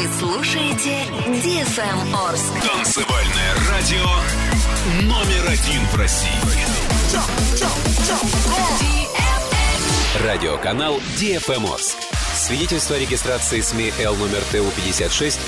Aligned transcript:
Вы 0.00 0.08
слушаете 0.18 1.04
DFM 1.26 2.16
Орск. 2.16 2.54
Танцевальное 2.66 3.54
радио 3.68 4.06
номер 5.02 5.46
один 5.46 5.82
в 5.92 5.94
России. 5.94 6.30
Радиоканал 10.24 10.96
DFM 11.20 11.70
Орск. 11.70 11.98
Свидетельство 12.34 12.96
о 12.96 12.98
регистрации 12.98 13.60
СМИ 13.60 13.92
Л 14.00 14.14
номер 14.14 14.40
ТУ 14.50 14.70
56 14.74 15.38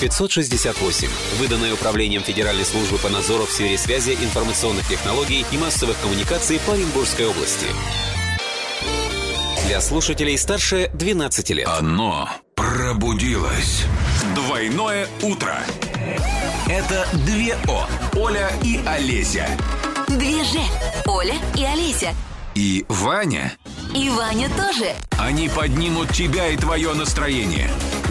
568, 0.00 1.08
выданное 1.38 1.74
Управлением 1.74 2.24
Федеральной 2.24 2.64
службы 2.64 2.98
по 2.98 3.10
надзору 3.10 3.46
в 3.46 3.52
сфере 3.52 3.78
связи, 3.78 4.18
информационных 4.20 4.88
технологий 4.88 5.46
и 5.52 5.56
массовых 5.56 5.96
коммуникаций 6.00 6.58
по 6.66 6.72
Оренбургской 6.72 7.26
области. 7.26 7.66
Для 9.68 9.80
слушателей 9.80 10.36
старше 10.36 10.90
12 10.94 11.50
лет. 11.50 11.68
Оно 11.68 12.28
пробудилось. 12.70 13.84
Двойное 14.36 15.08
утро. 15.22 15.58
Это 16.68 17.04
две 17.26 17.56
О. 17.66 17.88
Оля 18.16 18.52
и 18.62 18.80
Олеся. 18.86 19.48
Две 20.06 20.44
же. 20.44 20.60
Оля 21.06 21.34
и 21.56 21.64
Олеся. 21.64 22.14
И 22.54 22.84
Ваня. 22.88 23.54
И 23.92 24.08
Ваня 24.10 24.48
тоже. 24.50 24.94
Они 25.18 25.48
поднимут 25.48 26.10
тебя 26.10 26.46
и 26.46 26.56
твое 26.56 26.94
настроение. 26.94 27.68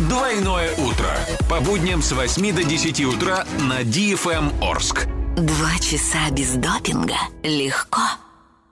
Двойное 0.09 0.75
утро. 0.75 1.09
По 1.49 1.61
будням 1.61 2.01
с 2.01 2.11
8 2.11 2.53
до 2.53 2.65
10 2.65 2.99
утра 3.05 3.45
на 3.61 3.83
DFM 3.83 4.61
Орск. 4.61 5.07
Два 5.37 5.71
часа 5.79 6.29
без 6.31 6.55
допинга. 6.55 7.15
Легко. 7.43 8.01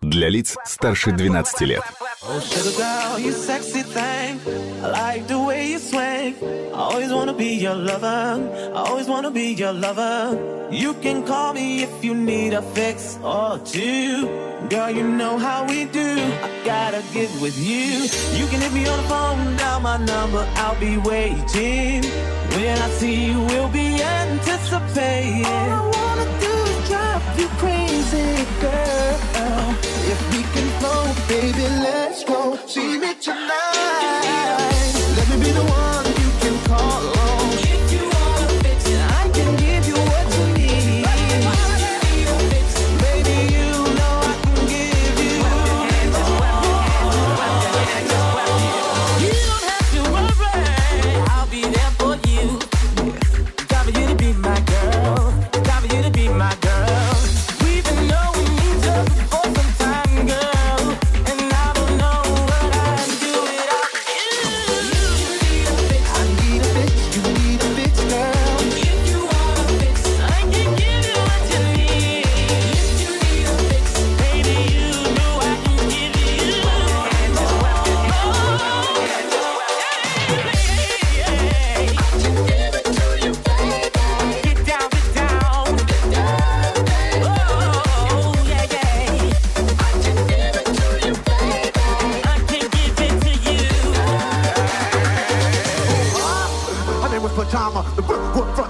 Для 0.02 0.28
лиц 0.28 0.58
старше 0.66 1.12
12 1.12 1.62
лет. 1.62 1.84
Oh, 2.24 2.42
I 4.84 4.88
like 4.90 5.28
the 5.28 5.40
way 5.40 5.72
you 5.72 5.80
swing. 5.80 6.36
I 6.74 6.78
always 6.78 7.12
wanna 7.12 7.34
be 7.34 7.56
your 7.56 7.74
lover. 7.74 8.18
I 8.76 8.80
always 8.90 9.08
wanna 9.08 9.32
be 9.32 9.54
your 9.54 9.74
lover. 9.74 10.38
You 10.72 10.94
can 10.96 11.26
call 11.26 11.54
me 11.54 11.82
if 11.84 12.04
you 12.04 12.14
need 12.14 12.54
a 12.54 12.62
fix 12.62 13.18
or 13.24 13.58
two. 13.60 14.28
Girl, 14.70 14.92
you 14.92 15.04
know 15.04 15.38
how 15.38 15.66
we 15.66 15.86
do. 15.86 16.10
I 16.48 16.50
gotta 16.64 17.02
get 17.14 17.30
with 17.42 17.58
you. 17.58 18.08
You 18.38 18.46
can 18.48 18.62
hit 18.62 18.74
me 18.74 18.86
on 18.88 18.98
the 19.02 19.08
phone, 19.10 19.56
dial 19.58 19.80
my 19.80 19.98
number. 19.98 20.46
I'll 20.56 20.80
be 20.80 20.98
waiting. 20.98 22.04
When 22.56 22.78
I 22.78 22.90
see 23.00 23.26
you, 23.28 23.42
we'll 23.50 23.70
be 23.70 24.02
anticipating. 24.04 25.46
All 25.46 25.72
I 25.80 25.84
wanna 25.98 26.28
do 26.46 26.54
is 26.72 26.90
drive 26.90 27.40
you 27.40 27.48
crazy, 27.62 28.46
girl. 28.62 28.98
If 30.12 30.20
we 30.32 30.42
can 30.54 30.68
flow, 30.80 31.04
baby, 31.28 31.66
let's 31.86 32.24
go. 32.24 32.58
See 32.68 32.98
me 33.00 33.14
tonight. 33.16 34.77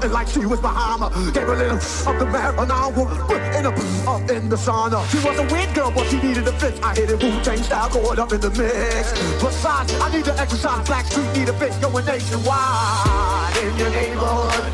Frontin' 0.08 0.14
like 0.14 0.28
she 0.28 0.46
was 0.46 0.60
Bahama. 0.60 1.10
Gave 1.34 1.48
a 1.48 1.56
little 1.56 1.78
of 1.78 2.20
the 2.20 2.26
marijuana. 2.26 3.58
In 3.58 3.66
a 3.66 3.70
up 4.10 4.30
in 4.30 4.50
the 4.50 4.56
sauna. 4.56 5.06
She 5.10 5.18
was 5.26 5.38
a 5.40 5.54
weird 5.54 5.74
girl, 5.74 5.92
but 5.92 6.08
she 6.08 6.22
needed 6.22 6.48
a 6.48 6.54
fix. 6.54 6.80
I 6.82 6.96
hit 6.96 7.10
it 7.10 7.22
Wu 7.22 7.32
Tang 7.44 7.62
style, 7.64 7.90
going 7.90 8.20
up 8.20 8.32
in 8.32 8.42
the 8.42 8.50
mix. 8.52 9.12
Besides, 9.42 9.94
I 10.00 10.12
need 10.12 10.26
to 10.26 10.40
exercise. 10.40 10.86
Black 10.88 11.06
Street 11.06 11.32
need 11.34 11.50
a 11.50 11.54
fix, 11.54 11.76
going 11.78 12.06
nationwide. 12.06 13.58
In 13.64 13.78
your 13.78 13.90
neighborhood, 13.90 14.74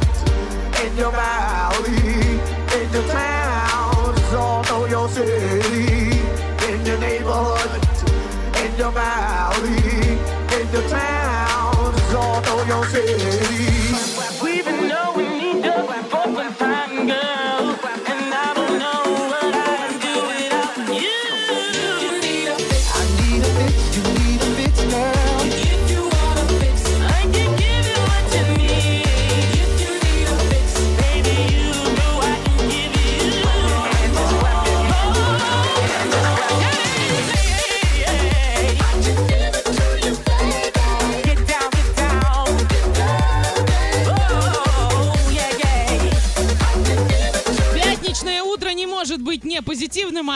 in 0.84 0.98
your 0.98 1.12
valley, 1.12 2.40
in 2.78 2.88
your 2.94 3.08
towns, 3.08 4.34
all 4.34 4.64
know 4.64 4.86
your 4.86 5.10
city. 5.10 6.20
In 6.70 6.86
your 6.86 7.00
neighborhood, 7.00 7.82
in 8.64 8.78
your 8.78 8.92
valley, 8.92 10.18
in 10.58 10.72
your 10.72 10.88
towns, 10.90 12.14
all 12.14 12.42
know 12.42 12.64
your 12.66 12.86
city. 12.88 13.74
We've 14.44 14.66
been 14.66 14.84
each 14.86 15.13
Manhattan 16.60 17.08
girl. 17.08 17.43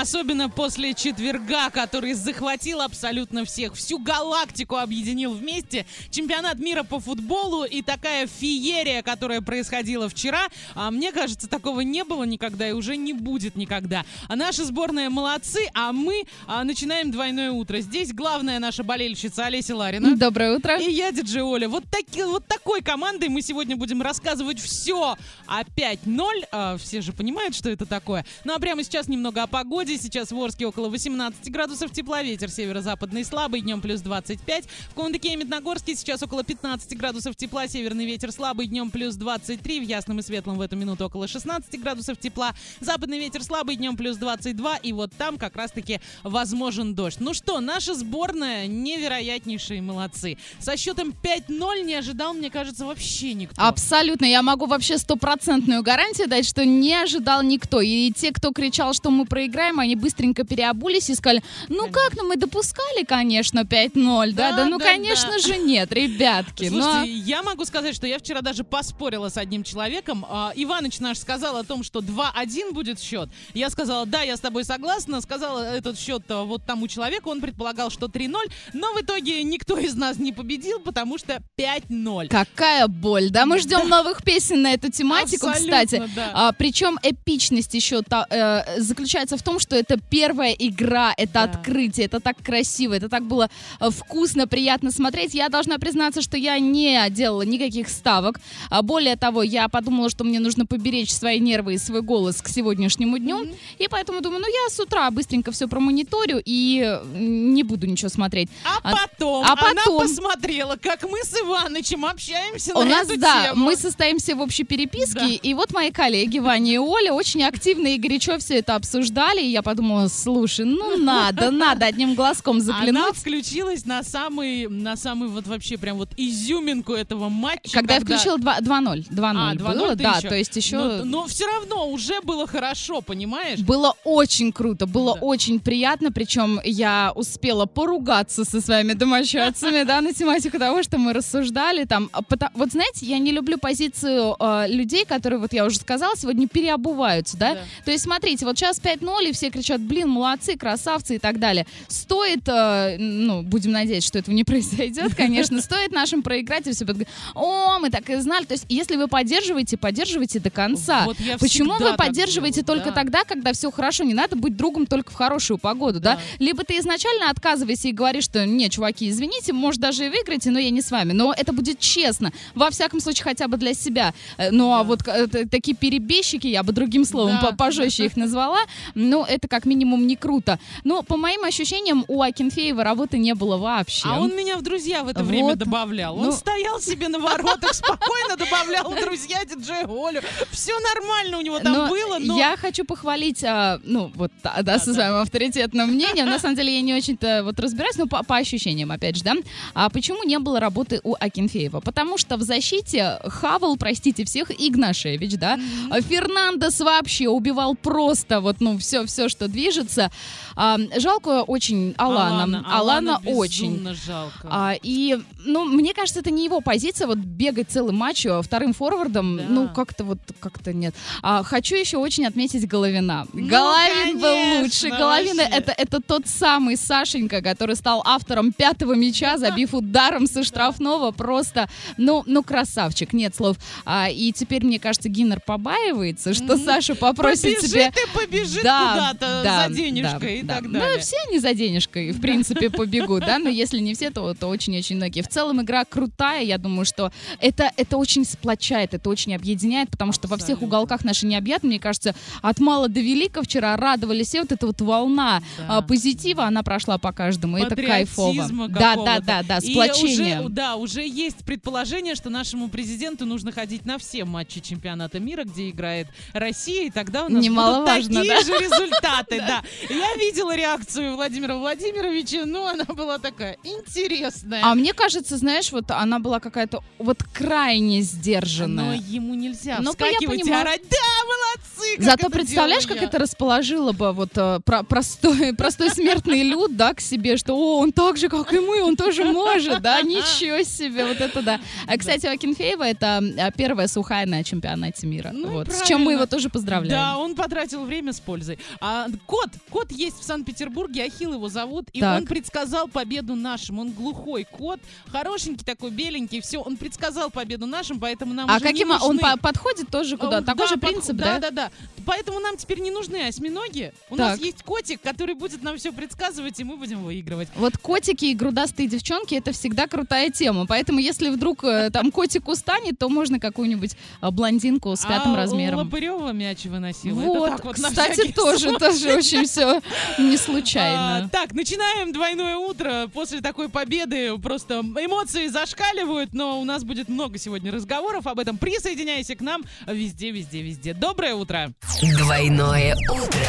Особенно 0.07 0.49
после 0.49 0.93
четверга, 0.93 1.69
который 1.69 2.13
захватил 2.13 2.79
абсолютно 2.79 3.43
всех. 3.43 3.73
Всю 3.73 3.99
галактику 3.99 4.77
объединил 4.77 5.33
вместе. 5.33 5.85
Чемпионат 6.11 6.59
мира 6.59 6.83
по 6.83 7.01
футболу 7.01 7.65
и 7.65 7.81
такая 7.81 8.25
феерия, 8.25 9.01
которая 9.01 9.41
происходила 9.41 10.07
вчера. 10.07 10.47
А 10.75 10.91
мне 10.91 11.11
кажется, 11.11 11.49
такого 11.49 11.81
не 11.81 12.05
было 12.05 12.23
никогда 12.23 12.69
и 12.69 12.71
уже 12.71 12.95
не 12.95 13.11
будет 13.11 13.57
никогда. 13.57 14.05
А 14.29 14.37
наша 14.37 14.63
сборная 14.63 15.09
молодцы, 15.09 15.67
а 15.73 15.91
мы 15.91 16.23
а, 16.47 16.63
начинаем 16.63 17.11
двойное 17.11 17.51
утро. 17.51 17.81
Здесь 17.81 18.13
главная 18.13 18.59
наша 18.59 18.85
болельщица 18.85 19.47
Олеся 19.47 19.75
Ларина. 19.75 20.15
Доброе 20.15 20.55
утро. 20.55 20.79
И 20.79 20.89
я, 20.89 21.11
диджей 21.11 21.41
Оля. 21.41 21.67
Вот, 21.67 21.83
таки, 21.91 22.23
вот 22.23 22.47
такой 22.47 22.81
командой 22.81 23.27
мы 23.27 23.41
сегодня 23.41 23.75
будем 23.75 24.01
рассказывать 24.01 24.61
все 24.61 25.17
о 25.47 25.63
5-0. 25.63 26.45
А, 26.53 26.77
все 26.77 27.01
же 27.01 27.11
понимают, 27.11 27.55
что 27.55 27.69
это 27.69 27.85
такое. 27.85 28.25
Ну 28.45 28.53
а 28.53 28.59
прямо 28.59 28.85
сейчас 28.85 29.09
немного 29.09 29.43
о 29.43 29.47
погоде. 29.47 29.96
Сейчас 29.99 30.31
в 30.31 30.37
Орске 30.37 30.67
около 30.67 30.89
18 30.89 31.51
градусов 31.51 31.91
тепла, 31.91 32.21
ветер 32.21 32.49
северо-западный 32.49 33.25
слабый, 33.25 33.61
днем 33.61 33.81
плюс 33.81 34.01
25. 34.01 34.65
В 34.89 34.93
Кундыке 34.93 35.33
и 35.33 35.35
Медногорске 35.35 35.95
сейчас 35.95 36.21
около 36.21 36.43
15 36.43 36.95
градусов 36.97 37.35
тепла, 37.35 37.67
северный 37.67 38.05
ветер 38.05 38.31
слабый, 38.31 38.67
днем 38.67 38.91
плюс 38.91 39.15
23. 39.15 39.79
В 39.79 39.83
Ясном 39.83 40.19
и 40.19 40.21
Светлом 40.21 40.57
в 40.57 40.61
эту 40.61 40.75
минуту 40.75 41.05
около 41.05 41.27
16 41.27 41.79
градусов 41.81 42.19
тепла. 42.19 42.53
Западный 42.79 43.17
ветер 43.19 43.43
слабый, 43.43 43.75
днем 43.75 43.97
плюс 43.97 44.17
22. 44.17 44.77
И 44.77 44.93
вот 44.93 45.11
там 45.17 45.37
как 45.37 45.55
раз-таки 45.55 45.99
возможен 46.23 46.93
дождь. 46.93 47.19
Ну 47.19 47.33
что, 47.33 47.59
наша 47.59 47.95
сборная 47.95 48.67
невероятнейшие 48.67 49.81
молодцы. 49.81 50.37
Со 50.59 50.77
счетом 50.77 51.13
5-0 51.23 51.83
не 51.83 51.95
ожидал, 51.95 52.33
мне 52.33 52.51
кажется, 52.51 52.85
вообще 52.85 53.33
никто. 53.33 53.59
Абсолютно. 53.61 54.25
Я 54.25 54.43
могу 54.43 54.67
вообще 54.67 54.97
стопроцентную 54.97 55.81
гарантию 55.81 56.27
дать, 56.27 56.47
что 56.47 56.65
не 56.65 56.93
ожидал 56.93 57.41
никто. 57.41 57.81
И 57.81 58.11
те, 58.11 58.31
кто 58.31 58.51
кричал, 58.51 58.93
что 58.93 59.09
мы 59.09 59.25
проиграем, 59.25 59.76
они 59.79 59.95
быстренько 59.95 60.43
переобулись 60.43 61.09
и 61.09 61.15
сказали, 61.15 61.43
ну 61.67 61.89
как, 61.89 62.15
ну 62.15 62.27
мы 62.27 62.35
допускали, 62.35 63.03
конечно, 63.03 63.59
5-0, 63.61 64.31
да, 64.33 64.51
да, 64.51 64.57
Да, 64.57 64.65
ну 64.65 64.77
да, 64.77 64.85
конечно 64.85 65.31
да. 65.31 65.39
же 65.39 65.57
нет, 65.57 65.91
ребятки. 65.91 66.69
Слушайте, 66.69 67.11
я 67.11 67.43
могу 67.43 67.65
сказать, 67.65 67.95
что 67.95 68.07
я 68.07 68.19
вчера 68.19 68.41
даже 68.41 68.63
поспорила 68.63 69.29
с 69.29 69.37
одним 69.37 69.63
человеком. 69.63 70.25
А, 70.29 70.51
Иваныч 70.55 70.99
наш 70.99 71.17
сказал 71.19 71.57
о 71.57 71.63
том, 71.63 71.83
что 71.83 71.99
2-1 71.99 72.71
будет 72.73 72.99
счет. 72.99 73.29
Я 73.53 73.69
сказала, 73.69 74.05
да, 74.05 74.21
я 74.21 74.37
с 74.37 74.39
тобой 74.39 74.63
согласна. 74.63 75.21
Сказала 75.21 75.59
этот 75.75 75.99
счет 75.99 76.23
а, 76.29 76.43
вот 76.43 76.65
тому 76.65 76.87
человеку. 76.87 77.29
Он 77.29 77.41
предполагал, 77.41 77.89
что 77.89 78.07
3-0. 78.07 78.33
Но 78.73 78.93
в 78.93 79.01
итоге 79.01 79.43
никто 79.43 79.77
из 79.77 79.95
нас 79.95 80.17
не 80.17 80.31
победил, 80.33 80.79
потому 80.79 81.17
что 81.17 81.41
5-0. 81.59 82.27
Какая 82.29 82.87
боль, 82.87 83.29
да? 83.29 83.45
Мы 83.45 83.59
ждем 83.59 83.87
новых 83.89 84.23
песен 84.23 84.61
на 84.61 84.73
эту 84.73 84.89
тематику, 84.91 85.47
Абсолютно, 85.47 85.83
кстати. 85.85 86.09
да. 86.15 86.31
А, 86.33 86.51
причем 86.53 86.97
эпичность 87.03 87.73
еще 87.73 88.01
та- 88.01 88.25
э, 88.29 88.79
заключается 88.79 89.37
в 89.37 89.43
том, 89.43 89.59
что 89.59 89.66
это 89.75 89.97
первая 90.09 90.53
игра, 90.53 91.13
это 91.17 91.33
Да. 91.33 91.43
открытие, 91.43 92.05
это 92.05 92.19
так 92.19 92.37
красиво, 92.43 92.93
это 92.93 93.09
так 93.09 93.23
было 93.23 93.49
э, 93.79 93.89
вкусно, 93.89 94.47
приятно 94.47 94.91
смотреть. 94.91 95.33
Я 95.33 95.49
должна 95.49 95.77
признаться, 95.77 96.21
что 96.21 96.37
я 96.37 96.57
не 96.59 97.03
делала 97.09 97.41
никаких 97.43 97.89
ставок. 97.89 98.39
А, 98.69 98.81
более 98.81 99.15
того, 99.15 99.43
я 99.43 99.67
подумала, 99.67 100.09
что 100.09 100.23
мне 100.23 100.39
нужно 100.39 100.65
поберечь 100.65 101.11
свои 101.11 101.39
нервы 101.39 101.75
и 101.75 101.77
свой 101.77 102.01
голос 102.01 102.41
к 102.41 102.47
сегодняшнему 102.47 103.17
дню. 103.17 103.47
И 103.79 103.87
поэтому 103.89 104.21
думаю, 104.21 104.41
ну 104.41 104.47
я 104.47 104.69
с 104.69 104.79
утра 104.79 105.09
быстренько 105.11 105.51
все 105.51 105.67
промониторю 105.67 106.41
и 106.45 106.99
не 107.15 107.63
буду 107.63 107.87
ничего 107.87 108.09
смотреть. 108.09 108.49
А 108.63 108.79
А- 108.83 108.95
потом, 108.95 109.43
а 109.45 109.53
она 109.53 109.81
потом- 109.83 109.99
посмотрела, 110.01 110.77
как 110.81 111.03
мы 111.03 111.19
с 111.23 111.33
Иванычем 111.41 112.05
общаемся 112.05 112.73
У 112.75 112.79
на 112.79 112.85
нас, 112.85 113.09
эту 113.09 113.19
да, 113.19 113.47
тему. 113.49 113.65
мы 113.65 113.75
состоимся 113.75 114.35
в 114.35 114.41
общей 114.41 114.63
переписке, 114.63 115.19
Да. 115.19 115.27
и 115.27 115.53
вот 115.53 115.73
мои 115.73 115.91
коллеги 115.91 116.39
Ваня 116.39 116.73
и 116.73 116.77
Оля 116.77 117.13
очень 117.13 117.43
активно 117.43 117.87
и 117.87 117.97
горячо 117.97 118.37
все 118.39 118.59
это 118.59 118.75
обсуждали, 118.75 119.41
и 119.41 119.55
я 119.57 119.63
подумала, 119.63 120.07
слушай, 120.07 120.65
ну 120.65 120.97
надо, 120.97 121.51
надо 121.51 121.85
одним 121.85 122.15
глазком 122.15 122.57
Она 122.57 122.65
заглянуть. 122.65 123.15
включилась 123.17 123.85
на 123.85 124.03
самый, 124.03 124.67
на 124.67 124.95
самый 124.95 125.29
вот 125.29 125.47
вообще 125.47 125.77
прям 125.77 125.97
вот 125.97 126.09
изюминку 126.17 126.93
этого 126.93 127.29
матча. 127.29 127.71
Когда 127.73 127.95
я 127.95 127.99
включила 128.01 128.37
два- 128.37 128.59
2-0, 128.59 129.07
2-0 129.09 129.33
А, 129.35 129.55
2-0 129.55 129.73
было, 129.77 129.95
да, 129.95 130.11
еще. 130.17 130.29
то 130.29 130.35
есть 130.35 130.55
еще... 130.55 130.77
Но, 130.77 131.05
но 131.05 131.27
все 131.27 131.45
равно 131.47 131.89
уже 131.89 132.21
было 132.21 132.47
хорошо, 132.47 133.01
понимаешь? 133.01 133.59
Было 133.59 133.95
очень 134.03 134.51
круто, 134.51 134.85
было 134.85 135.15
Да. 135.15 135.21
очень 135.21 135.59
приятно, 135.59 136.11
причем 136.11 136.59
я 136.63 137.11
успела 137.15 137.65
поругаться 137.65 138.45
со 138.45 138.61
своими 138.61 138.93
домочадцами, 138.93 139.83
да, 139.83 140.01
на 140.01 140.13
тематику 140.13 140.59
того, 140.59 140.83
что 140.83 140.97
мы 140.97 141.13
рассуждали 141.13 141.85
там. 141.85 142.09
А 142.13 142.21
Вот 142.53 142.71
знаете, 142.71 143.05
я 143.05 143.17
не 143.17 143.31
люблю 143.31 143.57
позицию 143.57 144.35
э, 144.39 144.65
людей, 144.67 145.05
которые, 145.05 145.39
вот 145.39 145.53
я 145.53 145.65
уже 145.65 145.77
сказала, 145.77 146.15
сегодня 146.15 146.47
переобуваются. 146.47 147.37
Да. 147.37 147.57
То 147.85 147.91
есть, 147.91 148.03
смотрите, 148.03 148.45
вот 148.45 148.57
сейчас 148.57 148.79
5-0, 148.79 149.29
и 149.29 149.31
все 149.31 149.46
кричат, 149.51 149.81
блин, 149.81 150.09
молодцы, 150.09 150.57
красавцы 150.57 151.15
и 151.15 151.19
так 151.19 151.39
далее. 151.39 151.65
Стоит, 151.87 152.47
э, 152.47 152.97
ну, 152.97 153.41
будем 153.43 153.71
надеяться, 153.71 154.07
что 154.07 154.19
этого 154.19 154.33
не 154.35 154.43
произойдет, 154.45 155.15
конечно, 155.15 155.61
стоит 155.61 155.91
нашим 155.91 156.21
проиграть, 156.21 156.67
и 156.67 156.71
все 156.71 156.85
будут 156.85 156.97
говорить, 156.97 157.13
о, 157.35 157.79
мы 157.79 157.89
так 157.89 158.09
и 158.09 158.15
знали. 158.17 158.45
То 158.45 158.53
есть, 158.53 158.65
если 158.69 158.95
вы 158.95 159.07
поддерживаете, 159.07 159.77
поддерживайте 159.77 160.39
до 160.39 160.49
конца. 160.49 161.05
Вот 161.05 161.17
Почему 161.39 161.73
вы 161.75 161.95
поддерживаете 161.95 162.61
делаю, 162.61 162.81
только 162.81 162.89
да. 162.89 162.95
тогда, 163.01 163.23
когда 163.23 163.53
все 163.53 163.71
хорошо? 163.71 164.03
Не 164.03 164.13
надо 164.13 164.35
быть 164.35 164.55
другом 164.55 164.85
только 164.85 165.11
в 165.11 165.15
хорошую 165.15 165.57
погоду, 165.57 165.99
да? 165.99 166.15
Да. 166.15 166.19
Либо 166.39 166.63
ты 166.63 166.77
изначально 166.79 167.29
отказывайся 167.29 167.89
и 167.89 167.91
говоришь, 167.91 168.23
что 168.25 168.45
не, 168.45 168.69
чуваки, 168.69 169.09
извините, 169.09 169.51
может 169.53 169.81
даже 169.81 170.05
и 170.05 170.09
выиграете, 170.09 170.51
но 170.51 170.59
я 170.59 170.69
не 170.69 170.81
с 170.81 170.91
вами. 170.91 171.11
Но 171.13 171.33
это 171.35 171.51
будет 171.53 171.79
честно. 171.79 172.31
Во 172.55 172.69
всяком 172.69 172.99
случае, 172.99 173.23
хотя 173.25 173.47
бы 173.47 173.57
для 173.57 173.73
себя. 173.73 174.13
Э, 174.37 174.51
Ну, 174.51 174.71
а 174.73 174.83
вот 174.83 175.05
э, 175.07 175.27
такие 175.51 175.75
перебежчики, 175.75 176.47
я 176.47 176.63
бы 176.63 176.71
другим 176.73 177.03
словом 177.05 177.37
Да. 177.41 177.51
по- 177.51 177.55
пожестче 177.55 178.05
их 178.05 178.15
назвала, 178.17 178.59
ну, 178.95 179.25
это 179.37 179.47
как 179.47 179.65
минимум 179.65 180.05
не 180.07 180.15
круто. 180.15 180.59
Но, 180.83 181.03
по 181.03 181.17
моим 181.17 181.43
ощущениям, 181.43 182.05
у 182.07 182.21
Акинфеева 182.21 182.83
работы 182.83 183.17
не 183.17 183.33
было 183.33 183.57
вообще. 183.57 184.07
А 184.07 184.19
он 184.19 184.35
меня 184.35 184.57
в 184.57 184.61
друзья 184.61 185.03
в 185.03 185.07
это 185.07 185.23
время 185.23 185.49
Вот. 185.49 185.57
добавлял. 185.57 186.17
Он 186.17 186.25
Ну- 186.25 186.31
стоял 186.31 186.79
себе 186.79 187.07
на 187.07 187.19
воротах, 187.19 187.73
спокойно 187.73 188.35
добавлял 188.37 188.93
друзья 189.01 189.43
диджея 189.45 189.83
Олю. 189.87 190.21
Все 190.51 190.73
нормально 190.93 191.37
у 191.37 191.41
него 191.41 191.59
там 191.59 191.73
Но 191.73 191.87
было, 191.87 192.17
но... 192.19 192.37
Я 192.37 192.57
хочу 192.57 192.83
похвалить, 192.85 193.43
а, 193.43 193.79
ну, 193.83 194.11
вот, 194.15 194.31
да, 194.43 194.53
да, 194.57 194.63
Да, 194.63 194.79
со 194.79 194.87
да. 194.87 194.93
своим 194.93 195.15
авторитетным 195.15 195.89
мнением. 195.89 196.25
На 196.27 196.39
самом 196.39 196.55
деле, 196.55 196.75
я 196.75 196.81
не 196.81 196.93
очень-то 196.93 197.41
вот 197.43 197.59
разбираюсь, 197.59 197.97
но 197.97 198.07
по, 198.07 198.23
по 198.23 198.37
ощущениям, 198.37 198.91
опять 198.91 199.15
же, 199.17 199.23
да. 199.23 199.35
А 199.73 199.89
почему 199.89 200.23
не 200.23 200.39
было 200.39 200.59
работы 200.59 200.99
у 201.03 201.15
Акинфеева? 201.19 201.79
Потому 201.79 202.17
что 202.17 202.37
в 202.37 202.41
защите 202.41 203.19
хавал, 203.25 203.77
простите 203.77 204.25
всех, 204.25 204.51
Игнашевич, 204.51 205.33
да. 205.37 205.59
А 205.89 206.01
Фернандес 206.01 206.79
вообще 206.79 207.27
убивал 207.29 207.75
просто 207.75 208.39
вот, 208.41 208.57
ну, 208.59 208.77
все, 208.77 209.05
все, 209.05 209.26
что 209.29 209.47
движется. 209.47 210.11
А, 210.55 210.77
жалко 210.97 211.43
очень 211.43 211.93
Алана. 211.97 212.65
Алана, 212.69 213.21
очень. 213.25 213.71
безумно 213.73 213.93
жалко. 213.95 214.47
А, 214.49 214.75
и, 214.81 215.19
ну, 215.45 215.65
мне 215.65 215.93
кажется, 215.93 216.19
это 216.19 216.31
не 216.31 216.45
его 216.45 216.61
позиция, 216.61 217.07
вот 217.07 217.17
бегать 217.17 217.69
целый 217.69 217.93
матч 217.93 218.25
а, 218.25 218.41
вторым 218.41 218.73
форвардом, 218.73 219.37
Да. 219.37 219.43
ну, 219.47 219.69
как-то 219.69 220.03
вот, 220.03 220.19
как-то 220.39 220.73
нет. 220.73 220.93
А, 221.21 221.43
хочу 221.43 221.75
еще 221.75 221.97
очень 221.97 222.25
отметить 222.25 222.67
Головина. 222.67 223.25
Ну, 223.33 223.47
Головин 223.47 224.19
был 224.19 224.21
конечно, 224.29 224.61
лучший. 224.63 224.89
Головин 224.91 225.37
вообще. 225.37 225.53
это, 225.55 225.71
это 225.71 226.01
тот 226.01 226.27
самый 226.27 226.77
Сашенька, 226.77 227.41
который 227.41 227.75
стал 227.75 228.01
автором 228.05 228.51
пятого 228.51 228.93
мяча, 228.93 229.37
забив 229.37 229.73
ударом 229.73 230.27
со 230.27 230.43
штрафного. 230.47 231.11
Просто, 231.11 231.69
ну, 231.97 232.23
ну, 232.25 232.43
красавчик, 232.43 233.13
нет 233.13 233.35
слов. 233.35 233.57
А, 233.85 234.09
и 234.09 234.31
теперь, 234.31 234.65
мне 234.65 234.79
кажется, 234.79 235.09
Гиннер 235.09 235.39
побаивается, 235.39 236.33
что. 236.33 236.57
Саша 236.57 236.95
попросит 236.95 237.57
побежит 237.57 237.69
себе... 237.69 237.87
и 237.95 238.17
побежит 238.17 238.63
Да, 238.63 239.13
куда-то 239.17 239.43
да, 239.43 239.67
за 239.67 239.73
денежкой 239.73 240.39
и 240.39 240.43
да, 240.43 240.55
так 240.55 240.71
да. 240.71 240.79
далее. 240.79 240.95
Ну, 240.97 241.01
все 241.01 241.15
они 241.27 241.39
за 241.39 241.53
денежкой, 241.53 242.11
в 242.11 242.21
принципе, 242.21 242.69
побегут, 242.77 243.25
да, 243.25 243.39
но 243.39 243.49
если 243.49 243.79
не 243.79 243.93
все, 243.93 244.09
то, 244.11 244.33
то 244.33 244.47
очень-очень 244.47 244.97
многие. 244.97 245.21
В 245.21 245.27
целом 245.27 245.61
игра 245.61 245.85
крутая, 245.85 246.43
я 246.43 246.57
думаю, 246.57 246.85
что 246.85 247.11
это, 247.39 247.71
это 247.77 247.97
очень 247.97 248.25
сплочает, 248.25 248.93
это 248.93 249.09
очень 249.09 249.35
объединяет, 249.35 249.89
потому 249.89 250.11
что 250.11 250.27
во 250.27 250.37
всех 250.37 250.57
Абсолютно. 250.57 250.67
уголках 250.67 251.03
наши 251.03 251.25
необъятны, 251.25 251.69
мне 251.69 251.79
кажется, 251.79 252.15
от 252.41 252.59
мала 252.59 252.87
до 252.87 252.99
велика 252.99 253.41
вчера 253.41 253.75
радовались, 253.77 254.33
и 254.35 254.39
вот 254.39 254.51
эта 254.51 254.67
вот 254.67 254.81
волна 254.81 255.41
Да. 255.57 255.77
а, 255.77 255.81
позитива, 255.81 256.45
она 256.45 256.63
прошла 256.63 256.97
по 256.97 257.11
каждому, 257.11 257.57
это 257.57 257.75
кайфово. 257.75 258.47
Да, 258.69 258.95
да, 258.95 259.19
да, 259.19 259.43
да, 259.43 259.57
И 259.57 259.71
сплочение. 259.71 260.41
уже, 260.41 260.49
да, 260.49 260.75
уже 260.75 261.07
есть 261.07 261.37
предположение, 261.45 262.15
что 262.15 262.29
нашему 262.29 262.69
президенту 262.69 263.25
нужно 263.25 263.51
ходить 263.51 263.85
на 263.85 263.97
все 263.97 264.25
матчи 264.25 264.59
чемпионата 264.61 265.19
мира, 265.19 265.43
где 265.43 265.69
играет 265.69 266.07
Россия, 266.33 266.87
и 266.87 266.89
тогда 266.89 267.25
у 267.25 267.29
нас 267.29 267.43
Немаловажно, 267.43 268.21
будут 268.21 268.27
такие 268.27 268.35
да. 268.35 268.41
же 268.41 268.63
результаты. 268.63 269.06
Да. 269.29 269.63
Я 269.89 270.15
видела 270.15 270.55
реакцию 270.55 271.15
Владимира 271.15 271.55
Владимировича, 271.55 272.45
ну, 272.45 272.65
она 272.65 272.85
была 272.85 273.17
такая 273.17 273.57
интересная. 273.63 274.61
А 274.63 274.75
мне 274.75 274.93
кажется, 274.93 275.37
знаешь, 275.37 275.71
вот 275.71 275.91
она 275.91 276.19
была 276.19 276.39
какая-то 276.39 276.83
вот 276.99 277.23
крайне 277.33 277.97
Но 277.99 278.03
сдержанная. 278.03 278.97
ему 278.97 279.33
нельзя 279.33 279.77
я 279.77 279.81
вскакивать 279.81 280.45
и 280.47 280.51
орать. 280.51 280.81
Да, 280.89 280.97
молодцы! 281.25 282.03
Зато 282.03 282.29
представляешь, 282.29 282.85
как 282.87 282.97
я». 283.01 283.07
это 283.07 283.19
расположило 283.19 283.91
бы 283.91 284.11
вот 284.13 284.31
э, 284.35 284.59
про- 284.65 284.83
простой, 284.83 285.53
простой 285.57 285.89
смертный 285.89 286.43
люд, 286.43 286.75
да, 286.75 286.93
к 286.93 287.01
себе, 287.01 287.37
что 287.37 287.53
о, 287.55 287.79
он 287.79 287.91
так 287.91 288.17
же, 288.17 288.29
как 288.29 288.51
и 288.53 288.59
мы, 288.59 288.81
он 288.81 288.95
тоже 288.95 289.23
может, 289.25 289.81
да, 289.81 290.01
ничего 290.01 290.63
себе, 290.63 291.05
вот 291.05 291.21
это 291.21 291.41
да. 291.41 291.59
А, 291.87 291.97
кстати, 291.97 292.25
Акинфеева 292.25 292.83
это 292.83 293.21
э, 293.37 293.51
первая 293.55 293.87
сухая 293.87 294.25
на 294.25 294.43
чемпионате 294.43 295.07
мира, 295.07 295.31
Ну 295.33 295.49
вот, 295.49 295.71
с 295.71 295.81
чем 295.83 295.99
мы 295.99 296.05
правильно. 296.05 296.11
его 296.11 296.25
тоже 296.25 296.49
поздравляем. 296.49 296.89
Да, 297.01 297.17
он 297.17 297.35
потратил 297.35 297.85
время 297.85 298.13
с 298.13 298.19
пользой. 298.19 298.59
А 298.81 298.96
кот, 299.25 299.49
кот 299.69 299.91
есть 299.91 300.19
в 300.19 300.23
Санкт-Петербурге, 300.23 301.03
Ахил 301.03 301.33
его 301.33 301.49
зовут, 301.49 301.89
и 301.93 301.99
Так. 301.99 302.21
он 302.21 302.27
предсказал 302.27 302.87
победу 302.87 303.35
нашим. 303.35 303.79
Он 303.79 303.91
глухой 303.91 304.45
кот, 304.49 304.79
хорошенький 305.11 305.65
такой, 305.65 305.91
беленький, 305.91 306.41
все, 306.41 306.59
он 306.59 306.77
предсказал 306.77 307.29
победу 307.29 307.65
нашим, 307.65 307.99
поэтому 307.99 308.33
нам 308.33 308.49
А 308.49 308.55
уже 308.57 308.65
не 308.65 308.71
каким 308.71 308.91
он 308.91 309.17
нужны- 309.17 309.19
по- 309.21 309.37
подходит 309.37 309.89
тоже 309.89 310.17
куда? 310.17 310.39
Э, 310.39 310.41
Такой 310.41 310.65
да, 310.65 310.67
же 310.67 310.77
под- 310.77 310.89
принцип, 310.89 311.15
да? 311.15 311.25
да? 311.25 311.39
Да, 311.39 311.51
да, 311.51 311.71
Поэтому 312.05 312.39
нам 312.39 312.55
теперь 312.55 312.79
не 312.79 312.89
нужны 312.89 313.27
осьминоги. 313.27 313.91
У 314.09 314.15
нас 314.15 314.37
Так. 314.37 314.45
есть 314.45 314.63
котик, 314.63 315.01
который 315.01 315.35
будет 315.35 315.61
нам 315.61 315.77
все 315.77 315.91
предсказывать, 315.91 316.57
и 316.59 316.63
мы 316.63 316.77
будем 316.77 317.03
выигрывать. 317.03 317.49
Вот 317.57 317.77
котики 317.77 318.25
и 318.25 318.33
грудастые 318.33 318.87
девчонки 318.87 319.35
это 319.35 319.51
всегда 319.51 319.87
крутая 319.87 320.29
тема. 320.29 320.65
Поэтому, 320.65 320.99
если 320.99 321.29
вдруг 321.29 321.65
э, 321.65 321.89
там 321.91 322.11
котик 322.13 322.47
устанет, 322.47 322.97
то 322.97 323.09
можно 323.09 323.41
какую-нибудь 323.41 323.97
э, 324.21 324.31
блондинку 324.31 324.95
с 324.95 325.05
пятым 325.05 325.33
а 325.33 325.35
размером. 325.35 325.79
Лопырева 325.79 326.31
мяч 326.31 326.63
выносила. 326.63 327.19
Вот, 327.19 327.63
вот 327.63 327.75
кстати, 327.75 328.31
тоже. 328.31 328.76
Тоже 328.79 329.13
очень 329.15 329.45
все 329.45 329.81
не 330.17 330.35
А, 330.35 330.37
случайно. 330.37 331.29
так, 331.31 331.53
начинаем 331.53 332.11
двойное 332.13 332.57
утро. 332.57 333.09
После 333.13 333.41
такой 333.41 333.69
победы 333.69 334.37
просто 334.39 334.79
эмоции 334.79 335.47
зашкаливают, 335.47 336.33
но 336.33 336.59
у 336.59 336.65
нас 336.65 336.83
будет 336.83 337.09
много 337.09 337.37
сегодня 337.37 337.71
разговоров 337.71 338.27
об 338.27 338.39
этом. 338.39 338.57
Присоединяйся 338.57 339.35
к 339.35 339.41
нам 339.41 339.63
везде, 339.85 340.31
везде, 340.31 340.61
везде. 340.61 340.93
Доброе 340.93 341.35
утро. 341.35 341.71
Двойное 342.17 342.95
утро. 343.09 343.47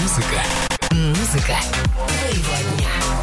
Музыка. 0.00 0.42
Музыка 0.90 1.56
твоего 2.06 2.76
дня. 2.76 3.17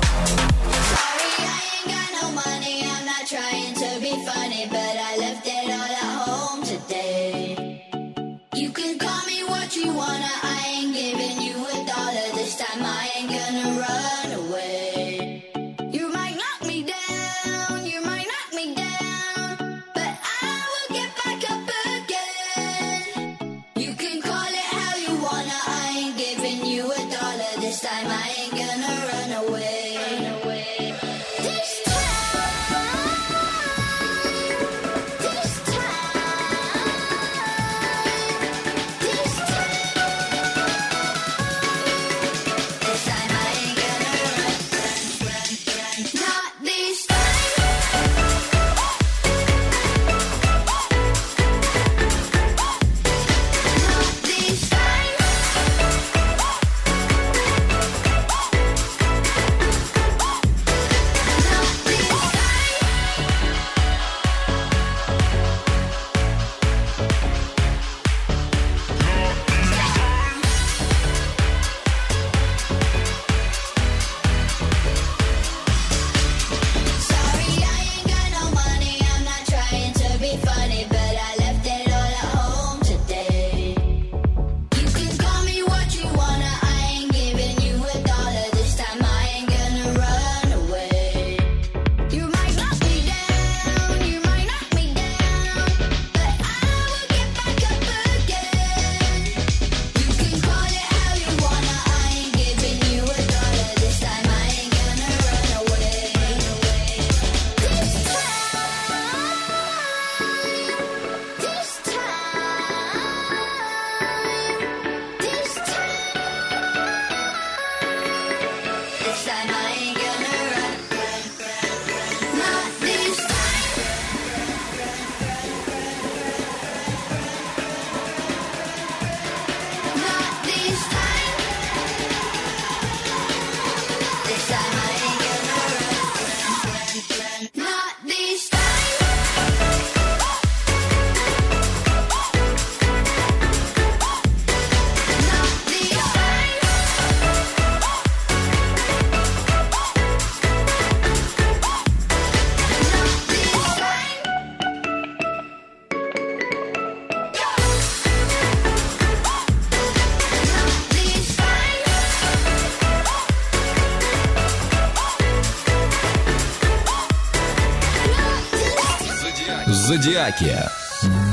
Зодиаки. 170.05 170.55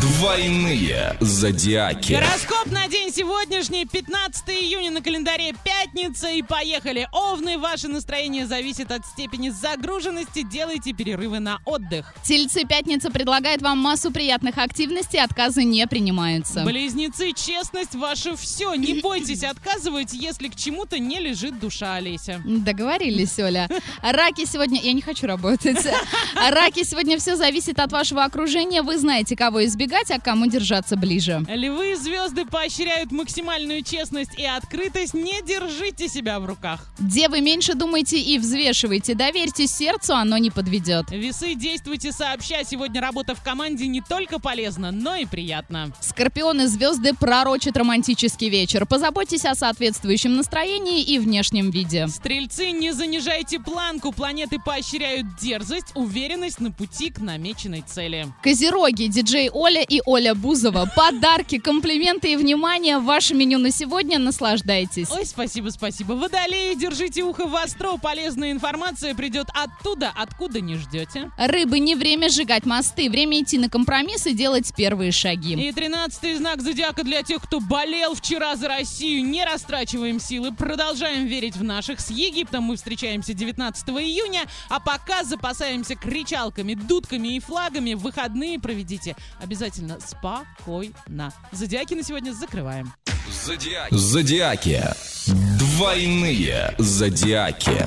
Двойные 0.01 1.17
зодиаки. 1.21 2.15
Гороскоп 2.15 2.73
на 2.73 2.89
день 2.89 3.13
сегодняшний, 3.13 3.85
15 3.85 4.49
июня 4.49 4.91
на 4.91 5.03
календаре 5.03 5.53
пятница. 5.65 6.31
И 6.31 6.43
поехали. 6.43 7.07
Овны, 7.13 7.59
ваше 7.59 7.89
настроение 7.89 8.47
зависит 8.47 8.91
от 8.91 9.05
степени 9.05 9.51
загруженности. 9.51 10.43
Делайте 10.43 10.93
перерывы 10.93 11.39
на 11.39 11.61
отдых. 11.65 12.15
Тельцы 12.25 12.65
пятница 12.65 13.11
предлагает 13.11 13.63
вам 13.63 13.79
массу 13.79 14.11
приятных 14.11 14.59
активностей, 14.59 15.21
отказы 15.21 15.65
не 15.65 15.87
принимаются. 15.87 16.65
Близнецы, 16.65 17.33
честность 17.33 17.95
ваше 17.95 18.37
все. 18.37 18.75
Не 18.75 19.01
бойтесь 19.01 19.45
отказывать, 19.83 20.13
если 20.13 20.49
к 20.49 20.57
чему-то 20.57 20.99
не 20.99 21.19
лежит 21.19 21.59
душа 21.59 21.97
Олеся. 21.97 22.41
Договорились, 22.45 23.39
Оля. 23.39 23.69
Раки 24.03 24.45
сегодня... 24.45 24.81
Я 24.81 24.93
не 24.93 25.03
хочу 25.03 25.27
работать. 25.27 25.87
Раки 26.35 26.85
сегодня 26.85 27.19
все 27.19 27.37
зависит 27.37 27.79
от 27.79 27.91
вашего 27.93 28.25
окружения. 28.25 28.83
Вы 28.83 28.99
знаете, 28.99 29.37
кого 29.37 29.65
избегать, 29.65 30.11
а 30.11 30.21
кому 30.21 30.47
держаться 30.47 30.97
ближе. 30.97 31.45
Львы 31.49 31.97
звезды 31.97 32.45
поощряют 32.47 33.13
максимальную 33.13 33.83
честность 33.83 34.39
и 34.39 34.45
открытость. 34.45 35.15
Не 35.15 35.43
держите 35.43 36.09
себя 36.09 36.39
в 36.39 36.47
руках. 36.47 36.87
Девы, 36.99 37.41
меньше 37.41 37.75
думайте 37.75 38.21
и 38.21 38.39
взвешивайте. 38.39 39.15
Доверьте 39.15 39.67
сердцу, 39.67 40.15
оно 40.15 40.39
не 40.39 40.51
подведет. 40.51 41.11
Весы, 41.11 41.55
действуйте 41.55 42.13
сообща. 42.13 42.65
Сегодня 42.65 43.01
работа 43.01 43.35
в 43.35 43.43
команде 43.43 43.87
не 43.87 44.01
только 44.01 44.39
полезна, 44.39 44.91
но 44.93 45.17
и 45.17 45.27
приятна. 45.27 45.93
Скорпионы 46.01 46.69
звезды 46.69 47.15
пророчат 47.15 47.77
романтический 47.77 48.49
вечер. 48.49 48.87
Позаботьтесь 48.87 49.45
о 49.45 49.55
соответствующем 49.73 50.37
настроении 50.37 51.03
и 51.03 51.19
внешнем 51.19 51.71
виде. 51.71 52.07
Стрельцы, 52.07 52.73
не 52.73 52.93
занижайте 52.93 53.59
планку. 53.59 54.13
Планеты 54.13 54.59
поощряют 54.63 55.27
дерзость, 55.41 55.93
уверенность 55.95 56.61
на 56.61 56.71
пути 56.71 57.11
к 57.11 57.21
намеченной 57.21 57.81
цели. 57.81 58.27
Козероги, 58.43 59.07
диджей 59.07 59.49
Оля 59.51 59.83
и 59.83 60.03
Оля 60.05 60.35
Бузова. 60.35 60.91
Подарки, 60.95 61.59
комплименты 61.59 62.35
и 62.35 62.37
внимание. 62.37 62.99
Ваше 62.99 63.35
меню 63.35 63.59
на 63.59 63.71
сегодня. 63.71 64.19
Наслаждайтесь. 64.19 65.11
Ой, 65.11 65.25
спасибо, 65.25 65.71
спасибо. 65.71 66.13
Водолеи, 66.13 66.75
держите 66.75 67.23
ухо 67.23 67.47
востро. 67.47 67.97
Полезная 67.97 68.53
информация 68.53 69.15
придет 69.15 69.47
оттуда, 69.55 70.13
откуда 70.15 70.61
не 70.61 70.75
ждете. 70.75 71.31
Рыбы, 71.39 71.79
не 71.79 71.95
время 71.95 72.29
сжигать 72.29 72.67
мосты. 72.67 73.09
Время 73.09 73.43
идти 73.43 73.57
на 73.57 73.71
компромисс 73.71 74.27
и 74.27 74.35
делать 74.35 74.71
первые 74.77 75.13
шаги. 75.13 75.55
И 75.55 75.73
тринадцатый 75.73 76.35
знак 76.35 76.61
зодиака 76.61 77.05
для 77.05 77.23
тех, 77.23 77.43
кто 77.43 77.59
болел 77.59 78.15
вчера 78.15 78.55
за 78.57 78.69
Россию. 78.69 79.25
Не 79.25 79.45
растрачиваем 79.63 80.19
силы, 80.19 80.53
продолжаем 80.53 81.27
верить 81.27 81.57
в 81.57 81.63
наших. 81.63 82.01
С 82.01 82.11
Египтом 82.11 82.65
мы 82.65 82.75
встречаемся 82.75 83.33
19 83.33 83.91
июня, 83.91 84.43
а 84.69 84.81
пока 84.81 85.23
запасаемся 85.23 85.95
кричалками, 85.95 86.75
дудками 86.75 87.37
и 87.37 87.41
флагами. 87.41 87.95
Выходные 87.95 88.59
проведите 88.59 89.15
обязательно 89.41 90.01
спокойно. 90.01 91.33
Зодиаки 91.53 91.95
на 91.95 92.03
сегодня 92.03 92.33
закрываем. 92.33 92.93
Зодиаки. 93.45 93.95
Зодиаки. 93.95 94.83
Двойные 95.61 96.75
зодиаки. 96.79 97.87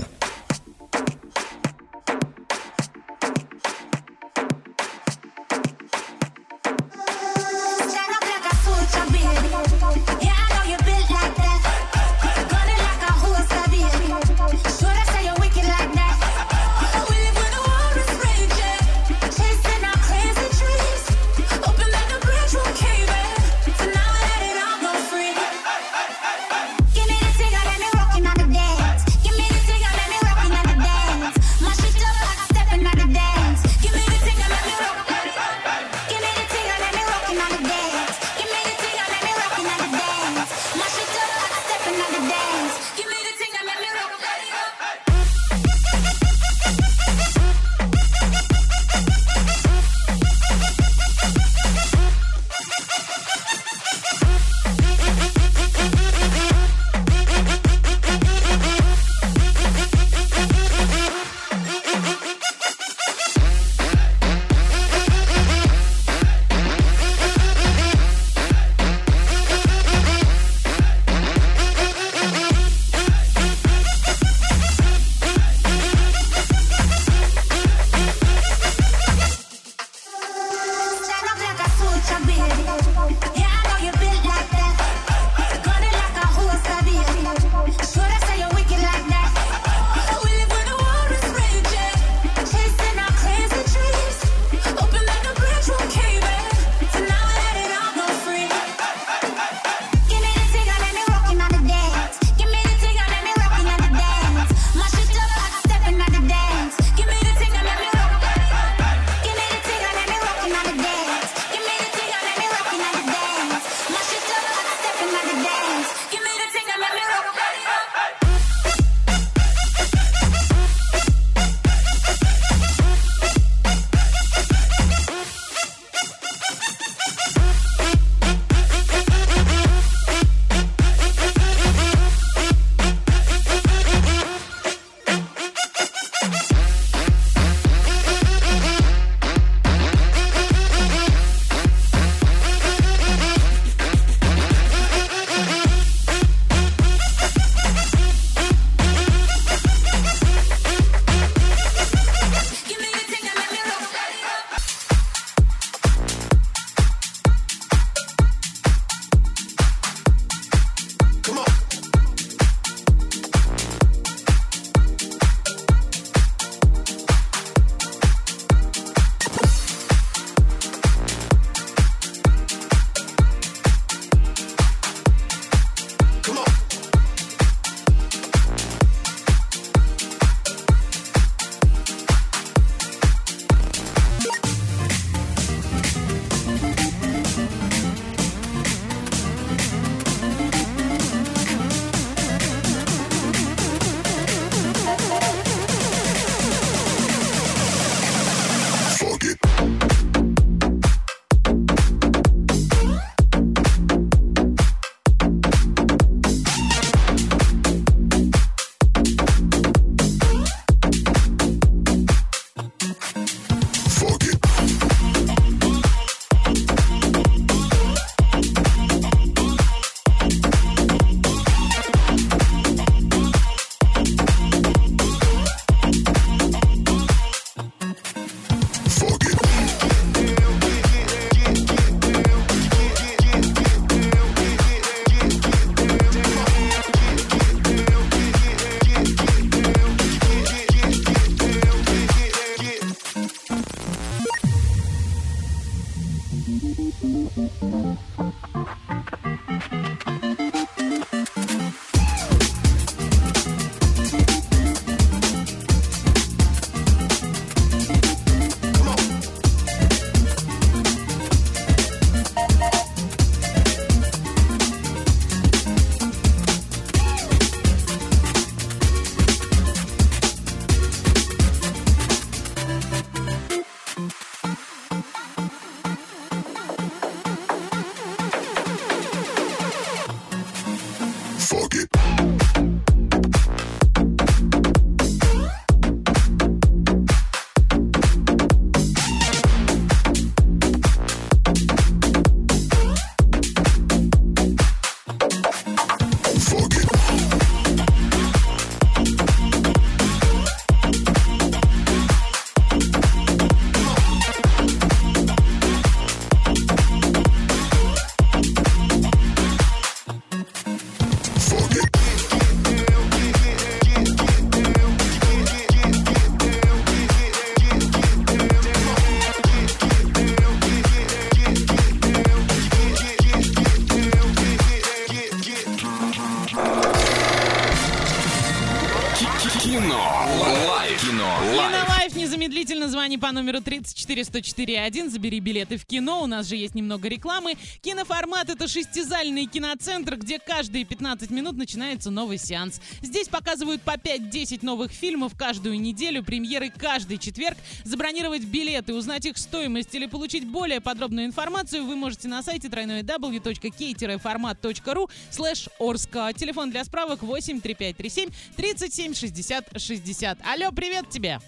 Звони 333.05 333.19
по 333.19 333.31
номеру 333.31 333.59
34104.1, 333.59 335.09
забери 335.09 335.39
билеты 335.39 335.77
в 335.77 335.85
кино, 335.85 336.23
у 336.23 336.25
нас 336.25 336.47
же 336.47 336.55
есть 336.55 336.73
немного 336.73 337.07
рекламы. 337.07 337.53
Киноформат— 337.81 338.49
это 338.51 338.67
шестизальный 338.67 339.45
киноцентр, 339.45 340.15
где 340.15 340.39
каждые 340.39 340.85
15 340.85 341.29
минут 341.29 341.55
начинается 341.55 342.09
новый 342.09 342.39
сеанс. 342.39 342.81
Здесь 343.03 343.27
показывают 343.27 343.83
по 343.83 343.91
5-10 343.91 344.65
новых 344.65 344.91
фильмов 344.91 345.37
каждую 345.37 345.79
неделю, 345.79 346.23
премьеры 346.23 346.73
каждый 346.75 347.19
четверг. 347.19 347.59
Забронировать 347.83 348.45
билеты, 348.45 348.95
узнать 348.95 349.27
их 349.27 349.37
стоимость 349.37 349.93
или 349.93 350.07
получить 350.07 350.47
более 350.47 350.81
подробную 350.81 351.27
информацию 351.27 351.85
вы 351.85 351.95
можете 351.95 352.27
на 352.27 352.41
сайте 352.41 352.69
www.k-format.ru 352.69 355.11
слэш 355.29 355.69
Орска. 355.79 356.33
Телефон 356.33 356.71
для 356.71 356.83
справок 356.83 357.21
8 357.21 357.61
3537 357.61 358.31
37 358.55 359.13
60 359.13 359.79
60. 359.79 360.39
Алло, 360.43 360.71
привет 360.71 361.11
тебе! 361.11 361.39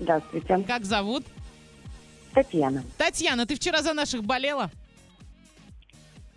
Здравствуйте. 0.00 0.64
Как 0.66 0.84
зовут? 0.84 1.24
Татьяна. 2.34 2.82
Татьяна, 2.96 3.46
ты 3.46 3.56
вчера 3.56 3.82
за 3.82 3.94
наших 3.94 4.22
болела? 4.24 4.70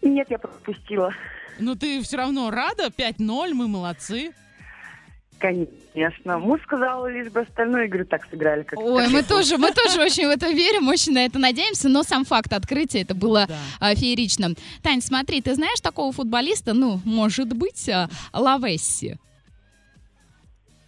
Нет, 0.02 0.28
я 0.30 0.40
пропустила. 0.40 1.14
Ну 1.60 1.76
ты 1.76 2.02
все 2.02 2.18
равно 2.18 2.50
рада? 2.50 2.88
5-0, 2.88 3.54
мы 3.54 3.68
молодцы. 3.68 4.32
Конечно. 5.38 6.38
Муж 6.38 6.62
сказал, 6.64 7.08
лишь 7.08 7.32
бы 7.32 7.42
остальное, 7.42 7.84
я 7.84 7.88
говорю, 7.88 8.06
так 8.06 8.26
сыграли. 8.30 8.62
Как 8.64 8.80
Ой, 8.80 9.08
мы 9.10 9.24
тоже, 9.24 9.58
мы 9.58 9.72
тоже 9.72 10.00
очень 10.00 10.28
в 10.28 10.30
это 10.30 10.50
верим, 10.52 10.88
очень 10.88 11.14
на 11.14 11.26
это 11.26 11.40
надеемся, 11.40 11.90
но 11.90 12.04
сам 12.04 12.26
факт 12.26 12.54
открытия, 12.54 13.02
это 13.02 13.16
было 13.16 13.48
Да. 13.48 13.58
а, 13.80 13.96
феерично. 13.96 14.50
Тань, 14.84 15.02
смотри, 15.02 15.42
ты 15.42 15.56
знаешь 15.56 15.80
такого 15.82 16.12
футболиста, 16.12 16.74
ну, 16.74 17.00
может 17.06 17.54
быть, 17.54 17.90
а, 17.90 18.08
Лавесси? 18.34 19.18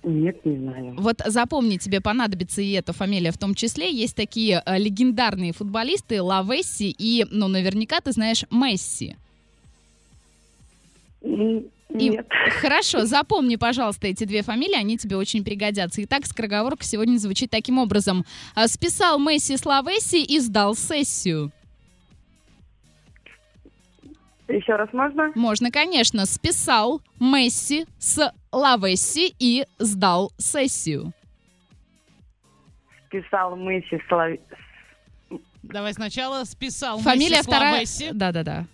Нет, 0.03 0.45
не 0.45 0.57
знаю. 0.57 0.95
Вот 0.97 1.21
запомни, 1.25 1.77
тебе 1.77 2.01
понадобится 2.01 2.61
и 2.61 2.71
эта 2.71 2.91
фамилия 2.93 3.31
в 3.31 3.37
том 3.37 3.55
числе. 3.55 3.89
Есть 3.91 4.15
такие 4.15 4.59
а, 4.59 4.77
легендарные 4.77 5.53
футболисты 5.53 6.21
Лавесси 6.21 6.93
и, 6.97 7.25
ну, 7.31 7.47
наверняка 7.47 8.01
ты 8.01 8.11
знаешь 8.11 8.43
Месси. 8.51 9.15
И- 11.21 11.69
Нет. 11.89 12.27
Хорошо, 12.61 13.05
запомни, 13.05 13.55
пожалуйста, 13.55 14.07
эти 14.07 14.25
две 14.25 14.41
фамилии, 14.41 14.75
они 14.75 14.97
тебе 14.97 15.15
очень 15.15 15.43
пригодятся. 15.43 16.03
Итак, 16.03 16.25
скороговорка 16.25 16.83
сегодня 16.83 17.17
звучит 17.17 17.49
таким 17.49 17.77
образом. 17.77 18.25
А, 18.55 18.67
Списал 18.67 19.19
Месси 19.19 19.55
с 19.55 19.65
Лавесси 19.65 20.23
и 20.23 20.39
сдал 20.39 20.75
сессию. 20.75 21.51
Еще 24.47 24.75
раз 24.75 24.91
можно? 24.93 25.31
Можно, 25.35 25.71
конечно. 25.71 26.25
Списал 26.25 27.01
Месси 27.19 27.85
с 27.97 28.31
Лавесси 28.51 29.33
и 29.39 29.65
сдал 29.79 30.31
сессию. 30.37 31.13
Писал 33.09 33.55
Месси 33.55 34.01
Слави... 34.07 34.39
Давай 35.61 35.93
сначала 35.93 36.43
списал 36.43 36.99
Фамилия 36.99 37.37
Месси 37.37 37.43
с 37.43 37.47
вторая... 37.47 37.73
Лавесси. 37.73 38.09
Да-да-да. 38.11 38.65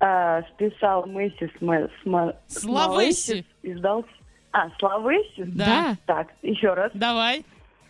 а, 0.00 0.42
списал 0.54 1.06
Месси 1.06 1.50
с, 1.56 1.60
Ме- 1.62 1.88
с, 1.88 2.06
Ме- 2.06 2.36
с. 2.48 2.64
Малесси 2.64 3.46
и 3.62 3.74
сдал... 3.74 4.04
А, 4.52 4.68
Славесси? 4.78 5.44
Да. 5.44 5.96
Так, 6.06 6.28
еще 6.42 6.74
раз. 6.74 6.90
Давай, 6.94 7.44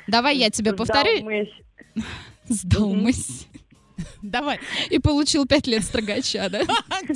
Давай 0.06 0.36
я 0.36 0.50
тебе 0.50 0.70
Сдал 0.72 0.86
повторю. 0.86 1.24
Месси. 1.28 1.64
Сдал 2.48 2.94
Месси. 2.94 3.46
Давай. 4.22 4.58
И 4.90 4.98
получил 4.98 5.46
пять 5.46 5.66
лет 5.66 5.84
строгача, 5.84 6.48
да? 6.48 6.60
Тихо, 7.06 7.14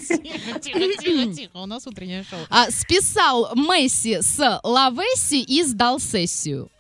тихо, 0.61 1.03
тихо, 1.03 1.35
тихо. 1.35 1.57
У 1.59 1.67
нас 1.67 1.87
утреннее 1.87 2.25
шоу. 2.25 2.38
А, 2.51 2.71
списал 2.71 3.55
Месси 3.55 4.21
с 4.21 4.61
Лавесси 4.62 5.43
и 5.43 5.62
сдал 5.62 5.99
сессию. 6.01 6.71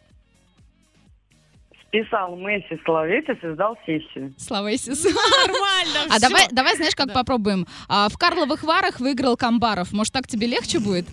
Списал 1.88 2.36
Месси 2.36 2.78
Славесси 2.84 3.32
и 3.32 3.52
сдал 3.54 3.76
сессию. 3.86 4.34
С 4.36 4.50
Лавесси. 4.50 4.94
с- 4.94 5.04
Нормально 5.04 6.14
А 6.14 6.20
давай, 6.20 6.46
давай, 6.50 6.76
знаешь, 6.76 6.94
как 6.94 7.12
попробуем? 7.14 7.66
А, 7.88 8.08
в 8.10 8.18
Карловых 8.18 8.62
Варах 8.62 9.00
выиграл 9.00 9.36
Камбаров. 9.36 9.92
Может, 9.92 10.12
так 10.12 10.26
тебе 10.28 10.46
легче 10.46 10.80
будет? 10.80 11.06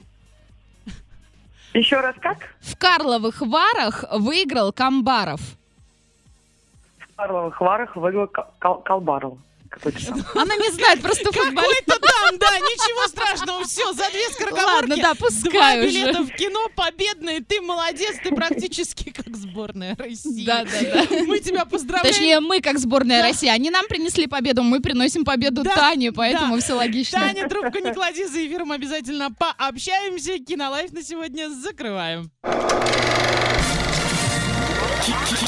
Еще 1.73 1.99
раз 1.99 2.15
как? 2.21 2.55
В 2.61 2.77
Карловых 2.77 3.41
Варах 3.41 4.05
выиграл 4.13 4.71
Камбаров. 4.73 5.39
В 7.15 7.17
Карловых 7.17 7.61
Варах 7.61 7.95
выиграл 7.95 8.27
там. 8.27 8.83
Она 10.35 10.55
не 10.57 10.69
знает 10.71 11.01
просто. 11.01 11.25
Какой-то 11.31 11.97
там, 11.99 12.37
да, 12.37 12.59
ничего 12.59 13.07
страшного, 13.07 13.63
все, 13.63 13.93
за 13.93 14.09
две 14.11 14.27
скороговорки. 14.31 14.89
Ладно, 14.89 14.95
да, 14.97 15.13
Два 15.13 15.15
пускай 15.15 15.79
уже. 15.79 15.87
билета 15.87 16.23
в 16.23 16.29
кино, 16.31 16.67
победные, 16.75 17.39
ты 17.41 17.61
молодец, 17.61 18.17
ты 18.21 18.35
практически 18.35 19.11
как 19.11 19.33
сборная 19.35 19.95
России. 19.97 20.45
Да, 20.45 20.65
да, 20.65 20.71
да. 20.81 21.23
Мы 21.25 21.39
тебя 21.39 21.63
поздравляем. 21.63 22.13
Точнее, 22.13 22.39
мы, 22.41 22.59
как 22.59 22.79
сборная 22.79 23.21
Да. 23.21 23.27
России, 23.29 23.47
они 23.47 23.69
нам 23.69 23.85
принесли 23.87 24.27
победу, 24.27 24.61
мы 24.63 24.81
приносим 24.81 25.23
победу 25.23 25.63
Да, 25.63 25.73
Тане, 25.73 26.11
поэтому 26.11 26.55
да. 26.55 26.61
все 26.61 26.73
логично. 26.73 27.19
Таня, 27.21 27.47
трубку 27.47 27.77
не 27.79 27.93
клади, 27.93 28.25
за 28.25 28.45
эфиром 28.45 28.73
обязательно 28.73 29.29
пообщаемся. 29.31 30.37
Кинолайф 30.39 30.91
на 30.91 31.01
сегодня 31.01 31.49
закрываем. 31.49 32.29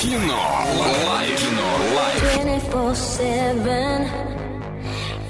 Кино. 0.01 0.43
Лайф. 1.07 1.39
Кино. 1.41 1.69
Лайф. 1.97 2.21
24-7 2.37 4.11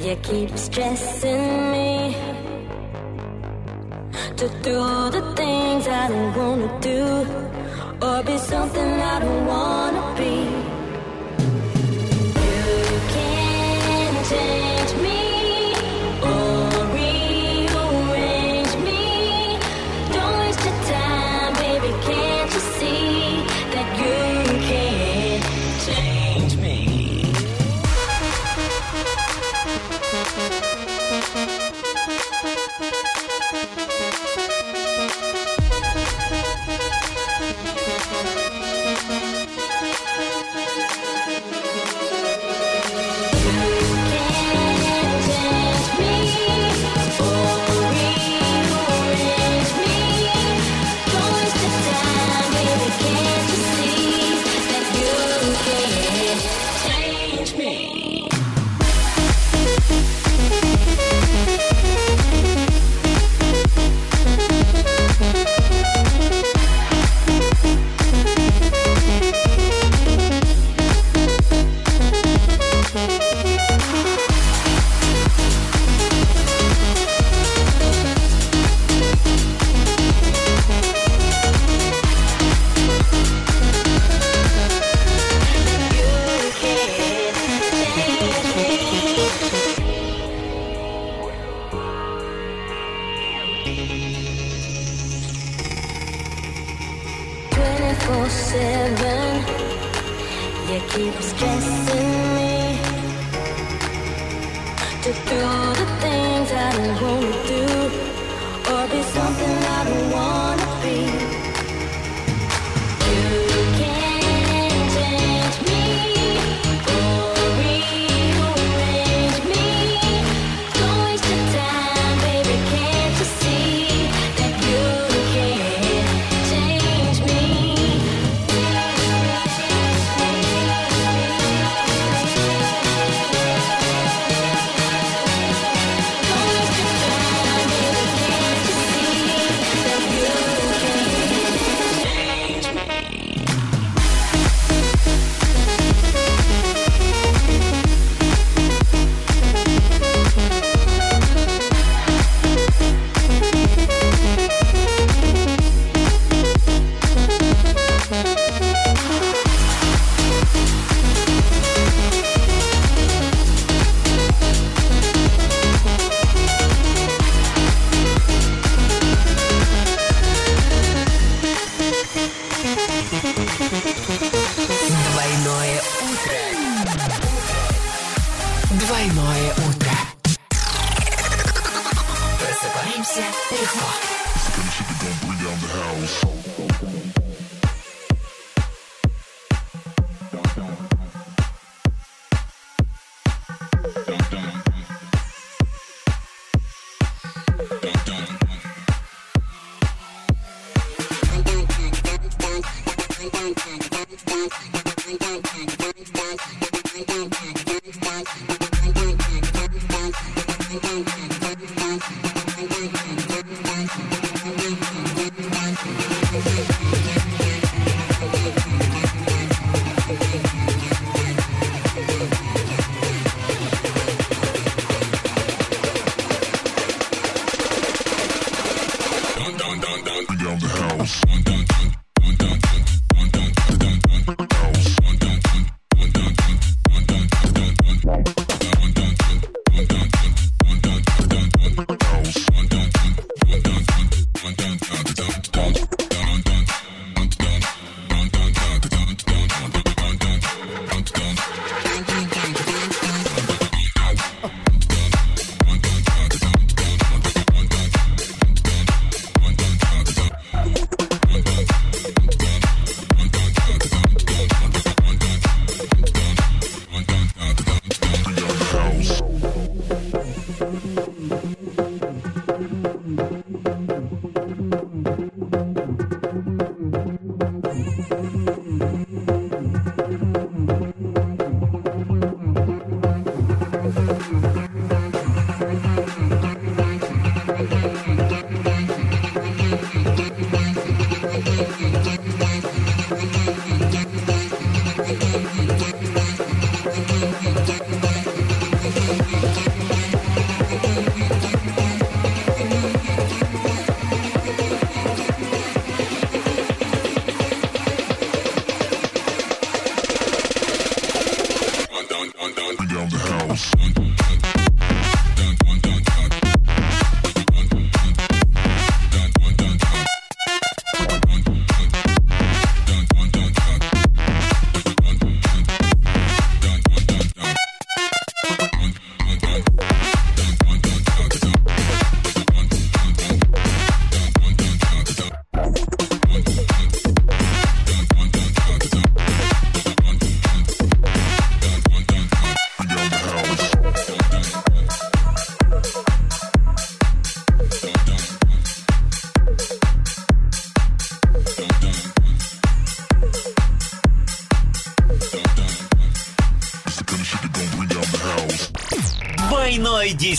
You 0.00 0.14
keep 0.16 0.50
stressing 0.56 1.72
me 1.72 2.16
To 4.36 4.46
do 4.66 4.78
the 5.16 5.22
things 5.36 5.86
I 5.86 6.08
don't 6.08 6.32
wanna 6.36 6.70
do 6.80 7.02
Or 8.06 8.22
be 8.24 8.36
something 8.38 8.90
I 9.14 9.16
don't 9.24 9.46
wanna 9.46 10.02
be 10.18 10.34
You 12.48 13.00
can 13.14 14.12
change 14.30 14.75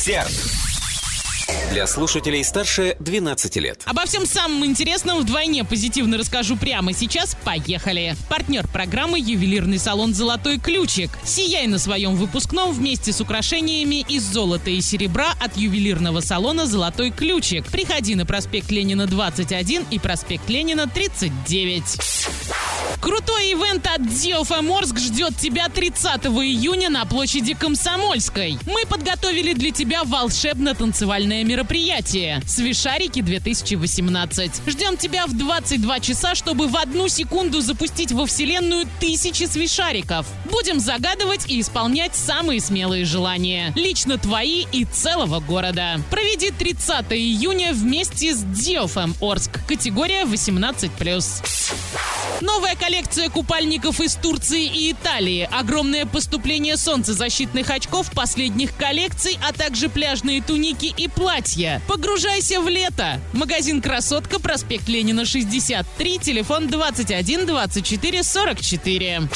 Десерт. 0.08 0.32
Для 1.70 1.86
слушателей 1.86 2.42
старше 2.42 2.96
12 2.98 3.56
лет. 3.56 3.82
Обо 3.84 4.06
всем 4.06 4.24
самом 4.24 4.64
интересном 4.64 5.18
вдвойне 5.20 5.64
позитивно 5.64 6.16
расскажу 6.16 6.56
прямо 6.56 6.94
сейчас. 6.94 7.36
Поехали! 7.44 8.16
Партнер 8.30 8.66
программы 8.68 9.18
«Ювелирный 9.18 9.78
салон 9.78 10.14
«Золотой 10.14 10.58
ключик». 10.58 11.10
Сияй 11.24 11.66
на 11.66 11.78
своем 11.78 12.16
выпускном 12.16 12.72
вместе 12.72 13.12
с 13.12 13.20
украшениями 13.20 14.04
из 14.08 14.22
золота 14.24 14.70
и 14.70 14.80
серебра 14.80 15.32
от 15.40 15.56
ювелирного 15.56 16.20
салона 16.20 16.66
«Золотой 16.66 17.10
ключик». 17.10 17.66
Приходи 17.66 18.14
на 18.14 18.24
проспект 18.24 18.70
Ленина 18.70 19.06
21 19.06 19.86
и 19.90 19.98
проспект 19.98 20.48
Ленина 20.48 20.86
39. 20.86 21.82
Крутой 23.48 23.68
ивент 23.68 23.86
от 23.86 24.00
DFM 24.00 24.76
Орск 24.76 24.98
ждет 24.98 25.36
тебя 25.36 25.68
30 25.68 26.26
июня 26.26 26.90
на 26.90 27.06
площади 27.06 27.54
Комсомольской. 27.54 28.58
Мы 28.66 28.84
подготовили 28.86 29.54
для 29.54 29.70
тебя 29.70 30.04
волшебно-танцевальное 30.04 31.44
мероприятие 31.44 32.42
«Свишарики 32.46 33.20
2018». 33.20 34.70
Ждем 34.70 34.96
тебя 34.96 35.26
в 35.26 35.36
22 35.36 36.00
часа, 36.00 36.34
чтобы 36.34 36.68
в 36.68 36.76
одну 36.76 37.08
секунду 37.08 37.60
запустить 37.60 38.12
во 38.12 38.26
Вселенную 38.26 38.86
тысячи 39.00 39.44
свишариков. 39.44 40.26
Будем 40.50 40.78
загадывать 40.80 41.48
и 41.48 41.60
исполнять 41.60 42.14
самые 42.14 42.60
смелые 42.60 43.04
желания. 43.04 43.72
Лично 43.76 44.18
твои 44.18 44.66
и 44.72 44.84
целого 44.84 45.40
города. 45.40 46.00
Проведи 46.10 46.50
30 46.50 47.12
июня 47.12 47.72
вместе 47.72 48.34
с 48.34 48.42
DFM 48.42 49.14
Орск. 49.20 49.66
Категория 49.66 50.24
18+. 50.24 51.57
Новая 52.40 52.76
коллекция 52.76 53.30
купальников 53.30 54.00
из 54.00 54.14
Турции 54.14 54.64
и 54.64 54.92
Италии, 54.92 55.48
огромное 55.50 56.06
поступление 56.06 56.76
солнцезащитных 56.76 57.70
очков 57.70 58.10
последних 58.12 58.76
коллекций, 58.76 59.38
а 59.46 59.52
также 59.52 59.88
пляжные 59.88 60.42
туники 60.42 60.92
и 60.96 61.08
платья. 61.08 61.82
Погружайся 61.88 62.60
в 62.60 62.68
лето. 62.68 63.20
Магазин 63.32 63.82
«Красотка», 63.82 64.38
проспект 64.38 64.88
Ленина, 64.88 65.24
63, 65.24 66.18
телефон 66.18 66.68
21 66.68 67.46
24 67.46 68.22
44. 68.22 69.28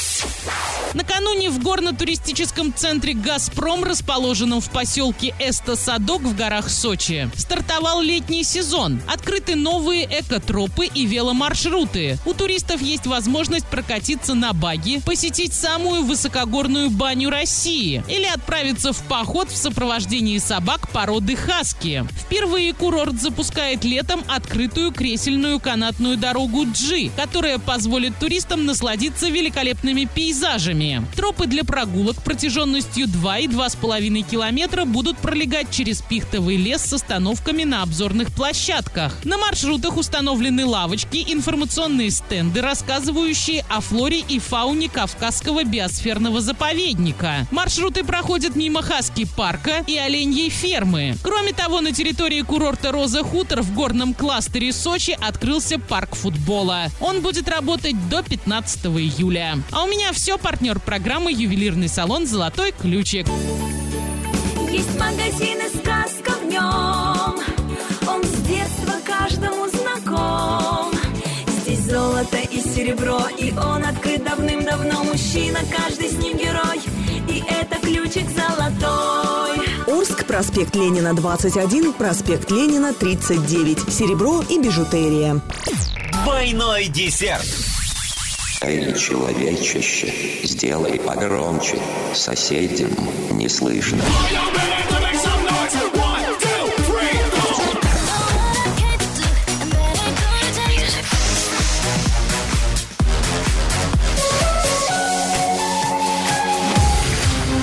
Накануне 0.94 1.48
в 1.48 1.59
горно-туристическом 1.59 2.74
центре 2.74 3.14
«Газпром», 3.14 3.83
расположенном 3.83 4.61
в 4.61 4.70
поселке 4.70 5.35
Эста-Садок 5.38 6.20
в 6.20 6.37
горах 6.37 6.68
Сочи, 6.68 7.31
стартовал 7.35 8.02
летний 8.02 8.44
сезон. 8.44 9.00
Открыты 9.09 9.57
новые 9.57 10.05
экотропы 10.05 10.87
и 10.87 11.07
веломаршруты. 11.07 12.18
У 12.26 12.35
туристов 12.35 12.83
есть 12.83 13.07
возможность 13.07 13.66
прокатиться 13.66 14.35
на 14.35 14.52
баги, 14.52 15.00
посетить 15.00 15.55
самую 15.55 16.05
высокогорную 16.05 16.90
баню 16.90 17.31
России 17.31 18.05
или 18.09 18.26
отправиться 18.26 18.92
в 18.92 19.02
поход 19.05 19.50
в 19.50 19.57
сопровождении 19.57 20.38
собак 20.38 20.90
породы 20.90 21.37
хаски. 21.37 22.05
Впервые 22.20 22.74
курорт 22.74 23.20
запускает 23.20 23.85
летом 23.85 24.22
открытую 24.28 24.92
кресельную 24.92 25.59
канатную 25.59 26.18
дорогу 26.18 26.66
G, 26.66 27.11
которая 27.16 27.59
позволит 27.59 28.18
туристам 28.18 28.66
насладиться 28.66 29.28
великолепными 29.28 30.07
пейзажами. 30.12 30.82
Тропы 31.14 31.47
для 31.47 31.64
прогулок 31.64 32.16
протяженностью 32.23 33.07
2 33.07 33.38
и 33.38 33.47
2,5 33.47 34.23
километра 34.29 34.85
будут 34.85 35.18
пролегать 35.18 35.71
через 35.71 36.03
пихтовый 36.03 36.57
лес 36.57 36.83
с 36.83 36.92
остановками 36.92 37.64
на 37.64 37.83
обзорных 37.83 38.33
площадках. 38.33 39.25
На 39.25 39.38
маршрутах 39.38 39.97
установлены 39.97 40.66
лавочки, 40.66 41.25
информационные 41.29 42.11
стенды, 42.11 42.61
рассказывающие 42.61 43.64
о 43.68 43.81
флоре 43.81 44.21
и 44.21 44.38
фауне 44.38 44.88
Кавказского 44.88 45.64
биосферного 45.64 46.40
заповедника. 46.40 47.47
Маршруты 47.51 48.03
проходят 48.03 48.57
мимо 48.57 48.83
Хаски 48.83 49.27
парка 49.37 49.85
и 49.87 49.97
оленьей 49.97 50.51
фермы. 50.51 51.16
Кроме 51.23 51.53
того, 51.53 51.81
на 51.81 51.92
территории 51.92 52.42
курорта 52.42 52.90
Роза 52.92 53.23
Хутор 53.23 53.62
в 53.62 53.73
горном 53.75 54.14
кластере 54.14 54.73
Сочи 54.73 55.16
открылся 55.21 55.79
парк 55.79 56.16
футбола. 56.16 56.87
Он 57.01 57.21
будет 57.21 57.49
работать 57.49 57.97
до 58.09 58.23
15 58.23 58.87
июля. 58.87 59.59
А 59.71 59.85
у 59.85 59.87
меня 59.87 60.12
все, 60.12 60.38
партнер 60.38 60.71
программы 60.80 61.32
«Ювелирный 61.32 61.88
салон 61.88 62.26
Золотой 62.26 62.72
ключик». 62.72 63.26
Есть 64.70 64.98
магазин 64.98 65.58
и 65.58 65.76
сказка 65.76 66.32
в 66.40 66.46
нем 66.46 67.38
Он 68.08 68.24
с 68.24 68.48
детства 68.48 68.94
каждому 69.04 69.68
знаком 69.68 70.92
Здесь 71.46 71.85
золото 71.90 72.38
и 72.38 72.61
серебро 72.61 73.20
И 73.38 73.52
он 73.52 73.85
открыт 73.85 74.24
давным-давно 74.24 75.04
Мужчина, 75.04 75.58
каждый 75.70 76.08
с 76.08 76.14
ним 76.14 76.38
герой 76.38 76.80
И 77.28 77.42
это 77.48 77.78
ключик 77.80 78.28
золотой 78.30 79.22
Орск, 79.87 80.24
проспект 80.26 80.74
Ленина, 80.74 81.14
21, 81.14 81.92
проспект 81.92 82.50
Ленина, 82.50 82.94
39. 82.94 83.92
Серебро 83.92 84.42
и 84.48 84.58
бижутерия. 84.58 85.40
Двойной 86.24 86.87
десерт. 86.87 87.71
Эй, 88.64 88.96
человечище, 88.96 90.12
сделай 90.44 91.01
погромче, 91.01 91.79
соседям 92.14 92.92
не 93.33 93.48
слышно. 93.48 94.05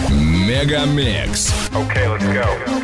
Мегамикс. 0.09 1.53
Okay, 1.73 2.07
let's 2.09 2.25
go. 2.33 2.79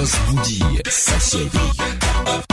Разбуди 0.00 0.62
соседей. 0.88 2.49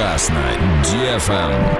Сейчас 0.00 0.30
на 0.30 1.79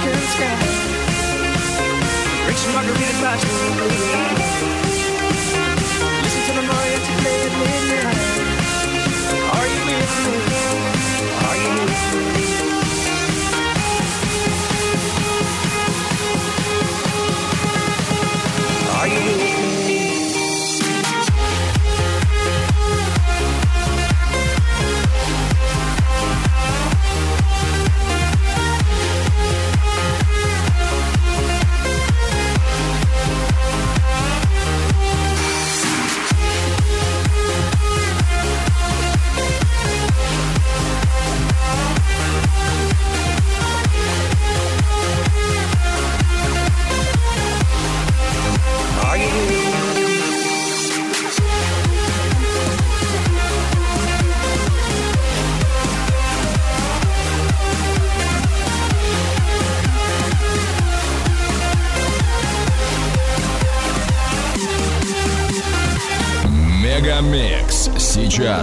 Mexican 0.00 0.28
sky. 0.32 0.56
Drink 2.44 2.58
some 2.58 2.72
blue 2.72 2.96
lights. 3.22 3.44
Listen 6.22 6.42
to 6.46 6.52
the 6.56 6.64
mariachi 6.68 7.12
play 7.20 7.38
at 7.44 7.52
midnight. 7.60 8.18
Are 9.56 9.66
you 9.72 9.80
with 9.90 10.14
me? 10.24 10.38
Are 11.44 11.56
you 11.56 11.70
with 11.84 12.24
me? 12.24 12.29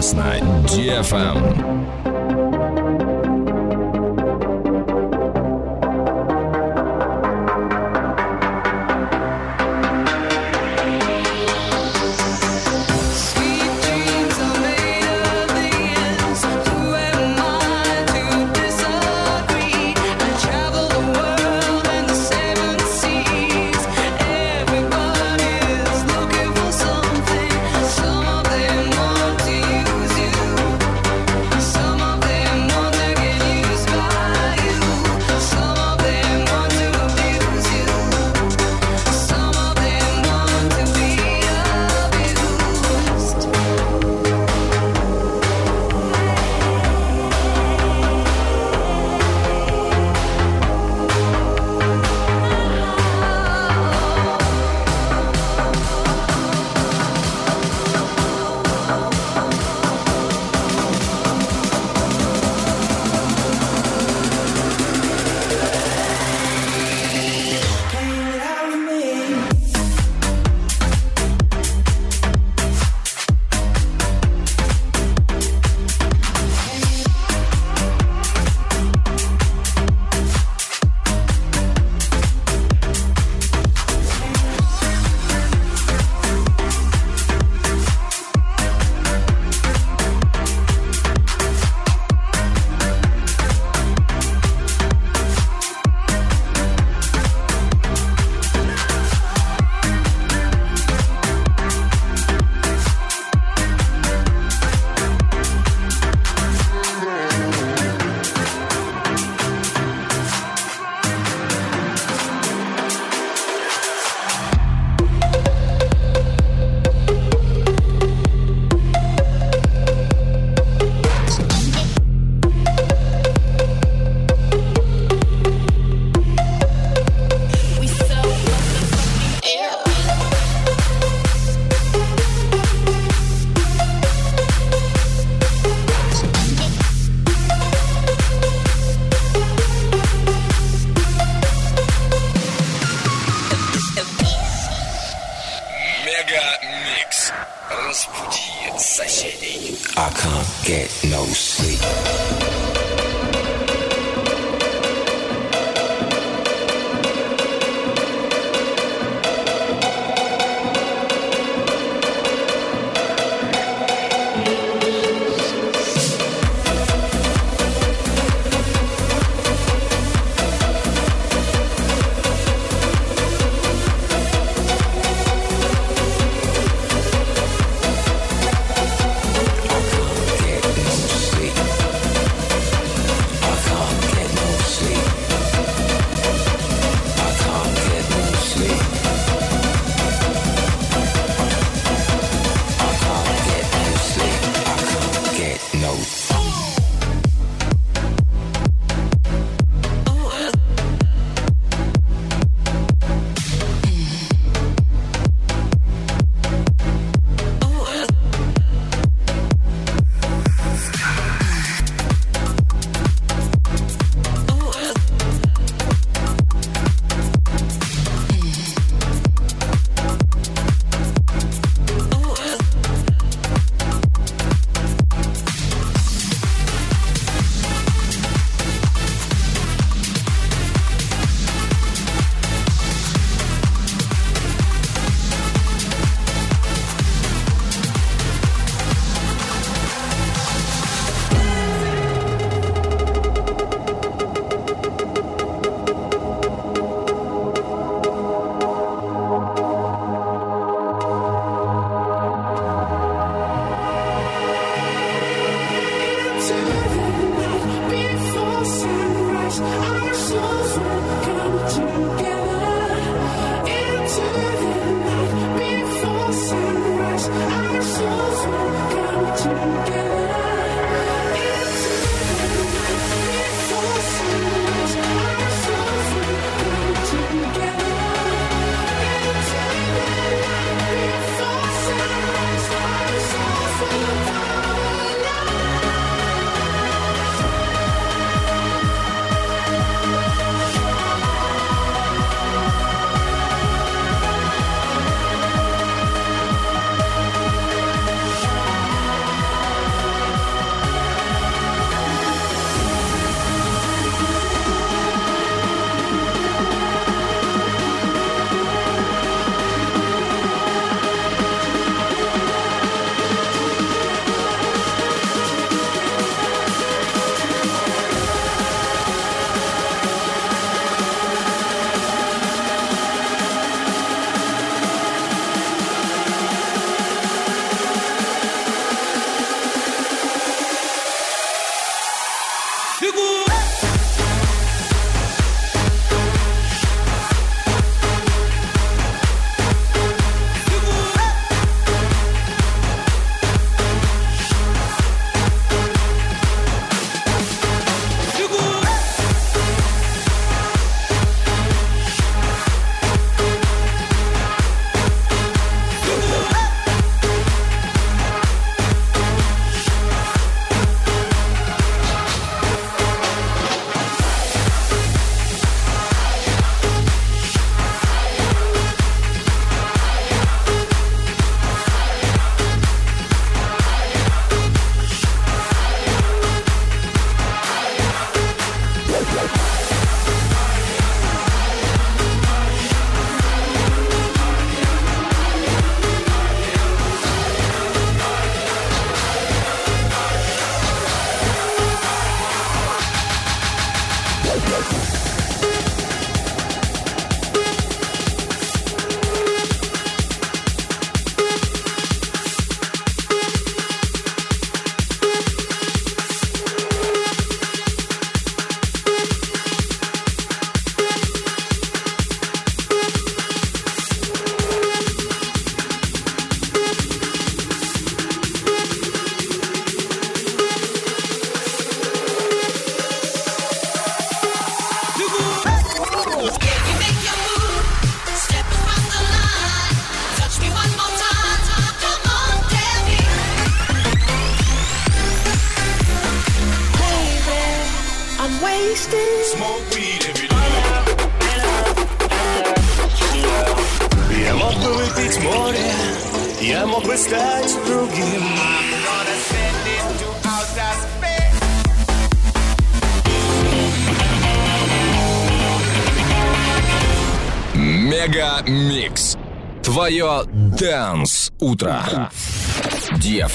Сейчас 0.07 0.13
на 0.13 0.37
DFM. 0.67 1.66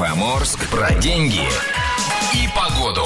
Комсоморск 0.02 0.68
про 0.68 0.92
деньги 0.94 1.46
и 2.34 2.48
погоду. 2.56 3.04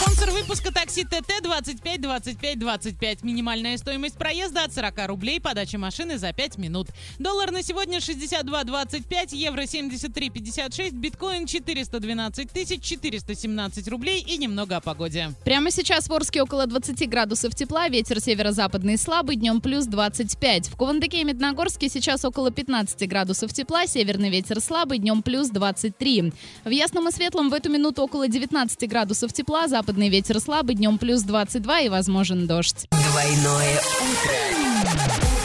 Спонсор 0.00 0.30
выпуска 0.30 0.72
такси 0.72 1.04
ТТ 1.04 1.42
25 1.42 2.00
25 2.00 2.58
25. 2.58 3.22
Минимальная 3.22 3.76
стоимость 3.76 4.16
проезда 4.16 4.64
от 4.64 4.72
40 4.72 5.08
рублей. 5.08 5.42
Подача 5.42 5.76
машины 5.76 6.16
за 6.16 6.32
5 6.32 6.56
минут. 6.56 6.88
Доллар 7.18 7.50
на 7.50 7.62
сегодня 7.62 7.98
62.25, 7.98 9.34
евро 9.36 9.62
73.56, 9.62 10.92
биткоин 10.92 11.46
412 11.46 12.50
тысяч 12.50 12.82
417 12.82 13.88
рублей 13.88 14.20
и 14.20 14.38
немного 14.38 14.76
о 14.76 14.80
погоде. 14.80 15.32
Прямо 15.44 15.70
сейчас 15.70 16.08
в 16.08 16.12
Орске 16.12 16.42
около 16.42 16.66
20 16.66 17.08
градусов 17.08 17.54
тепла, 17.54 17.88
ветер 17.88 18.20
северо-западный 18.20 18.96
слабый, 18.96 19.36
днем 19.36 19.60
плюс 19.60 19.86
25. 19.86 20.68
В 20.68 20.76
Кувандыке 20.76 21.20
и 21.20 21.24
Медногорске 21.24 21.88
сейчас 21.88 22.24
около 22.24 22.50
15 22.50 23.08
градусов 23.08 23.52
тепла, 23.52 23.86
северный 23.86 24.30
ветер 24.30 24.60
слабый, 24.60 24.98
днем 24.98 25.22
плюс 25.22 25.48
23. 25.50 26.32
В 26.64 26.70
Ясном 26.70 27.08
и 27.08 27.12
Светлом 27.12 27.50
в 27.50 27.54
эту 27.54 27.70
минуту 27.70 28.02
около 28.02 28.28
19 28.28 28.88
градусов 28.88 29.32
тепла, 29.32 29.68
западный 29.68 30.08
ветер 30.08 30.40
слабый, 30.40 30.74
днем 30.74 30.98
плюс 30.98 31.22
22 31.22 31.80
и 31.80 31.88
возможен 31.88 32.46
дождь. 32.46 32.86
Двойное 32.90 33.80
утро. 34.00 35.41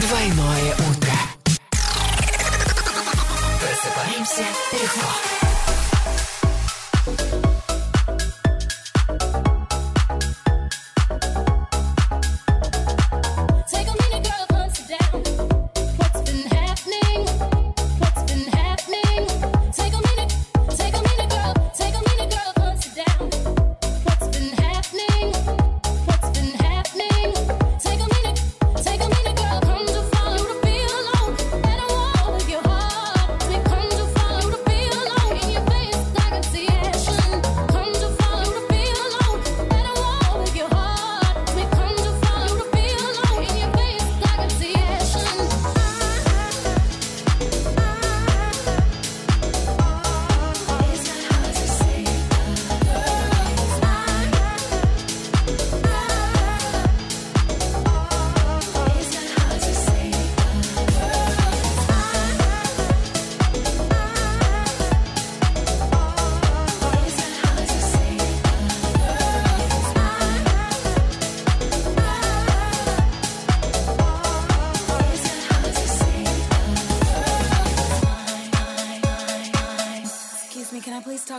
Двойное 0.00 0.74
утро. 0.74 1.12
Просыпаемся 3.60 4.44
легко. 4.72 5.43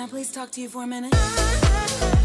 Can 0.00 0.08
I 0.08 0.10
please 0.12 0.32
talk 0.32 0.50
to 0.52 0.62
you 0.62 0.70
for 0.70 0.82
a 0.82 0.86
minute? 0.86 2.19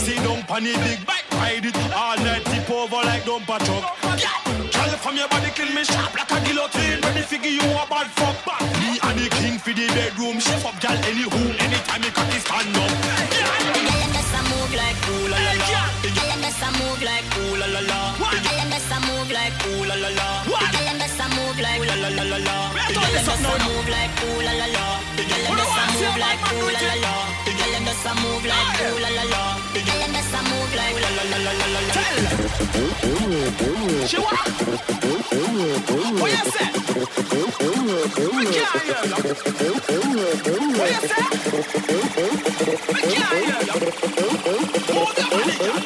See 0.00 0.16
down 0.16 0.42
pan 0.48 0.64
the 0.64 0.72
big 0.80 1.04
bike 1.04 1.28
Ride 1.32 1.66
it 1.66 1.76
all 1.92 2.16
night, 2.24 2.44
tip 2.46 2.70
over 2.70 3.04
like 3.04 3.24
dumper 3.24 3.58
truck 3.64 3.84
Girl, 4.00 4.92
from 5.02 5.16
your 5.16 5.28
body 5.28 5.50
clean 5.50 5.74
me 5.74 5.84
sharp 5.84 6.14
like 6.16 6.30
a 6.32 6.40
guillotine 6.40 7.00
Ready 7.04 7.22
figure 7.22 7.50
you 7.50 7.68
a 7.76 7.84
bad 7.84 8.08
fuck 8.16 8.36
Me 8.80 8.96
and 8.96 9.18
the 9.20 9.28
king 9.36 9.58
for 9.58 9.76
the 9.76 9.86
bedroom 9.92 10.40
Shift 10.40 10.64
up, 10.64 10.80
girl, 10.80 10.96
any 11.04 11.24
room 11.28 11.52
Anytime 11.60 12.02
you 12.02 12.12
cocky 12.12 12.38
stand 12.40 12.76
up 12.76 12.90
move 14.60 14.72
like 14.72 14.96
ooh 15.08 15.28
la 15.28 15.36
la 15.36 15.54
la. 15.60 15.80
Girl 16.16 16.72
move 16.78 17.02
like 17.02 17.26
ooh 17.36 17.56
la 17.58 17.66
la 17.66 17.80
la. 17.80 18.14
Girl 18.30 18.68
move 19.06 19.30
like 19.30 19.66
ooh 19.66 19.84
la 19.84 19.94
la 19.94 20.08
la. 20.08 20.28
Girl 20.50 20.96
move 21.36 21.58
like 21.58 21.76
ooh 21.76 21.86
la 21.86 21.94
la 21.94 22.08
la 22.08 22.36
la 22.36 22.70
girl 23.00 23.36
move 23.40 23.88
like 23.88 24.14
la 24.46 24.52
la 24.52 24.86
girl 25.16 25.48
move 25.94 26.18
like 26.18 26.42
la 26.52 26.80
la 26.80 26.94
la. 27.04 27.59
The 28.02 28.08
girl 28.08 28.16
a 28.16 28.22
move 28.22 28.46
like 28.46 28.80
ooh 28.80 28.98
la 28.98 29.10
la 29.10 29.24
la. 29.24 29.42
The 29.74 29.80
girl 29.84 29.98
them 30.00 30.12
just 30.14 30.32
a 30.32 30.40
move 30.48 30.72
like 30.74 30.96
ooh 30.96 31.00
la 31.04 31.10
la 31.16 31.24
la 31.32 31.52
la 31.52 31.66
la 31.74 31.80
la. 31.80 31.92
She 34.06 34.16
what? 34.16 34.40
What 36.20 36.30
you 36.32 36.44
say? 36.50 36.68
We 38.30 38.44
can't 38.48 38.72
hear 38.72 38.88
you. 38.88 39.04
What 40.78 40.88
you 40.90 41.00
say? 41.08 41.24
We 42.88 43.00
can't 43.02 43.32
hear 43.32 43.60
you. 43.68 43.76
Move 44.96 45.12
your 45.18 45.28
body, 45.30 45.54
girl. 45.60 45.80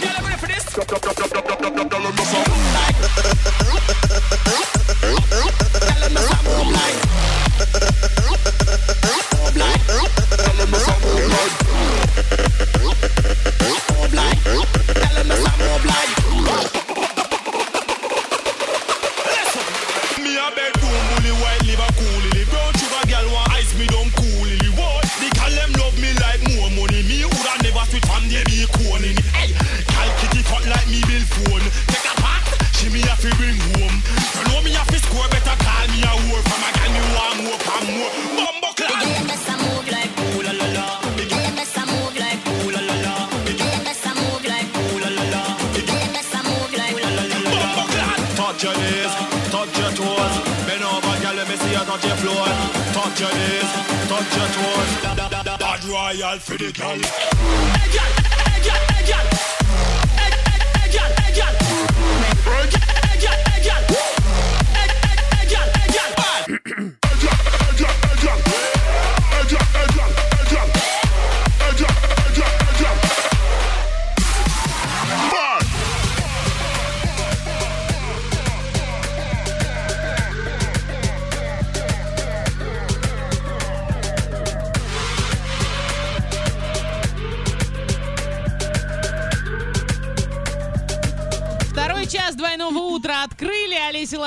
Girl, 0.00 0.16
you 0.16 0.22
ready 0.24 0.38
for 0.40 0.48
this? 0.48 0.64
Me 4.66 4.79
Tropical. 56.80 57.79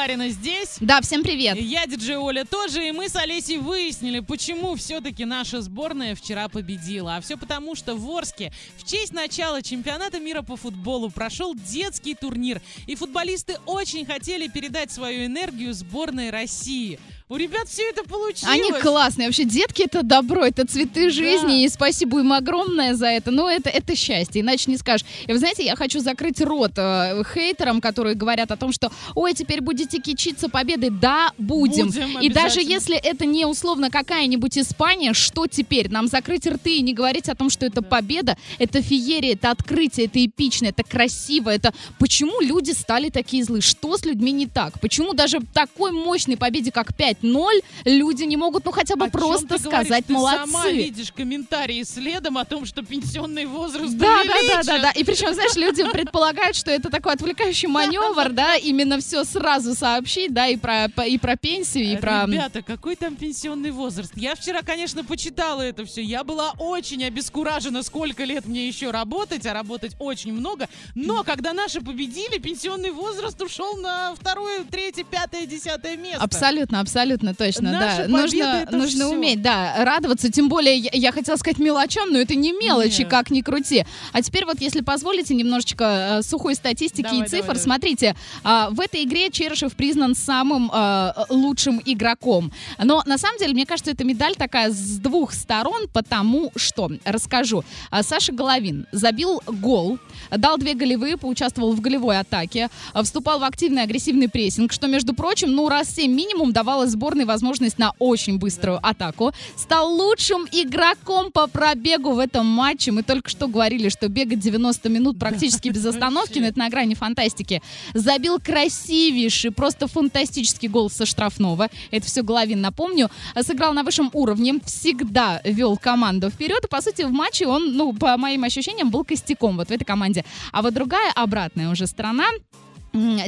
Ларина 0.04 0.28
здесь. 0.28 0.76
Да, 0.82 1.00
всем 1.00 1.24
привет. 1.24 1.56
Я 1.58 1.88
диджей 1.88 2.18
Оля 2.18 2.44
тоже, 2.44 2.86
и 2.86 2.92
мы 2.92 3.08
с 3.08 3.16
Олесей 3.16 3.58
выяснили, 3.58 4.20
почему 4.20 4.76
все-таки 4.76 5.24
наша 5.24 5.62
сборная 5.62 6.14
вчера 6.14 6.50
победила. 6.50 7.16
А 7.16 7.22
все 7.22 7.38
потому, 7.38 7.74
что 7.74 7.96
в 7.96 8.12
Орске 8.12 8.52
в 8.76 8.84
честь 8.84 9.14
начала 9.14 9.62
чемпионата 9.62 10.20
мира 10.20 10.42
по 10.42 10.58
футболу 10.58 11.10
прошел 11.10 11.56
детский 11.56 12.16
турнир, 12.16 12.62
и 12.86 12.96
футболисты 12.96 13.60
очень 13.66 14.06
хотели 14.06 14.50
передать 14.50 14.92
свою 14.92 15.26
энергию 15.26 15.74
сборной 15.74 16.32
России. 16.32 17.00
У 17.34 17.36
ребят 17.36 17.68
все 17.68 17.90
это 17.90 18.04
получилось. 18.04 18.44
Они 18.54 18.72
классные. 18.80 19.28
Вообще, 19.28 19.44
детки 19.44 19.82
это 19.82 20.04
добро, 20.04 20.46
это 20.46 20.68
цветы 20.68 21.10
жизни. 21.10 21.64
И 21.64 21.70
спасибо 21.70 22.20
им 22.20 22.32
огромное 22.32 22.94
за 22.94 23.08
это. 23.08 23.32
Но 23.32 23.50
это, 23.50 23.72
это 23.72 23.96
счастье, 23.96 24.42
иначе 24.44 24.70
не 24.70 24.78
скажешь. 24.78 25.04
И 25.26 25.32
вы 25.32 25.40
знаете, 25.40 25.66
я 25.66 25.76
хочу 25.76 26.00
закрыть 26.00 26.40
рот 26.42 26.74
э, 26.76 27.24
хейтерам, 27.34 27.82
которые 27.82 28.14
говорят 28.14 28.52
о 28.52 28.56
том, 28.56 28.72
что 28.72 28.92
ой, 29.16 29.34
теперь 29.34 29.62
будете 29.62 29.98
кичиться 29.98 30.48
победой. 30.48 30.92
Да, 30.92 31.32
будем. 31.40 31.88
Будем, 31.88 32.20
и 32.20 32.30
даже 32.30 32.62
если 32.62 32.96
это 32.98 33.26
не 33.26 33.48
условно 33.48 33.90
какая-нибудь 33.90 34.56
Испания, 34.60 35.14
что 35.16 35.48
теперь? 35.48 35.90
Нам 35.90 36.06
закрыть 36.10 36.46
рты 36.46 36.76
и 36.78 36.82
не 36.84 36.94
говорить 36.94 37.30
о 37.30 37.36
том, 37.36 37.50
что 37.50 37.66
это 37.66 37.82
победа, 37.82 38.38
это 38.60 38.84
феерия, 38.84 39.34
это 39.34 39.50
открытие, 39.50 40.06
это 40.06 40.24
эпично, 40.24 40.68
это 40.68 40.84
красиво, 40.84 41.50
это 41.50 41.74
почему 41.98 42.42
люди 42.42 42.74
стали 42.74 43.10
такие 43.10 43.44
злые? 43.44 43.64
Что 43.64 43.98
с 43.98 44.06
людьми 44.06 44.32
не 44.32 44.46
так? 44.46 44.80
Почему 44.80 45.14
даже 45.14 45.40
такой 45.52 45.92
мощной 45.92 46.38
победе, 46.38 46.72
как 46.72 46.94
5-0, 47.24 47.64
люди 47.86 48.24
не 48.24 48.38
могут, 48.38 48.66
ну, 48.66 48.72
хотя 48.72 48.96
бы 48.96 49.06
О 49.06 49.10
просто 49.10 49.58
ты 49.58 49.64
говоришь? 49.64 49.88
сказать 49.88 50.06
Ты 50.06 50.14
молодцы? 50.14 50.52
сама 50.52 50.70
видишь 50.70 51.12
комментарии 51.12 51.84
следом 51.84 52.38
о 52.38 52.46
том, 52.46 52.66
что 52.66 52.84
пенсионный 52.84 53.46
возраст 53.46 53.94
Да, 53.96 54.24
да, 54.24 54.34
да, 54.48 54.64
да, 54.64 54.82
да. 54.82 54.92
И 54.92 55.04
причем, 55.04 55.34
знаешь, 55.34 55.56
люди 55.56 55.84
предполагают, 55.90 56.56
что 56.56 56.72
это 56.72 56.90
такой 56.90 57.14
отвлекающий 57.14 57.68
маневр, 57.68 58.30
да, 58.30 58.56
именно 58.56 59.00
все 59.00 59.24
сразу 59.24 59.74
сообщить, 59.76 60.34
да, 60.34 60.48
и 60.48 60.58
про, 60.58 60.86
и 61.06 61.18
про 61.18 61.36
пенсию, 61.36 61.86
и 61.94 61.98
про... 61.98 62.26
Ребята, 62.26 62.62
какой 62.62 62.96
там 62.96 63.16
пенсионный 63.16 63.72
возраст? 63.72 64.12
Я 64.16 64.36
вчера, 64.36 64.62
конечно, 64.62 65.04
почитала 65.04 65.62
это 65.62 65.86
все. 65.86 66.02
Я 66.02 66.24
была 66.24 66.52
очень 66.60 67.04
обескуражена, 67.04 67.84
сколько 67.84 68.24
лет 68.24 68.46
мне 68.46 68.68
еще 68.68 68.92
работать, 68.92 69.46
а 69.46 69.54
работать 69.54 69.96
очень 70.00 70.34
много. 70.34 70.68
Но 70.96 71.24
когда 71.24 71.54
наши 71.54 71.82
победили, 71.82 72.38
пенсионный 72.38 72.92
возраст 72.92 73.42
ушел 73.42 73.78
на 73.78 74.16
второе, 74.16 74.64
третье, 74.70 75.04
пятое, 75.04 75.46
десятое 75.46 75.98
место. 75.98 76.24
Абсолютно, 76.24 76.80
абсолютно. 76.80 77.13
Абсолютно 77.14 77.36
точно, 77.36 77.72
Наши 77.72 78.02
да. 78.04 78.08
Нужно, 78.08 78.44
это 78.68 78.76
нужно 78.78 79.10
уметь, 79.10 79.42
да, 79.42 79.76
радоваться. 79.84 80.32
Тем 80.32 80.50
более, 80.50 80.76
я, 80.78 80.90
я 80.94 81.12
хотела 81.12 81.36
сказать 81.36 81.60
мелочам, 81.60 82.12
но 82.12 82.18
это 82.20 82.36
не 82.36 82.52
мелочи, 82.54 83.02
Нет. 83.02 83.10
как 83.10 83.30
ни 83.30 83.42
крути. 83.42 83.86
А 84.12 84.22
теперь 84.22 84.46
вот, 84.46 84.60
если 84.60 84.82
позволите, 84.82 85.36
немножечко 85.36 86.20
э, 86.20 86.24
сухой 86.24 86.56
статистики 86.56 87.04
Давай, 87.04 87.20
и 87.20 87.24
цифр. 87.24 87.42
давай, 87.42 87.48
давай. 87.48 87.64
Смотрите, 87.64 88.16
а, 88.44 88.70
в 88.72 88.80
этой 88.80 89.04
игре 89.04 89.30
Черышев 89.30 89.74
признан 89.74 90.16
самым 90.16 90.70
а, 90.74 91.26
лучшим 91.30 91.82
игроком. 91.86 92.52
Но 92.84 93.04
на 93.06 93.18
самом 93.18 93.38
деле, 93.38 93.54
мне 93.54 93.66
кажется, 93.66 93.92
эта 93.92 94.04
медаль 94.04 94.36
такая 94.36 94.72
с 94.72 94.98
двух 94.98 95.34
сторон, 95.34 95.88
потому 95.92 96.52
что, 96.56 96.90
расскажу, 97.06 97.64
А, 97.92 98.02
Саша 98.04 98.32
Головин 98.32 98.88
забил 98.92 99.42
гол, 99.46 100.00
дал 100.32 100.58
две 100.58 100.74
голевые, 100.74 101.18
поучаствовал 101.18 101.74
в 101.74 101.82
голевой 101.82 102.18
атаке, 102.20 102.70
а, 102.94 103.04
вступал 103.04 103.40
в 103.40 103.44
активный 103.44 103.84
агрессивный 103.84 104.30
прессинг, 104.30 104.74
что, 104.74 104.88
между 104.88 105.14
прочим, 105.14 105.52
ну, 105.52 105.70
раз 105.70 105.94
7 105.94 106.12
минимум 106.12 106.52
давало 106.54 106.88
сборной 106.94 107.26
возможность 107.26 107.78
на 107.78 107.92
очень 108.00 108.40
быструю 108.40 108.80
атаку. 108.82 109.34
Стал 109.58 109.94
лучшим 109.94 110.48
игроком 110.52 111.32
по 111.32 111.48
пробегу 111.48 112.14
в 112.14 112.20
этом 112.20 112.46
матче. 112.46 112.92
Мы 112.92 113.04
только 113.04 113.30
что 113.30 113.48
говорили, 113.48 113.90
что 113.90 114.08
бегать 114.08 114.40
90 114.40 114.90
минут 114.90 115.20
практически 115.20 115.70
без 115.70 115.86
остановки, 115.86 116.40
но 116.40 116.48
это 116.48 116.60
на 116.60 116.70
грани 116.70 116.96
фантастики. 116.96 117.62
Забил 117.94 118.40
красивейший, 118.40 119.52
просто 119.52 119.88
фантастический 119.88 120.70
гол 120.70 120.90
со 120.90 121.06
штрафного. 121.06 121.70
Это 121.92 122.06
все 122.06 122.24
Головин, 122.24 122.62
напомню. 122.62 123.10
Сыграл 123.42 123.74
на 123.74 123.84
высшем 123.84 124.10
уровне, 124.14 124.60
всегда 124.66 125.42
вел 125.44 125.78
команду 125.78 126.30
вперед. 126.30 126.64
И, 126.64 126.68
по 126.68 126.82
сути, 126.82 127.02
в 127.04 127.12
матче 127.12 127.48
он, 127.48 127.76
ну, 127.76 127.94
по 127.94 128.18
моим 128.18 128.44
ощущениям, 128.44 128.90
был 128.90 129.04
костяком 129.04 129.58
вот 129.58 129.68
в 129.68 129.72
этой 129.72 129.84
команде. 129.84 130.24
А 130.52 130.62
вот 130.62 130.74
другая, 130.74 131.12
обратная 131.14 131.70
уже 131.70 131.88
сторона, 131.88 132.26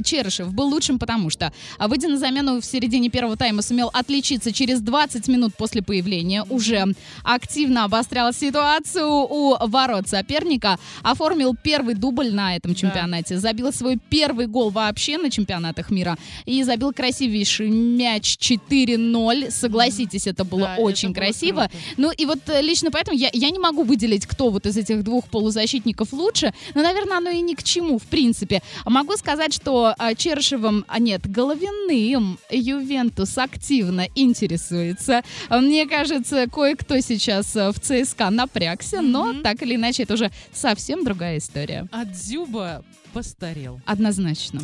Черышев 0.04 0.54
был 0.54 0.68
лучшим, 0.70 1.00
потому 1.00 1.30
что, 1.30 1.52
а, 1.78 1.88
выйдя 1.88 2.08
на 2.08 2.18
замену 2.18 2.62
в 2.62 2.66
середине 2.66 3.10
первого 3.10 3.36
тайма, 3.36 3.62
сумел 3.62 3.90
отличиться 3.94 4.52
через 4.52 4.82
20 4.82 5.28
минут 5.28 5.54
после 5.58 5.82
появления. 5.82 6.44
Уже 6.50 6.86
активно 7.24 7.86
обострял 7.86 8.32
ситуацию 8.32 9.08
у 9.10 9.56
ворот 9.68 10.08
соперника. 10.08 10.78
Оформил 11.02 11.56
первый 11.56 11.96
дубль 11.96 12.32
на 12.32 12.56
этом 12.56 12.76
чемпионате. 12.76 13.38
Забил 13.40 13.74
свой 13.74 13.98
первый 14.10 14.48
гол 14.48 14.70
вообще 14.70 15.18
на 15.18 15.32
чемпионатах 15.32 15.90
мира. 15.90 16.18
И 16.46 16.64
забил 16.64 16.94
красивейший 16.94 17.70
мяч 17.70 18.38
4-0. 18.38 19.50
Согласитесь, 19.52 20.28
это 20.28 20.44
было 20.46 20.74
Да, 20.76 20.82
очень 20.82 21.10
это 21.12 21.20
было 21.20 21.26
красиво. 21.26 21.60
круто. 21.62 21.76
Ну 21.98 22.12
и 22.12 22.26
вот 22.26 22.40
э, 22.48 22.62
лично 22.62 22.92
поэтому 22.92 23.18
я, 23.18 23.30
я 23.34 23.50
не 23.50 23.60
могу 23.60 23.84
выделить, 23.84 24.26
кто 24.26 24.50
вот 24.50 24.66
из 24.68 24.78
этих 24.78 25.04
двух 25.04 25.28
полузащитников 25.30 26.14
лучше. 26.14 26.54
Но, 26.76 26.84
наверное, 26.84 27.18
оно 27.18 27.30
и 27.32 27.42
ни 27.42 27.56
к 27.56 27.64
чему, 27.64 27.98
в 27.98 28.04
принципе. 28.04 28.62
Могу 28.86 29.14
сказать, 29.18 29.55
что 29.56 29.96
а, 29.98 30.14
Чершевым, 30.16 30.86
а 30.88 31.00
нет, 31.00 31.30
Головиным 31.30 32.38
Ювентус 32.50 33.38
активно 33.38 34.08
интересуется. 34.16 35.24
Мне 35.50 35.88
кажется, 35.88 36.48
кое-кто 36.52 37.00
сейчас 37.00 37.56
э, 37.56 37.72
в 37.72 37.80
ЦСКА 37.80 38.30
напрягся, 38.30 39.02
но 39.02 39.34
так 39.42 39.64
или 39.64 39.76
иначе 39.76 40.04
это 40.04 40.16
уже 40.16 40.32
совсем 40.54 41.04
другая 41.04 41.38
история. 41.38 41.88
А 41.92 42.06
Дзюба 42.06 42.84
постарел. 43.14 43.80
Однозначно. 43.86 44.62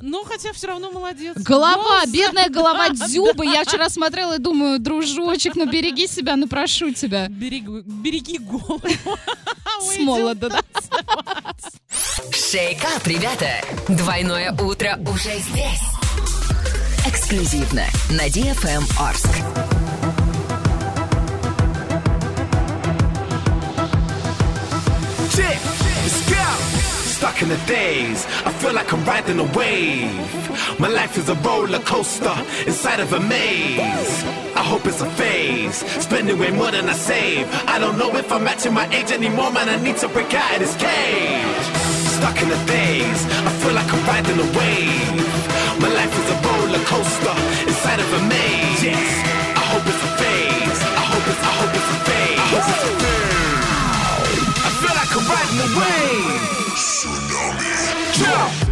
Ну, 0.00 0.24
хотя 0.24 0.52
все 0.52 0.66
равно 0.68 0.90
молодец. 0.90 1.36
Голова, 1.36 1.74
Гол 1.76 2.00
за- 2.06 2.12
бедная 2.12 2.48
голова 2.48 2.88
Да, 2.92 3.06
Дзюбы. 3.06 3.44
да. 3.46 3.52
Я 3.52 3.64
вчера 3.64 3.88
смотрела 3.88 4.34
и 4.34 4.38
думаю, 4.38 4.78
дружочек, 4.78 5.54
ну 5.56 5.66
береги 5.66 6.06
себя, 6.06 6.36
ну 6.36 6.46
прошу 6.46 6.92
тебя. 6.92 7.28
Береги, 7.28 7.82
береги 7.84 8.38
голову. 8.38 8.80
С 9.80 9.98
молода, 9.98 10.48
да? 10.48 10.60
Шейкап, 12.32 13.06
ребята! 13.06 13.60
Двойное 13.88 14.52
утро 14.52 14.98
уже 15.12 15.38
здесь. 15.38 15.80
Эксклюзивно 17.06 17.84
на 18.10 18.26
DFM 18.28 18.84
Орск. 18.98 19.28
Chick, 25.34 25.58
let's 25.64 25.78
go. 25.78 25.83
Stuck 27.24 27.40
in 27.40 27.48
the 27.48 27.56
days, 27.64 28.26
I 28.44 28.52
feel 28.52 28.74
like 28.74 28.92
I'm 28.92 29.02
riding 29.06 29.40
a 29.40 29.48
wave. 29.56 30.78
My 30.78 30.88
life 30.88 31.16
is 31.16 31.30
a 31.30 31.34
roller 31.36 31.78
coaster 31.78 32.36
inside 32.66 33.00
of 33.00 33.14
a 33.14 33.18
maze. 33.18 34.24
I 34.52 34.62
hope 34.62 34.84
it's 34.84 35.00
a 35.00 35.08
phase, 35.16 35.76
spending 36.04 36.38
way 36.38 36.50
more 36.50 36.70
than 36.70 36.86
I 36.86 36.92
save. 36.92 37.48
I 37.66 37.78
don't 37.78 37.96
know 37.96 38.14
if 38.14 38.30
I'm 38.30 38.44
matching 38.44 38.74
my 38.74 38.86
age 38.92 39.10
anymore, 39.10 39.50
man. 39.52 39.70
I 39.70 39.80
need 39.80 39.96
to 40.04 40.08
break 40.08 40.34
out 40.34 40.52
of 40.52 40.58
this 40.60 40.76
cage. 40.76 41.64
Stuck 42.20 42.36
in 42.42 42.50
the 42.52 42.60
days, 42.68 43.20
I 43.48 43.50
feel 43.64 43.72
like 43.72 43.88
I'm 43.88 44.04
riding 44.04 44.38
a 44.44 44.48
wave. 44.60 45.24
My 45.80 45.88
life 45.96 46.12
is 46.20 46.28
a 46.28 46.36
roller 46.44 46.84
coaster 46.92 47.36
inside 47.64 48.00
of 48.04 48.10
a 48.20 48.20
maze. 48.28 48.84
Yes, 48.84 49.00
I 49.56 49.64
hope 49.72 49.86
it's 49.88 50.02
a 50.08 50.12
phase. 50.20 50.80
I 50.92 51.04
hope 51.08 51.24
it's, 51.32 51.40
I 51.40 51.52
hope 51.56 51.72
it's 51.72 51.88
a 51.88 51.98
phase. 52.04 52.36
I 52.36 52.46
hope 52.52 52.68
it's 52.68 52.84
a 52.84 52.92
phase. 53.00 53.64
I 54.60 54.70
feel 54.76 54.92
like 55.00 55.12
I'm 55.16 55.24
riding 55.24 55.60
a 55.64 55.70
wave. 55.80 56.53
Tsunami. 57.04 57.68
Yeah. 58.16 58.63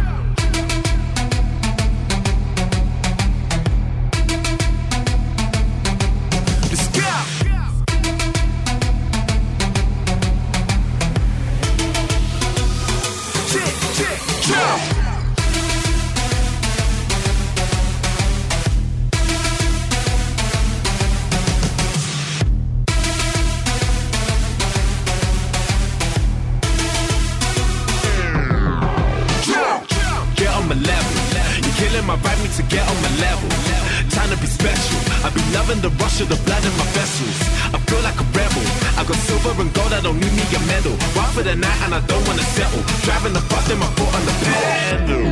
I 41.93 42.01
don't 42.09 42.25
wanna 42.25 42.41
settle. 42.41 42.81
Driving 43.05 43.33
the 43.37 43.43
bus 43.53 43.69
in 43.69 43.77
my 43.77 43.85
foot 43.93 44.09
on 44.17 44.25
the 44.25 44.33
pedal. 44.41 45.29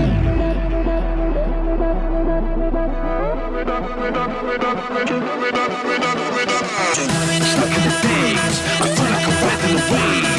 Stuck 7.50 7.74
in 7.74 7.82
the 7.82 7.98
I 8.78 8.88
feel 8.94 9.10
like 9.10 9.26
I'm 9.26 9.42
riding 9.42 9.74
a 9.74 9.90
wave. 9.90 10.30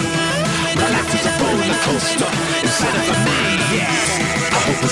My 0.78 0.86
life 0.94 1.10
is 1.10 1.26
a 1.26 1.32
roller 1.42 1.74
coaster 1.90 2.30
inside 2.62 3.02
of 3.02 3.10
a 3.10 3.18
maze. 3.26 4.22
I 4.46 4.62
hope. 4.62 4.86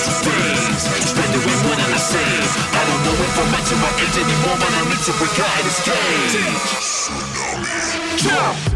Spending 0.99 1.43
way 1.47 1.55
more 1.63 1.79
than 1.79 1.95
I 1.95 2.83
don't 2.91 3.01
know 3.07 3.15
if 3.23 3.39
I'm 3.39 3.47
my 3.79 3.87
age 4.03 4.19
anymore, 4.19 4.59
man. 4.59 4.73
I 4.75 4.83
need 4.83 4.99
to 5.07 5.15
break 5.15 5.39
out 5.39 5.47
of 5.47 5.63
this 5.63 5.79
cage. 5.87 6.43
Jump. 8.19 8.70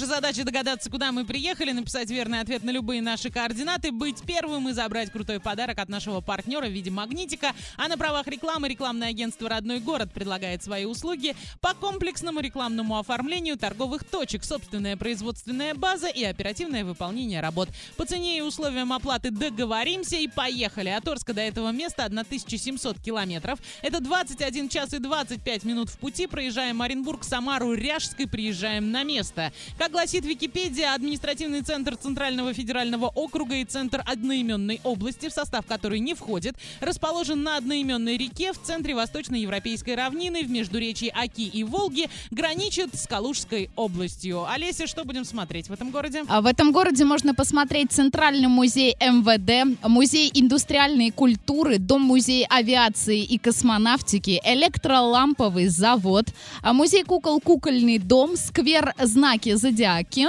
Куда-то. 0.00 0.06
Ваша 0.06 0.06
задача 0.06 0.44
догадаться, 0.60 0.90
куда 0.90 1.10
мы 1.10 1.24
приехали, 1.24 1.72
написать 1.72 2.10
верный 2.10 2.40
ответ 2.40 2.62
на 2.62 2.70
любые 2.70 3.00
наши 3.00 3.30
координаты, 3.30 3.92
быть 3.92 4.22
первым 4.26 4.68
и 4.68 4.72
забрать 4.72 5.10
крутой 5.10 5.40
подарок 5.40 5.78
от 5.78 5.88
нашего 5.88 6.20
партнера 6.20 6.66
в 6.66 6.70
виде 6.70 6.90
магнитика. 6.90 7.52
А 7.78 7.88
на 7.88 7.96
правах 7.96 8.26
рекламы 8.26 8.68
рекламное 8.68 9.08
агентство 9.08 9.48
«Родной 9.48 9.80
город» 9.80 10.12
предлагает 10.12 10.62
свои 10.62 10.84
услуги 10.84 11.34
по 11.62 11.72
комплексному 11.72 12.40
рекламному 12.40 12.98
оформлению 12.98 13.56
торговых 13.56 14.04
точек, 14.04 14.44
собственная 14.44 14.98
производственная 14.98 15.74
база 15.74 16.08
и 16.08 16.24
оперативное 16.24 16.84
выполнение 16.84 17.40
работ. 17.40 17.70
По 17.96 18.04
цене 18.04 18.36
и 18.36 18.42
условиям 18.42 18.92
оплаты 18.92 19.30
договоримся 19.30 20.16
и 20.16 20.28
поехали. 20.28 20.90
От 20.90 21.08
Орска 21.08 21.32
до 21.32 21.40
этого 21.40 21.70
места 21.72 22.04
1700 22.04 23.00
километров. 23.00 23.58
Это 23.80 24.00
21 24.00 24.68
час 24.68 24.92
и 24.92 24.98
25 24.98 25.64
минут 25.64 25.88
в 25.88 25.98
пути. 25.98 26.26
Проезжаем 26.26 26.82
Оренбург, 26.82 27.24
Самару, 27.24 27.72
Ряжской, 27.72 28.28
приезжаем 28.28 28.90
на 28.90 29.04
место. 29.04 29.54
Как 29.78 29.92
гласит 29.92 30.26
Википедия, 30.26 30.49
административный 30.94 31.62
центр 31.62 31.96
Центрального 31.96 32.52
федерального 32.52 33.06
округа 33.06 33.56
и 33.56 33.64
центр 33.64 34.02
одноименной 34.04 34.80
области, 34.84 35.28
в 35.28 35.32
состав 35.32 35.64
которой 35.66 36.00
не 36.00 36.14
входит, 36.14 36.56
расположен 36.80 37.42
на 37.42 37.56
одноименной 37.56 38.16
реке 38.16 38.52
в 38.52 38.60
центре 38.60 38.94
Восточноевропейской 38.94 39.94
равнины 39.94 40.42
в 40.42 40.50
междуречии 40.50 41.12
Оки 41.14 41.46
и 41.46 41.62
Волги, 41.64 42.08
граничит 42.30 42.94
с 42.94 43.06
Калужской 43.06 43.70
областью. 43.76 44.44
Олеся, 44.50 44.86
что 44.86 45.04
будем 45.04 45.24
смотреть 45.24 45.68
в 45.68 45.72
этом 45.72 45.90
городе? 45.90 46.24
А 46.28 46.40
в 46.40 46.46
этом 46.46 46.72
городе 46.72 47.04
можно 47.04 47.34
посмотреть 47.34 47.92
Центральный 47.92 48.48
музей 48.48 48.96
МВД, 49.00 49.78
Музей 49.88 50.30
индустриальной 50.34 51.10
культуры, 51.10 51.78
Дом-музей 51.78 52.44
авиации 52.48 53.22
и 53.22 53.38
космонавтики, 53.38 54.40
электроламповый 54.44 55.68
завод, 55.68 56.26
а 56.62 56.72
Музей 56.72 57.04
кукол 57.04 57.40
Кукольный 57.40 57.98
дом, 57.98 58.36
сквер 58.36 58.94
Знаки 59.00 59.54
Зодиаки. 59.54 60.28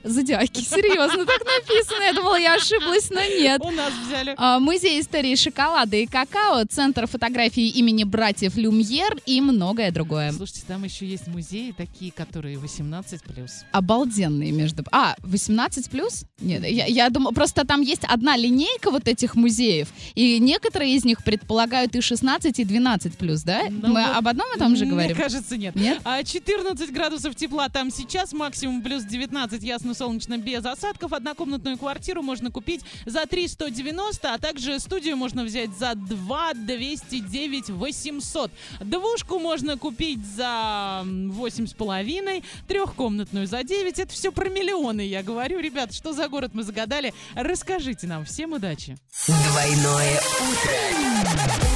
Зодиаки, 0.03 0.61
серьезно, 0.61 1.25
так 1.25 1.41
написано. 1.45 2.03
Я 2.03 2.13
думала, 2.13 2.39
я 2.39 2.55
ошиблась, 2.55 3.09
но 3.09 3.21
нет. 3.21 3.61
У 3.63 3.71
нас 3.71 3.93
взяли. 4.05 4.33
А, 4.37 4.59
Музей 4.59 4.99
истории 4.99 5.35
шоколада 5.35 5.97
и 5.97 6.05
какао, 6.05 6.65
Центр 6.65 7.07
фотографии 7.07 7.67
имени 7.69 8.03
братьев 8.03 8.55
Люмьер 8.55 9.17
и 9.25 9.41
многое 9.41 9.91
другое. 9.91 10.31
Слушайте, 10.31 10.63
там 10.67 10.83
еще 10.83 11.05
есть 11.05 11.27
музеи 11.27 11.73
такие, 11.75 12.11
которые 12.11 12.57
18 12.57 13.23
плюс. 13.23 13.63
Обалденные 13.71 14.51
между... 14.51 14.83
А, 14.91 15.15
18 15.19 15.89
плюс? 15.89 16.25
Нет, 16.39 16.65
я, 16.65 16.85
я 16.85 17.09
думаю, 17.09 17.33
просто 17.33 17.65
там 17.65 17.81
есть 17.81 18.03
одна 18.03 18.35
линейка 18.35 18.91
вот 18.91 19.07
этих 19.07 19.35
музеев, 19.35 19.89
и 20.15 20.39
некоторые 20.39 20.95
из 20.95 21.05
них 21.05 21.23
предполагают 21.23 21.95
и 21.95 22.01
16, 22.01 22.59
и 22.59 22.63
12 22.63 23.17
плюс, 23.17 23.43
да? 23.43 23.63
Мы 23.69 23.89
вот, 23.89 24.15
об 24.15 24.27
одном 24.27 24.47
и 24.55 24.59
том 24.59 24.75
же 24.75 24.85
говорим? 24.85 25.15
Мне 25.15 25.23
кажется, 25.23 25.57
нет. 25.57 25.75
Нет? 25.75 25.99
А 26.03 26.23
14 26.23 26.91
градусов 26.91 27.35
тепла 27.35 27.69
там 27.69 27.91
сейчас, 27.91 28.33
максимум 28.33 28.81
плюс 28.81 29.03
19, 29.03 29.61
ясно, 29.63 29.90
солнечно, 29.93 30.37
без 30.37 30.65
осадков. 30.65 31.13
Однокомнатную 31.13 31.77
квартиру 31.77 32.21
можно 32.21 32.51
купить 32.51 32.81
за 33.05 33.25
3 33.25 33.47
190, 33.47 34.33
а 34.33 34.37
также 34.37 34.79
студию 34.79 35.17
можно 35.17 35.43
взять 35.43 35.71
за 35.77 35.95
2 35.95 36.53
209 36.53 37.69
800. 37.69 38.51
Двушку 38.81 39.39
можно 39.39 39.77
купить 39.77 40.25
за 40.25 41.03
восемь 41.05 41.67
с 41.67 41.73
половиной, 41.73 42.43
трехкомнатную 42.67 43.47
за 43.47 43.63
9. 43.63 43.99
Это 43.99 44.11
все 44.11 44.31
про 44.31 44.49
миллионы, 44.49 45.01
я 45.01 45.23
говорю. 45.23 45.59
Ребят, 45.59 45.93
что 45.93 46.13
за 46.13 46.27
город 46.27 46.51
мы 46.53 46.63
загадали? 46.63 47.13
Расскажите 47.35 48.07
нам. 48.07 48.25
Всем 48.25 48.53
удачи. 48.53 48.97
Двойное 49.27 50.21
утро. 50.39 51.71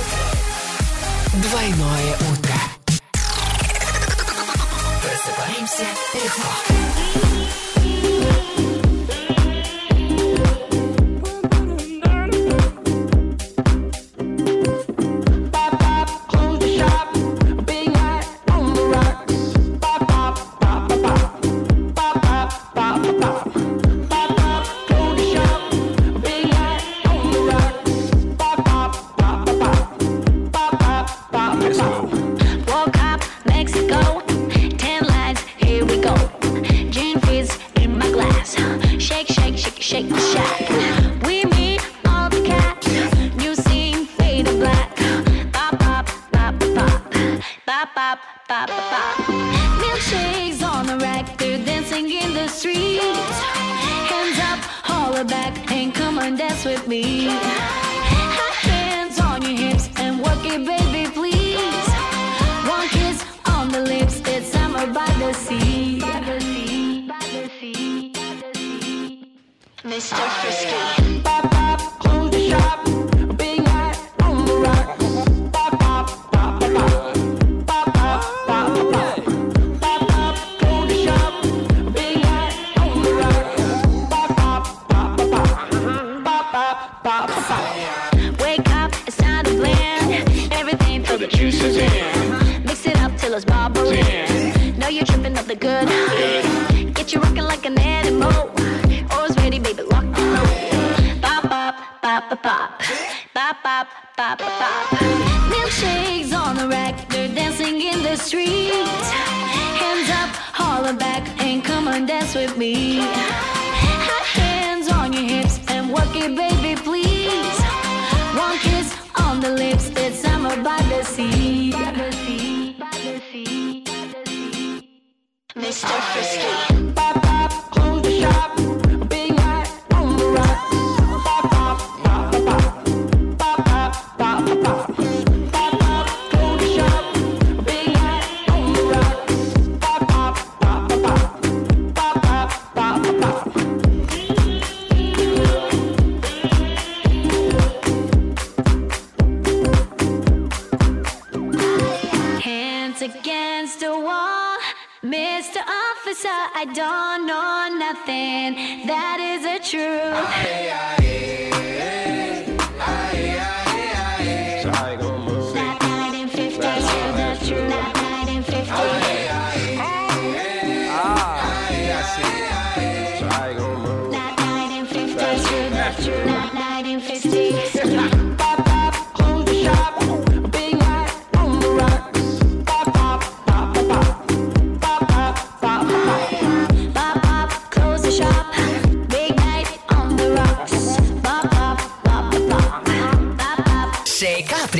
Двойное 1.41 2.13
утро. 2.31 2.55
Просыпаемся 5.01 5.85
легко. 6.13 6.94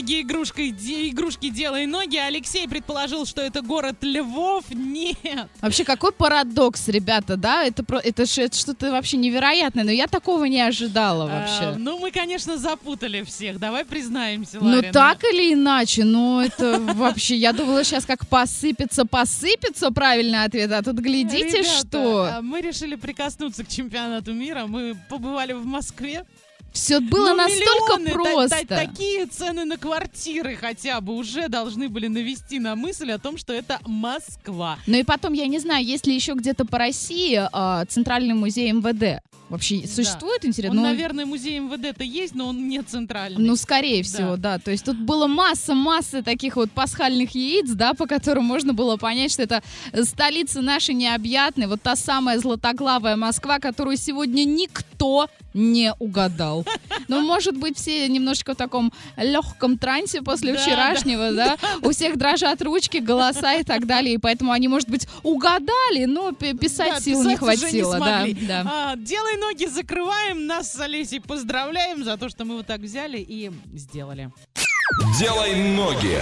Итоги 0.00 0.20
игрушкой, 0.22 0.70
игрушки 0.70 1.50
«Делай 1.50 1.86
ноги». 1.86 2.16
Алексей 2.16 2.66
предположил, 2.68 3.26
что 3.26 3.42
это 3.42 3.60
город 3.62 3.96
Львов. 4.02 4.64
Нет. 4.70 5.48
Вообще, 5.60 5.84
какой 5.84 6.12
парадокс, 6.12 6.88
ребята, 6.88 7.36
да? 7.36 7.64
Это, 7.64 7.84
про- 7.84 7.98
это, 8.00 8.22
это 8.22 8.56
что-то 8.56 8.90
вообще 8.90 9.16
невероятное, 9.18 9.84
но 9.84 9.90
я 9.90 10.06
такого 10.06 10.44
не 10.46 10.60
ожидала 10.60 11.24
А, 11.24 11.26
вообще. 11.40 11.78
ну, 11.78 11.98
мы, 11.98 12.10
конечно, 12.10 12.56
запутали 12.56 13.22
всех. 13.22 13.58
Давай 13.58 13.84
признаемся, 13.84 14.58
Ну, 14.60 14.76
Ларин. 14.76 14.92
так 14.92 15.22
или 15.24 15.52
иначе, 15.54 16.04
ну, 16.04 16.40
это 16.40 16.80
вообще, 16.94 17.36
я 17.36 17.52
думала 17.52 17.84
сейчас 17.84 18.06
как 18.06 18.26
посыпется, 18.26 19.04
посыпется 19.04 19.90
правильный 19.90 20.44
ответ, 20.44 20.72
а 20.72 20.82
тут 20.82 20.96
глядите, 20.96 21.62
что... 21.62 22.24
а 22.24 22.42
Мы 22.42 22.60
решили 22.62 22.94
прикоснуться 22.96 23.64
к 23.64 23.68
чемпионату 23.68 24.32
мира. 24.32 24.64
Мы 24.66 24.96
побывали 25.08 25.52
в 25.52 25.66
Москве. 25.66 26.24
Все 26.72 27.00
было 27.00 27.30
Ну, 27.30 27.36
настолько 27.36 27.96
миллионы, 27.98 28.06
та- 28.06 28.12
просто. 28.12 28.66
та- 28.66 28.76
такие 28.86 29.26
цены 29.26 29.64
на 29.64 29.76
квартиры 29.76 30.56
хотя 30.56 31.00
бы 31.00 31.14
уже 31.14 31.48
должны 31.48 31.88
были 31.88 32.06
навести 32.06 32.58
на 32.58 32.76
мысль 32.76 33.10
о 33.10 33.18
том, 33.18 33.36
что 33.38 33.52
это 33.52 33.80
Москва. 33.86 34.78
Ну 34.86 34.96
и 34.96 35.02
потом, 35.02 35.32
я 35.32 35.46
не 35.46 35.58
знаю, 35.58 35.84
есть 35.84 36.06
ли 36.06 36.14
еще 36.14 36.34
где-то 36.34 36.64
по 36.64 36.78
России 36.78 37.40
а, 37.52 37.84
Центральный 37.86 38.34
музей 38.34 38.70
МВД? 38.72 39.20
Вообще 39.48 39.84
существует, 39.84 40.44
интересно? 40.44 40.70
Он, 40.78 40.84
Ну, 40.84 40.88
наверное, 40.88 41.26
музей 41.26 41.58
МВД-то 41.58 42.04
есть, 42.04 42.36
но 42.36 42.46
он 42.46 42.68
не 42.68 42.80
центральный. 42.82 43.44
Ну, 43.44 43.56
скорее 43.56 44.04
всего, 44.04 44.36
да. 44.36 44.60
То 44.60 44.70
есть 44.70 44.84
тут 44.84 44.96
было 44.96 45.26
масса-масса 45.26 46.22
таких 46.22 46.54
вот 46.54 46.70
пасхальных 46.70 47.34
яиц, 47.34 47.68
да, 47.70 47.94
по 47.94 48.06
которым 48.06 48.44
можно 48.44 48.74
было 48.74 48.96
понять, 48.96 49.32
что 49.32 49.42
это 49.42 49.60
столица 50.04 50.62
нашей 50.62 50.94
необъятной, 50.94 51.66
вот 51.66 51.82
та 51.82 51.96
самая 51.96 52.38
златоглавая 52.38 53.16
Москва, 53.16 53.58
которую 53.58 53.96
сегодня 53.96 54.44
никто 54.44 55.28
не 55.54 55.92
угадал. 55.98 56.64
Ну, 57.08 57.20
может 57.22 57.56
быть, 57.56 57.76
все 57.78 58.08
немножечко 58.08 58.54
в 58.54 58.56
таком 58.56 58.92
легком 59.16 59.78
трансе 59.78 60.22
после 60.22 60.52
Да, 60.54 60.58
вчерашнего, 60.60 61.32
да. 61.32 61.56
У 61.82 61.90
всех 61.90 62.16
дрожат 62.16 62.62
ручки, 62.62 62.98
голоса 62.98 63.54
и 63.54 63.62
так 63.64 63.86
далее, 63.86 64.14
и 64.14 64.18
поэтому 64.18 64.52
они, 64.52 64.68
может 64.68 64.88
быть, 64.88 65.06
угадали, 65.22 66.04
но 66.06 66.32
писать 66.32 66.94
Да, 66.94 67.00
сил 67.00 67.22
не 67.22 67.36
писать 67.36 67.38
хватило. 67.60 67.98
да, 67.98 67.98
смогли. 67.98 68.34
да. 68.46 68.62
А, 68.92 68.96
делай 68.96 69.36
ноги, 69.38 69.66
закрываем. 69.66 70.46
Нас 70.46 70.72
с 70.72 70.80
Олесей 70.80 71.20
поздравляем 71.20 72.04
за 72.04 72.16
то, 72.16 72.28
что 72.28 72.44
мы 72.44 72.56
вот 72.56 72.66
так 72.66 72.80
взяли 72.80 73.18
и 73.18 73.50
сделали. 73.74 74.30
Делай 75.18 75.54
ноги. 75.74 76.18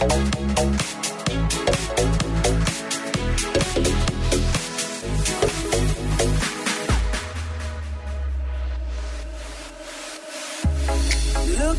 Look 0.00 0.08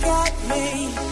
at 0.03 0.47
me. 0.47 1.10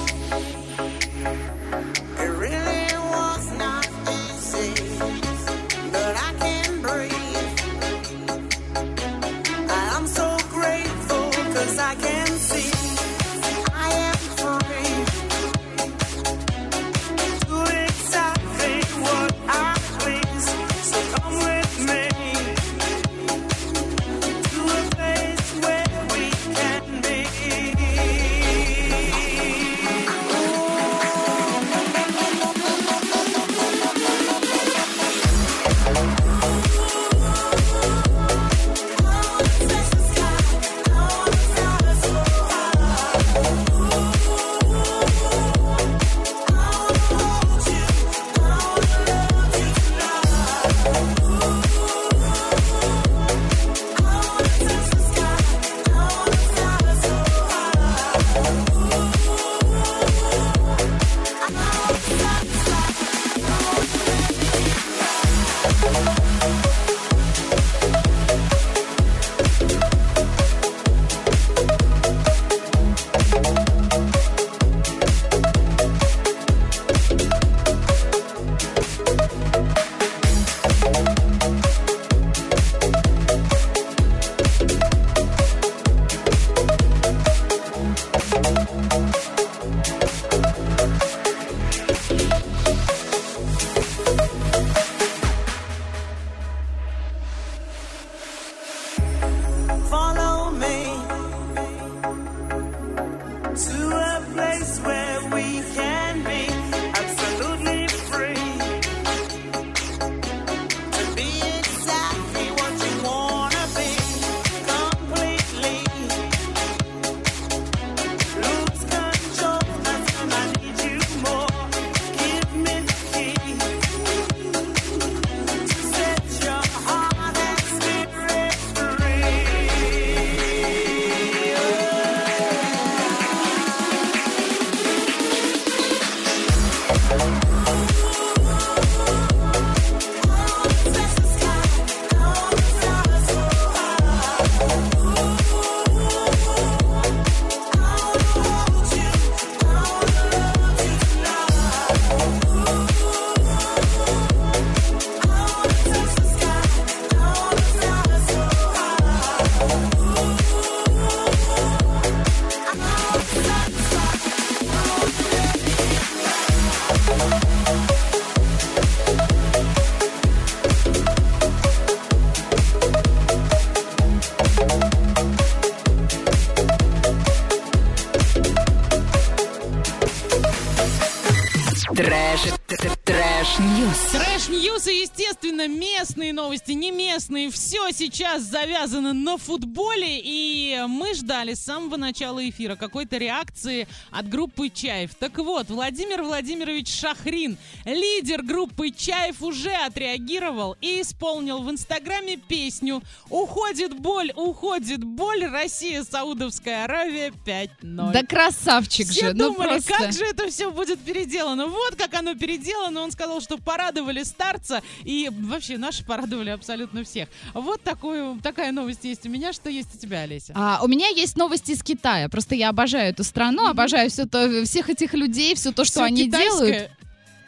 Местные 186.00 186.32
новости, 186.32 186.72
не 186.72 186.92
местные. 186.92 187.52
Все 187.52 187.92
сейчас 187.92 188.44
завязано 188.44 189.12
на 189.12 189.38
футболе. 189.38 190.22
И 190.24 190.82
мы 190.88 191.14
ждали 191.14 191.56
с 191.56 191.60
самого 191.60 191.98
начала 191.98 192.48
эфира 192.48 192.78
какой-то 192.78 193.18
реакции 193.18 193.86
от 194.10 194.30
группы 194.30 194.70
Чаев. 194.70 195.14
Так 195.16 195.38
вот, 195.40 195.70
Владимир 195.70 196.24
Владимирович 196.24 196.88
Шахрин, 196.88 197.58
лидер 197.86 198.44
группы 198.44 198.92
Чаев, 198.92 199.42
уже 199.42 199.72
отреагировал 199.72 200.76
и 200.82 201.02
исполнил 201.02 201.62
в 201.62 201.70
Инстаграме 201.70 202.38
песню 202.38 203.02
«Уходит 203.30 203.98
боль, 204.00 204.32
уходит 204.36 205.04
боль, 205.04 205.46
Россия, 205.46 206.04
Саудовская 206.04 206.86
Аравия 206.86 207.32
5-0». 207.46 208.12
Да 208.12 208.24
красавчик 208.24 209.08
Все 209.08 209.28
же, 209.30 209.34
ну 209.34 209.54
думали, 209.54 209.70
просто. 209.70 209.94
как 209.94 210.14
же 210.14 210.26
это 210.26 210.50
все 210.50 210.72
будет 210.72 211.00
переделано. 211.00 211.68
Вот 211.68 211.96
как 211.96 212.14
оно 212.14 212.36
переделано. 212.36 213.02
Он 213.02 213.12
сказал, 213.12 213.42
что 213.42 213.58
порадовали 213.58 214.24
старца. 214.24 214.82
И 215.04 215.30
вообще 215.32 215.78
наши 215.78 216.04
порадовали 216.04 216.50
абсолютно 216.50 217.04
всех. 217.04 217.30
Вот 217.54 217.82
такую, 217.82 218.40
такая 218.42 218.72
новость 218.72 219.04
есть 219.04 219.26
у 219.26 219.30
меня. 219.30 219.54
Что 219.54 219.70
есть 219.70 219.96
у 219.96 219.98
тебя, 219.98 220.22
Олеся? 220.22 220.54
А, 220.56 220.80
у 220.84 220.88
меня 220.88 221.08
есть 221.10 221.38
новости 221.38 221.72
из 221.72 221.84
Китая. 221.84 222.30
Просто 222.30 222.56
я 222.56 222.70
обожаю 222.70 223.12
эту 223.12 223.24
страну, 223.24 223.68
обожаю 223.68 224.10
все 224.10 224.26
то, 224.26 224.64
всех 224.66 224.90
этих 224.90 225.14
людей, 225.14 225.56
все 225.56 225.72
то, 225.72 225.84
что 225.86 226.00
Всё 226.00 226.04
они 226.04 226.26
китайское? 226.26 226.72
делают. 226.72 226.92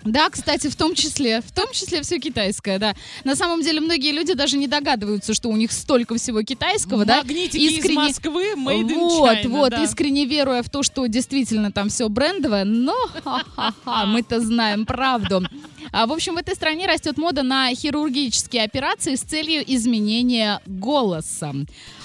Да, 0.03 0.29
кстати, 0.29 0.67
в 0.67 0.75
том 0.75 0.95
числе, 0.95 1.41
в 1.41 1.51
том 1.51 1.67
числе 1.71 2.01
все 2.01 2.19
китайское, 2.19 2.79
да. 2.79 2.95
На 3.23 3.35
самом 3.35 3.61
деле 3.61 3.81
многие 3.81 4.11
люди 4.11 4.33
даже 4.33 4.57
не 4.57 4.67
догадываются, 4.67 5.33
что 5.33 5.49
у 5.49 5.55
них 5.55 5.71
столько 5.71 6.15
всего 6.15 6.41
китайского, 6.41 7.05
да. 7.05 7.17
Магнитики 7.17 7.57
из 7.57 7.95
Москвы, 7.95 8.53
made 8.55 8.89
in 8.89 8.95
вот, 8.95 9.29
China, 9.29 9.47
вот, 9.49 9.69
да. 9.71 9.83
искренне 9.83 10.25
веруя 10.25 10.63
в 10.63 10.69
то, 10.69 10.83
что 10.83 11.05
действительно 11.05 11.71
там 11.71 11.89
все 11.89 12.09
брендовое, 12.09 12.63
но 12.63 12.95
ха-ха-ха, 13.23 14.05
мы-то 14.05 14.39
знаем 14.39 14.85
правду. 14.85 15.43
А, 15.91 16.05
в 16.05 16.13
общем, 16.13 16.35
в 16.35 16.37
этой 16.37 16.55
стране 16.55 16.87
растет 16.87 17.17
мода 17.17 17.43
на 17.43 17.73
хирургические 17.73 18.63
операции 18.63 19.15
с 19.15 19.21
целью 19.21 19.63
изменения 19.67 20.61
голоса. 20.65 21.53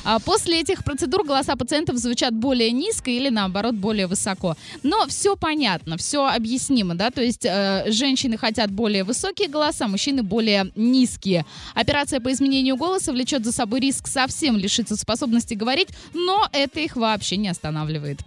А 0.05 0.19
после 0.19 0.61
этих 0.61 0.85
процедур 0.85 1.25
голоса 1.25 1.57
пациентов 1.57 1.97
звучат 1.97 2.35
более 2.35 2.73
низко 2.73 3.11
или 3.11 3.29
наоборот 3.29 3.75
более 3.75 4.07
высоко. 4.07 4.57
Но 4.83 5.07
все 5.07 5.37
понятно, 5.37 5.97
все 5.97 6.27
объяснимо, 6.27 6.95
да, 6.95 7.11
то 7.11 7.23
есть 7.23 7.45
э, 7.45 7.85
женщины 7.89 8.37
хотят 8.37 8.71
более 8.71 9.05
высокие 9.05 9.49
голоса, 9.49 9.89
мужчины 9.89 10.23
более 10.23 10.71
низкие. 10.77 11.45
Операция 11.75 12.21
по 12.21 12.31
изменению 12.33 12.77
голоса 12.77 13.13
влечет 13.13 13.45
за 13.45 13.53
собой 13.53 13.81
риск 13.81 14.07
совсем 14.07 14.57
лишиться 14.57 14.97
способности 14.97 15.55
говорить, 15.55 15.89
но 16.15 16.49
это 16.53 16.81
их 16.81 16.97
вообще 16.97 17.37
не 17.37 17.49
останавливает. 17.49 18.21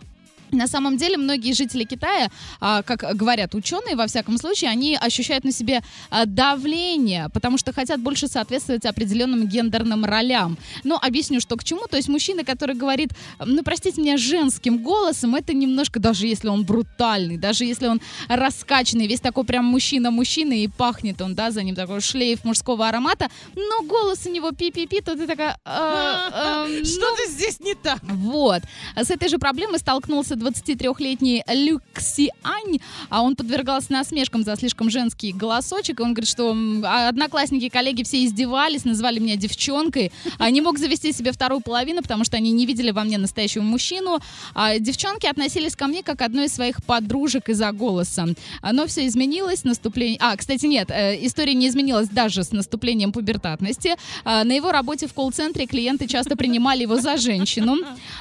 На 0.52 0.68
самом 0.68 0.98
деле 0.98 1.18
многие 1.18 1.54
жители 1.54 1.84
Китая, 1.84 2.30
а, 2.60 2.82
как 2.82 3.16
говорят 3.16 3.56
ученые, 3.56 3.96
во 3.96 4.08
всяком 4.08 4.38
случае, 4.38 4.72
они 4.72 4.96
ощущают 4.96 5.44
на 5.44 5.52
себе 5.52 5.82
а, 6.10 6.26
давление, 6.26 7.30
потому 7.34 7.58
что 7.58 7.74
хотят 7.74 8.00
больше 8.00 8.28
соответствовать 8.28 8.86
определенным 8.86 9.48
гендерным 9.48 10.06
ролям. 10.06 10.58
Но 10.84 11.00
объясню, 11.02 11.40
что 11.40 11.56
к 11.56 11.64
чему. 11.64 11.82
То 11.90 11.98
есть 11.98 12.10
мужчина, 12.10 12.44
который 12.44 12.76
говорит, 12.76 13.12
ну, 13.44 13.64
простите 13.64 14.02
меня, 14.02 14.18
женским 14.18 14.80
голосом, 14.84 15.36
это 15.36 15.54
немножко, 15.54 16.00
даже 16.00 16.28
если 16.28 16.48
он 16.48 16.64
брутальный, 16.64 17.38
даже 17.38 17.66
если 17.66 17.88
он 17.88 18.02
раскачанный, 18.28 19.08
весь 19.08 19.22
такой 19.22 19.44
прям 19.44 19.66
мужчина-мужчина, 19.66 20.54
и 20.54 20.68
пахнет 20.68 21.22
он, 21.22 21.36
да, 21.36 21.52
за 21.52 21.64
ним 21.64 21.76
такой 21.76 22.02
шлейф 22.02 22.44
мужского 22.44 22.88
аромата, 22.88 23.30
но 23.56 23.84
голос 23.84 24.26
у 24.26 24.30
него 24.30 24.52
пи-пи-пи, 24.52 25.02
то 25.02 25.16
ты 25.16 25.28
такая... 25.28 25.58
«А, 25.66 26.66
эм, 26.68 26.86
Что-то 26.86 27.19
здесь 27.30 27.60
не 27.60 27.76
так. 27.76 28.00
вот. 28.04 28.62
С 28.96 29.10
этой 29.10 29.30
же 29.30 29.38
проблемой 29.38 29.80
столкнулся 29.80 30.36
23-летний 30.36 31.44
Люкси 31.48 32.32
Ань, 32.44 32.80
а 33.10 33.22
он 33.22 33.36
подвергался 33.36 33.92
насмешкам 33.92 34.44
за 34.44 34.56
слишком 34.56 34.90
женский 34.90 35.32
голосочек, 35.32 36.00
и 36.00 36.04
он 36.04 36.14
говорит, 36.14 36.30
что 36.30 36.56
а, 36.84 37.10
одноклассники, 37.10 37.70
коллеги 37.70 38.04
все 38.04 38.24
издевались, 38.26 38.86
называли 38.86 39.20
меня 39.20 39.36
девчонкой, 39.36 40.12
а 40.38 40.50
не 40.50 40.62
мог 40.62 40.78
завести 40.80 41.12
себе 41.14 41.32
вторую 41.32 41.62
половину, 41.62 42.02
потому 42.02 42.24
что 42.24 42.38
они 42.38 42.52
не 42.52 42.66
видели 42.66 42.92
во 42.92 43.04
мне 43.04 43.18
настоящего 43.18 43.64
мужчину. 43.64 44.20
А 44.54 44.80
девчонки 44.80 45.28
относились 45.28 45.76
ко 45.76 45.88
мне 45.88 46.04
как 46.04 46.22
одной 46.22 46.46
из 46.46 46.54
своих 46.54 46.84
подружек 46.84 47.50
из-за 47.50 47.72
голоса. 47.72 48.28
Но 48.62 48.88
все 48.88 49.08
изменилось, 49.08 49.64
наступление... 49.64 50.18
А, 50.22 50.36
кстати, 50.36 50.66
нет, 50.66 50.90
э, 50.92 51.26
история 51.26 51.54
не 51.54 51.68
изменилась 51.68 52.10
даже 52.10 52.44
с 52.44 52.52
наступлением 52.52 53.12
пубертатности. 53.12 53.96
А, 54.24 54.44
На 54.44 54.54
его 54.54 54.72
работе 54.72 55.08
в 55.08 55.14
колл-центре 55.14 55.66
клиенты 55.66 56.08
часто 56.08 56.36
принимали 56.36 56.84
его 56.84 56.98
за 57.00 57.18
женщину. 57.20 57.78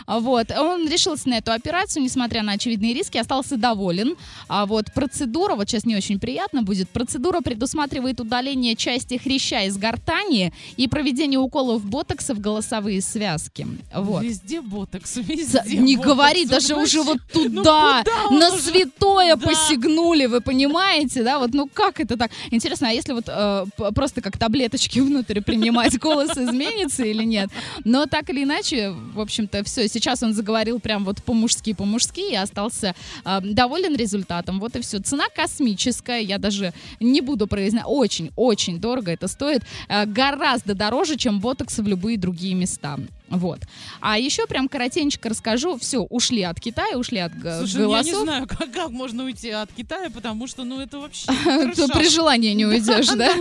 А, 0.06 0.20
Вот. 0.20 0.50
Он 0.50 0.88
решился 0.88 1.28
на 1.28 1.38
эту 1.38 1.52
операцию, 1.52 2.02
несмотря 2.02 2.42
на 2.42 2.52
очевидные 2.52 2.94
риски, 2.94 3.18
остался 3.18 3.56
доволен. 3.56 4.16
А 4.48 4.66
вот 4.66 4.92
процедура, 4.94 5.54
вот 5.54 5.68
сейчас 5.68 5.84
не 5.84 5.96
очень 5.96 6.18
приятно 6.18 6.62
будет, 6.62 6.88
процедура 6.88 7.40
предусматривает 7.40 8.20
удаление 8.20 8.76
части 8.76 9.16
хряща 9.18 9.62
из 9.66 9.76
гортани 9.76 10.52
и 10.76 10.88
проведение 10.88 11.38
уколов 11.38 11.84
ботокса 11.84 12.34
в 12.34 12.40
голосовые 12.40 13.00
связки. 13.00 13.66
Вот. 13.94 14.22
Везде 14.22 14.60
ботокс, 14.60 15.16
везде 15.16 15.62
Не 15.78 15.96
ботокс. 15.96 16.06
говори, 16.14 16.42
Вот 16.42 16.50
даже 16.50 16.74
уже 16.76 17.02
вообще. 17.02 17.02
вот 17.02 17.18
Ну 17.34 17.62
туда, 17.62 18.04
он 18.28 18.38
на 18.38 18.48
уже? 18.48 18.62
святое 18.62 19.36
Да. 19.36 19.46
посягнули, 19.46 20.26
вы 20.26 20.40
понимаете, 20.40 21.22
да? 21.22 21.38
Вот, 21.38 21.54
ну 21.54 21.68
как 21.72 22.00
это 22.00 22.16
так? 22.16 22.30
Интересно, 22.50 22.88
а 22.88 22.92
если 22.92 23.12
вот 23.12 23.24
э, 23.28 23.66
просто 23.94 24.20
как 24.20 24.36
таблеточки 24.38 24.98
внутрь 25.00 25.40
принимать, 25.40 25.98
голос 25.98 26.30
изменится 26.36 27.04
или 27.04 27.24
нет? 27.24 27.50
Но 27.84 28.06
так 28.06 28.30
или 28.30 28.44
иначе, 28.44 28.87
в 28.92 29.20
общем-то, 29.20 29.64
все. 29.64 29.88
Сейчас 29.88 30.22
он 30.22 30.34
заговорил 30.34 30.80
прям 30.80 31.04
вот 31.04 31.22
по-мужски, 31.22 31.72
по-мужски. 31.72 32.32
и 32.32 32.34
остался 32.34 32.94
э, 33.24 33.40
доволен 33.42 33.96
результатом. 33.96 34.60
Вот 34.60 34.76
и 34.76 34.80
все. 34.80 34.98
Цена 34.98 35.24
космическая, 35.34 36.20
я 36.20 36.38
даже 36.38 36.72
не 37.00 37.20
буду 37.20 37.46
произносить. 37.46 37.86
Очень-очень 37.86 38.80
дорого 38.80 39.12
это 39.12 39.28
стоит. 39.28 39.62
Э, 39.88 40.06
гораздо 40.06 40.74
дороже, 40.74 41.16
чем 41.16 41.40
ботокс 41.40 41.78
в 41.78 41.86
любые 41.86 42.18
другие 42.18 42.54
места. 42.54 42.98
Вот. 43.28 43.60
А 44.00 44.18
еще 44.18 44.46
прям 44.46 44.68
коротенько 44.68 45.28
расскажу. 45.28 45.78
Все, 45.78 45.98
ушли 45.98 46.42
от 46.42 46.60
Китая, 46.60 46.96
ушли 46.98 47.18
от 47.18 47.32
Слушай, 47.32 47.82
ну 47.82 47.92
я 47.94 48.02
не 48.02 48.10
голосов. 48.10 48.22
знаю, 48.22 48.46
как, 48.48 48.70
как 48.72 48.90
можно 48.90 49.24
уйти 49.24 49.50
от 49.50 49.72
Китая, 49.72 50.10
потому 50.10 50.46
что, 50.46 50.64
ну, 50.64 50.80
это 50.80 50.98
вообще 50.98 51.26
при 51.92 52.08
желании 52.08 52.52
не 52.54 52.66
уйдешь, 52.66 53.08
да? 53.08 53.34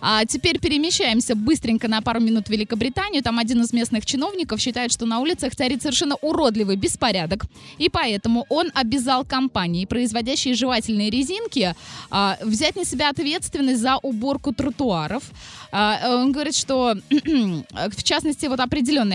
А 0.00 0.24
теперь 0.24 0.58
перемещаемся 0.58 1.34
быстренько 1.34 1.88
на 1.88 2.02
пару 2.02 2.20
минут 2.20 2.46
в 2.46 2.50
Великобританию. 2.50 3.22
Там 3.22 3.38
один 3.38 3.62
из 3.62 3.72
местных 3.72 4.06
чиновников 4.06 4.60
считает, 4.60 4.92
что 4.92 5.06
на 5.06 5.18
улицах 5.20 5.54
царит 5.54 5.82
совершенно 5.82 6.14
уродливый 6.16 6.76
беспорядок. 6.76 7.44
И 7.78 7.88
поэтому 7.88 8.46
он 8.48 8.70
обязал 8.74 9.24
компании, 9.24 9.86
производящие 9.86 10.54
жевательные 10.54 11.10
резинки, 11.10 11.74
а, 12.10 12.38
взять 12.42 12.76
на 12.76 12.84
себя 12.84 13.10
ответственность 13.10 13.80
за 13.80 13.96
уборку 13.96 14.52
тротуаров. 14.52 15.24
А, 15.72 16.16
Он 16.20 16.32
говорит, 16.32 16.54
что, 16.54 16.94
в 17.10 18.02
частности, 18.02 18.46
вот 18.46 18.60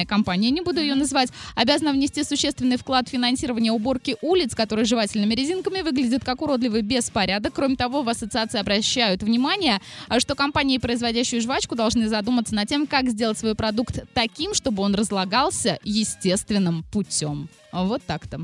определенная 0.02 0.06
компания, 0.06 0.52
не 0.52 0.62
буду 0.62 0.80
ее 0.80 0.96
называть, 0.96 1.30
обязана 1.56 1.92
внести 1.92 2.24
существенный 2.24 2.78
вклад 2.78 3.08
в 3.08 3.12
финансирование 3.12 3.72
уборки 3.72 4.18
улиц, 4.22 4.56
которые 4.56 4.86
жевательными 4.86 5.34
резинками 5.34 5.82
выглядят 5.82 6.24
как 6.24 6.42
уродливый 6.42 6.82
беспорядок. 6.82 7.54
Кроме 7.54 7.76
того, 7.76 8.04
в 8.04 8.10
ассоциации 8.10 8.60
обращают 8.60 9.24
внимание, 9.24 9.80
а, 10.08 10.20
что 10.20 10.36
компании, 10.36 10.78
производящие 10.78 11.42
жвачку, 11.42 11.76
должны 11.76 12.08
задуматься 12.08 12.56
над 12.56 12.68
тем, 12.68 12.88
как 12.88 13.10
сделать 13.10 13.38
свой 13.38 13.56
продукт 13.56 14.04
таким, 14.14 14.54
чтобы 14.54 14.84
он 14.84 14.96
разлагался 14.96 15.80
естественным 15.84 16.84
путем. 16.92 17.50
Вот 17.72 18.02
так-то. 18.06 18.42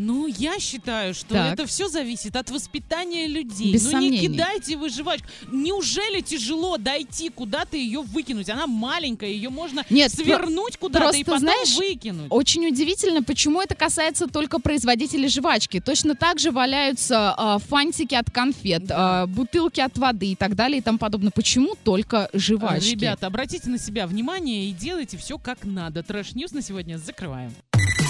Ну, 0.00 0.26
я 0.26 0.58
считаю, 0.58 1.12
что 1.12 1.34
Так. 1.34 1.52
это 1.52 1.66
все 1.66 1.86
зависит 1.88 2.34
от 2.34 2.50
воспитания 2.50 3.26
людей. 3.26 3.70
Без 3.70 3.84
ну, 3.84 3.90
сомнений. 3.90 4.20
не 4.20 4.28
кидайте 4.28 4.78
вы 4.78 4.88
жвачку. 4.88 5.28
Неужели 5.52 6.22
тяжело 6.22 6.78
дойти 6.78 7.28
куда-то 7.28 7.76
ее 7.76 8.00
выкинуть? 8.00 8.48
Она 8.48 8.66
маленькая, 8.66 9.28
ее 9.28 9.50
можно 9.50 9.84
Нет, 9.90 10.10
свернуть 10.10 10.78
куда-то 10.78 11.14
и 11.14 11.22
потом 11.22 11.40
знаешь, 11.40 11.76
выкинуть. 11.76 12.28
Очень 12.30 12.68
удивительно, 12.68 13.22
почему 13.22 13.60
это 13.60 13.74
касается 13.74 14.26
только 14.26 14.58
производителей 14.58 15.28
жвачки. 15.28 15.80
Точно 15.80 16.14
так 16.14 16.38
же 16.38 16.50
валяются 16.50 17.34
а, 17.36 17.58
фантики 17.58 18.14
от 18.14 18.30
конфет, 18.30 18.84
а, 18.88 19.26
бутылки 19.26 19.80
от 19.80 19.98
воды 19.98 20.28
и 20.28 20.34
так 20.34 20.54
далее 20.54 20.78
и 20.78 20.82
тому 20.82 20.96
подобное. 20.96 21.30
Почему 21.30 21.74
только 21.84 22.30
жвачки? 22.32 22.92
Ребята, 22.92 23.26
обратите 23.26 23.68
на 23.68 23.78
себя 23.78 24.06
внимание 24.06 24.64
и 24.64 24.72
делайте 24.72 25.18
все 25.18 25.36
как 25.36 25.64
надо. 25.64 26.02
Trash 26.02 26.30
news 26.30 26.52
на 26.52 26.62
сегодня 26.62 26.96
закрываем. 26.96 27.52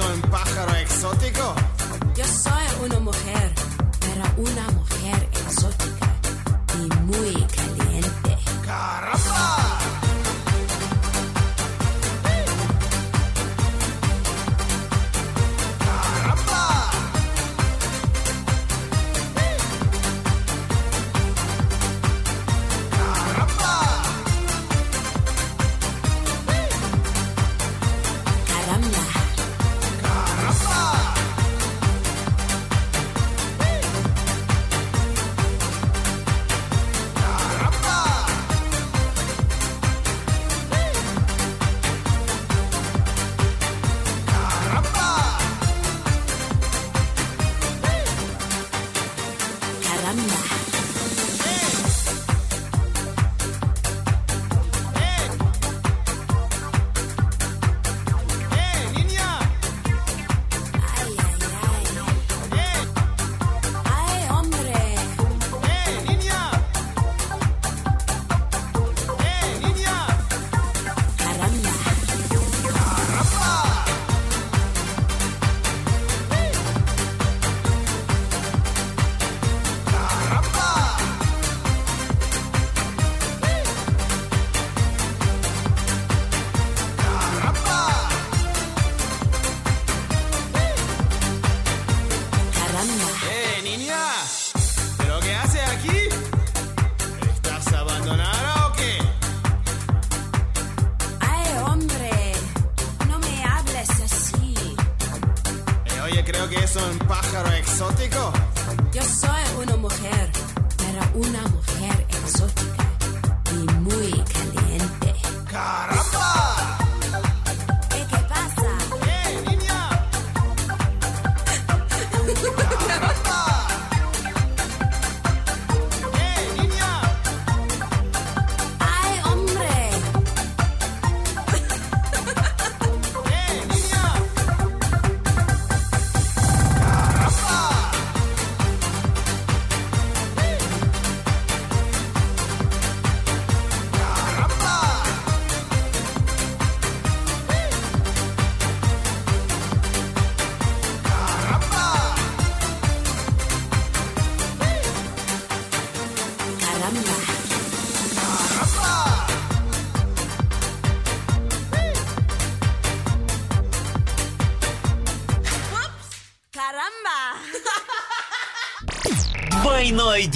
Un 0.00 0.20
pájaro 0.30 0.74
exótico. 0.76 1.54
Yo 2.16 2.24
soy 2.24 2.86
una 2.86 3.00
mujer, 3.00 3.52
pero 4.00 4.24
una 4.36 4.70
mujer 4.70 5.28
exótica 5.32 6.08
y 6.74 6.94
muy 7.04 7.39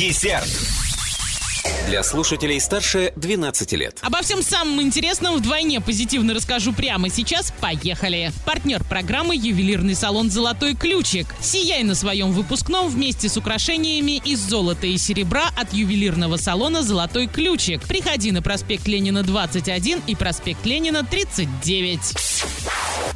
десерт. 0.09 0.51
Для 1.87 2.03
слушателей 2.03 2.61
старше 2.61 3.15
12 3.17 3.73
лет. 3.73 3.99
Обо 4.03 4.21
всем 4.21 4.43
самом 4.43 4.83
интересном 4.83 5.37
вдвойне 5.37 5.81
позитивно 5.81 6.35
расскажу 6.35 6.75
прямо 6.75 7.09
сейчас. 7.09 7.55
Поехали! 7.59 8.31
Партнер 8.45 8.85
программы 8.85 9.35
«Ювелирный 9.35 9.95
салон 9.95 10.31
«Золотой 10.31 10.75
ключик». 10.75 11.27
Сияй 11.41 11.83
на 11.83 11.95
своем 11.95 12.33
выпускном 12.33 12.89
вместе 12.91 13.31
с 13.31 13.39
украшениями 13.39 14.21
из 14.25 14.41
золота 14.41 14.87
и 14.87 14.99
серебра 14.99 15.49
от 15.57 15.73
ювелирного 15.73 16.37
салона 16.37 16.83
«Золотой 16.83 17.27
ключик». 17.27 17.83
Приходи 17.85 18.31
на 18.31 18.43
проспект 18.43 18.87
Ленина 18.87 19.23
21 19.23 20.03
и 20.07 20.15
проспект 20.15 20.67
Ленина 20.67 21.03
39. 21.03 22.01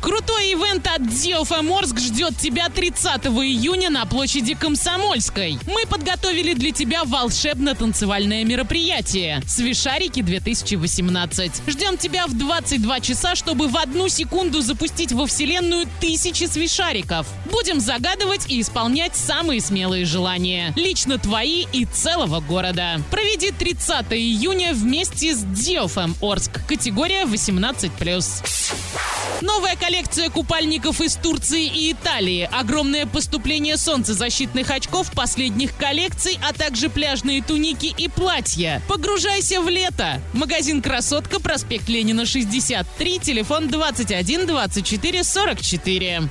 Крутой 0.08 0.54
ивент 0.54 0.86
от 0.86 1.02
DFM 1.02 1.98
ждет 1.98 2.34
тебя 2.38 2.70
30 2.70 3.26
июня 3.26 3.90
на 3.90 4.06
площади 4.06 4.54
Комсомольской. 4.54 5.58
Мы 5.66 5.84
подготовили 5.84 6.54
для 6.54 6.72
тебя 6.72 7.04
волшебно-танцевальное 7.04 8.42
мероприятие 8.42 9.42
«Свишарики 9.46 10.20
2018». 10.20 11.70
Ждем 11.70 11.98
тебя 11.98 12.26
в 12.26 12.32
22 12.32 13.00
часа, 13.00 13.34
чтобы 13.34 13.68
в 13.68 13.76
одну 13.76 14.08
секунду 14.08 14.62
запустить 14.62 15.12
во 15.12 15.26
Вселенную 15.26 15.84
тысячи 16.00 16.44
свишариков. 16.44 17.26
Будем 17.52 17.78
загадывать 17.78 18.50
и 18.50 18.62
исполнять 18.62 19.14
самые 19.14 19.60
смелые 19.60 20.06
желания. 20.06 20.72
Лично 20.74 21.18
твои 21.18 21.66
и 21.70 21.84
целого 21.84 22.40
города. 22.40 23.02
Проведи 23.10 23.50
30 23.50 24.06
июня 24.14 24.72
вместе 24.72 25.34
с 25.34 25.44
DFM 25.44 26.14
Орск. 26.22 26.66
Категория 26.66 27.24
18+. 27.24 29.17
Новая 29.40 29.76
коллекция 29.76 30.30
купальников 30.30 31.00
из 31.00 31.14
Турции 31.14 31.64
и 31.64 31.92
Италии, 31.92 32.48
огромное 32.52 33.06
поступление 33.06 33.76
солнцезащитных 33.76 34.70
очков 34.70 35.12
последних 35.12 35.76
коллекций, 35.76 36.38
а 36.42 36.52
также 36.52 36.90
пляжные 36.90 37.42
туники 37.42 37.94
и 37.96 38.08
платья. 38.08 38.82
Погружайся 38.88 39.60
в 39.60 39.68
лето. 39.68 40.20
Магазин 40.32 40.82
«Красотка», 40.82 41.40
проспект 41.40 41.88
Ленина, 41.88 42.26
63, 42.26 43.18
телефон 43.20 43.68
21 43.68 44.46
24 44.46 45.24
44. 45.24 46.28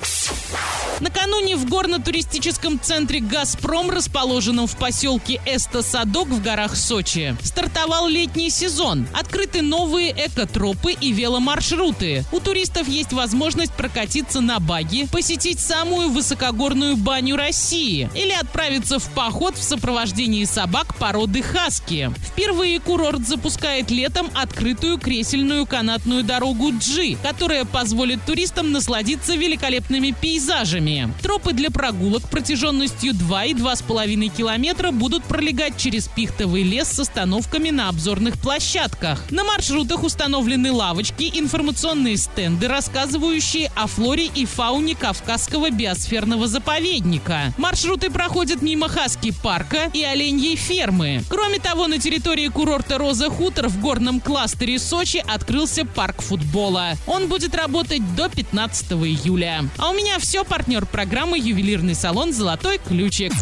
Накануне 1.00 1.56
в 1.56 1.68
горно-туристическом 1.68 2.80
центре 2.80 3.20
«Газпром», 3.20 3.88
расположенном 3.90 4.66
в 4.66 4.76
поселке 4.76 5.40
Эста-Садок 5.46 6.26
в 6.28 6.42
горах 6.42 6.76
Сочи, 6.76 7.36
стартовал 7.42 8.08
летний 8.08 8.50
сезон. 8.50 9.06
Открыты 9.14 9.62
новые 9.62 10.10
экотропы 10.10 10.92
и 10.92 11.12
веломаршруты. 11.12 12.24
У 12.32 12.40
туристов 12.40 12.87
есть 12.88 13.12
возможность 13.12 13.72
прокатиться 13.72 14.40
на 14.40 14.58
баги, 14.58 15.06
посетить 15.10 15.60
самую 15.60 16.10
высокогорную 16.10 16.96
баню 16.96 17.36
России 17.36 18.10
или 18.14 18.32
отправиться 18.32 18.98
в 18.98 19.08
поход 19.10 19.56
в 19.56 19.62
сопровождении 19.62 20.44
собак 20.44 20.96
породы 20.96 21.42
хаски. 21.42 22.10
Впервые 22.26 22.80
курорт 22.80 23.26
запускает 23.26 23.90
летом 23.90 24.28
открытую 24.34 24.98
кресельную 24.98 25.66
канатную 25.66 26.24
дорогу 26.24 26.72
G, 26.72 27.16
которая 27.22 27.64
позволит 27.64 28.24
туристам 28.24 28.72
насладиться 28.72 29.34
великолепными 29.34 30.14
пейзажами. 30.18 31.12
Тропы 31.22 31.52
для 31.52 31.70
прогулок 31.70 32.22
протяженностью 32.28 33.14
2 33.14 33.44
и 33.44 33.54
2,5 33.54 34.36
километра 34.36 34.90
будут 34.90 35.24
пролегать 35.24 35.76
через 35.76 36.08
пихтовый 36.08 36.62
лес 36.62 36.88
с 36.88 37.00
остановками 37.00 37.70
на 37.70 37.88
обзорных 37.88 38.38
площадках. 38.38 39.30
На 39.30 39.44
маршрутах 39.44 40.02
установлены 40.02 40.72
лавочки, 40.72 41.30
информационные 41.34 42.16
стенды, 42.16 42.68
рассказывающие 42.78 43.72
о 43.74 43.88
флоре 43.88 44.26
и 44.26 44.46
фауне 44.46 44.94
Кавказского 44.94 45.68
биосферного 45.70 46.46
заповедника. 46.46 47.52
Маршруты 47.56 48.08
проходят 48.08 48.62
мимо 48.62 48.88
Хаски 48.88 49.32
парка 49.42 49.90
и 49.92 50.04
оленьей 50.04 50.54
фермы. 50.54 51.24
Кроме 51.28 51.58
того, 51.58 51.88
на 51.88 51.98
территории 51.98 52.46
курорта 52.46 52.98
Роза 52.98 53.30
Хутор 53.30 53.66
в 53.66 53.80
горном 53.80 54.20
кластере 54.20 54.78
Сочи 54.78 55.20
открылся 55.26 55.84
парк 55.84 56.22
футбола. 56.22 56.92
Он 57.08 57.26
будет 57.26 57.56
работать 57.56 58.14
до 58.14 58.28
15 58.28 58.92
июля. 58.92 59.64
А 59.76 59.90
у 59.90 59.94
меня 59.94 60.20
все, 60.20 60.44
партнер 60.44 60.86
программы 60.86 61.36
«Ювелирный 61.36 61.96
салон 61.96 62.32
«Золотой 62.32 62.78
ключик». 62.78 63.32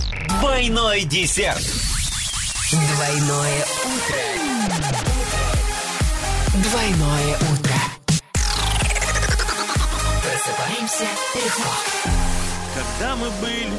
Двойной 0.40 1.04
десерт. 1.04 1.62
Двойное 2.70 3.66
утро. 3.84 4.16
Двойное 6.54 7.36
утро. 7.52 7.75
Просыпаемся 10.86 11.04
легко. 11.34 11.70
Когда 12.74 13.16
мы 13.16 13.30
были 13.40 13.72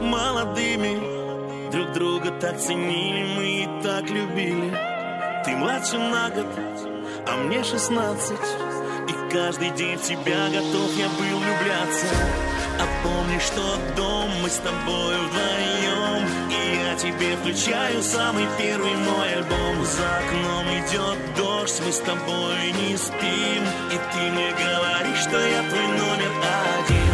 молодыми, 0.00 1.70
друг 1.70 1.92
друга 1.92 2.30
так 2.40 2.58
ценили, 2.58 3.34
мы 3.36 3.44
и 3.44 3.82
так 3.82 4.08
любили. 4.08 4.74
Ты 5.44 5.56
младше 5.56 5.98
на 5.98 6.30
год, 6.30 6.46
а 7.26 7.36
мне 7.36 7.62
шестнадцать. 7.62 8.48
И 9.08 9.32
каждый 9.32 9.70
день 9.70 9.98
в 9.98 10.02
тебя 10.02 10.48
готов 10.48 10.90
я 10.96 11.08
был 11.08 11.38
влюбляться. 11.38 12.06
А 12.80 12.86
помнишь 13.02 13.50
тот 13.54 13.94
дом, 13.96 14.30
мы 14.42 14.48
с 14.48 14.56
тобой 14.56 15.16
вдвоем 15.18 16.45
тебе 16.98 17.36
включаю 17.36 18.02
самый 18.02 18.46
первый 18.58 18.94
мой 18.96 19.34
альбом. 19.34 19.84
За 19.84 20.18
окном 20.18 20.66
идет 20.78 21.18
дождь, 21.36 21.80
мы 21.84 21.92
с 21.92 21.98
тобой 21.98 22.72
не 22.72 22.96
спим. 22.96 23.64
И 23.92 23.98
ты 24.12 24.30
мне 24.30 24.50
говоришь, 24.52 25.20
что 25.20 25.38
я 25.38 25.62
твой 25.68 25.86
номер 25.88 26.30
один 26.78 27.05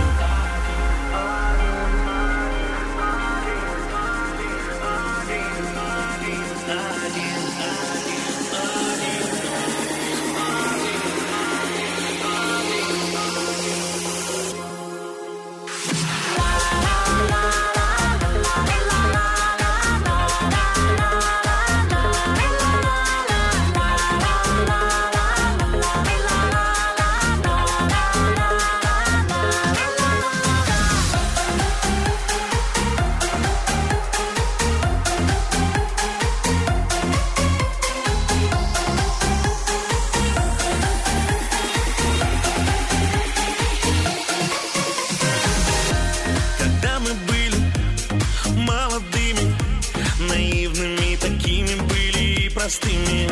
простыми. 52.73 53.29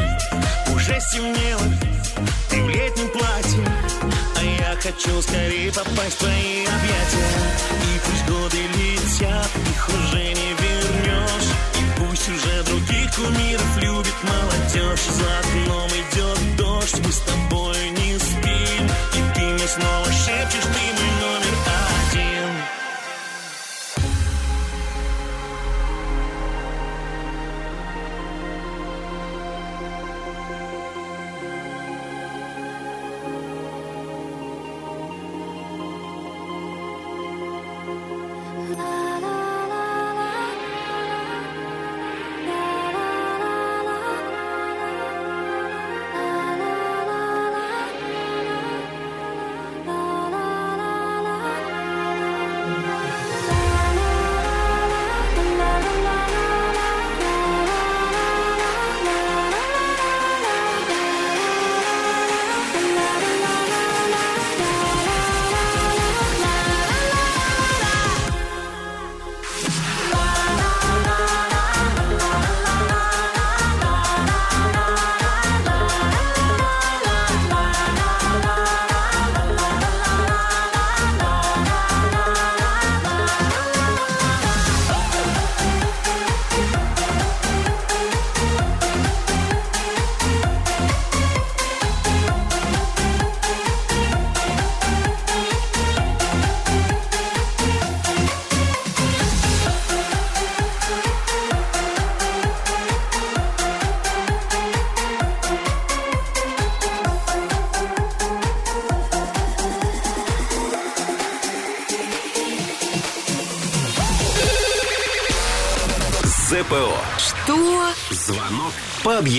Уже 0.75 1.01
стемнело, 1.01 1.63
ты 2.49 2.63
в 2.63 2.69
летнем 2.69 3.09
платье, 3.09 3.67
а 4.37 4.43
я 4.43 4.77
хочу 4.77 5.23
скорее 5.23 5.73
попасть 5.73 6.17
в 6.17 6.19
твои 6.19 6.67
объятия. 6.67 7.31
И 7.73 8.01
пусть 8.05 8.27
годы 8.27 8.59
летят, 8.77 9.51
их 9.71 9.89
уже 9.89 10.23
не 10.23 10.53
вернешь. 10.61 11.51
И 11.79 12.01
пусть 12.01 12.29
уже 12.29 12.63
других 12.65 13.15
кумиров 13.15 13.77
любит 13.79 14.15
молодежь. 14.23 15.01
За 15.01 15.39
окном 15.41 15.91
идет 15.91 16.57
дождь, 16.57 17.01
мы 17.05 17.13
с 17.13 17.21
тобой 17.21 17.91
не 17.91 18.19
спим. 18.19 18.87
И 19.15 19.35
ты 19.35 19.41
мне 19.41 19.69
снова 19.69 20.07
шепчешь, 20.07 20.65
ты 20.65 21.00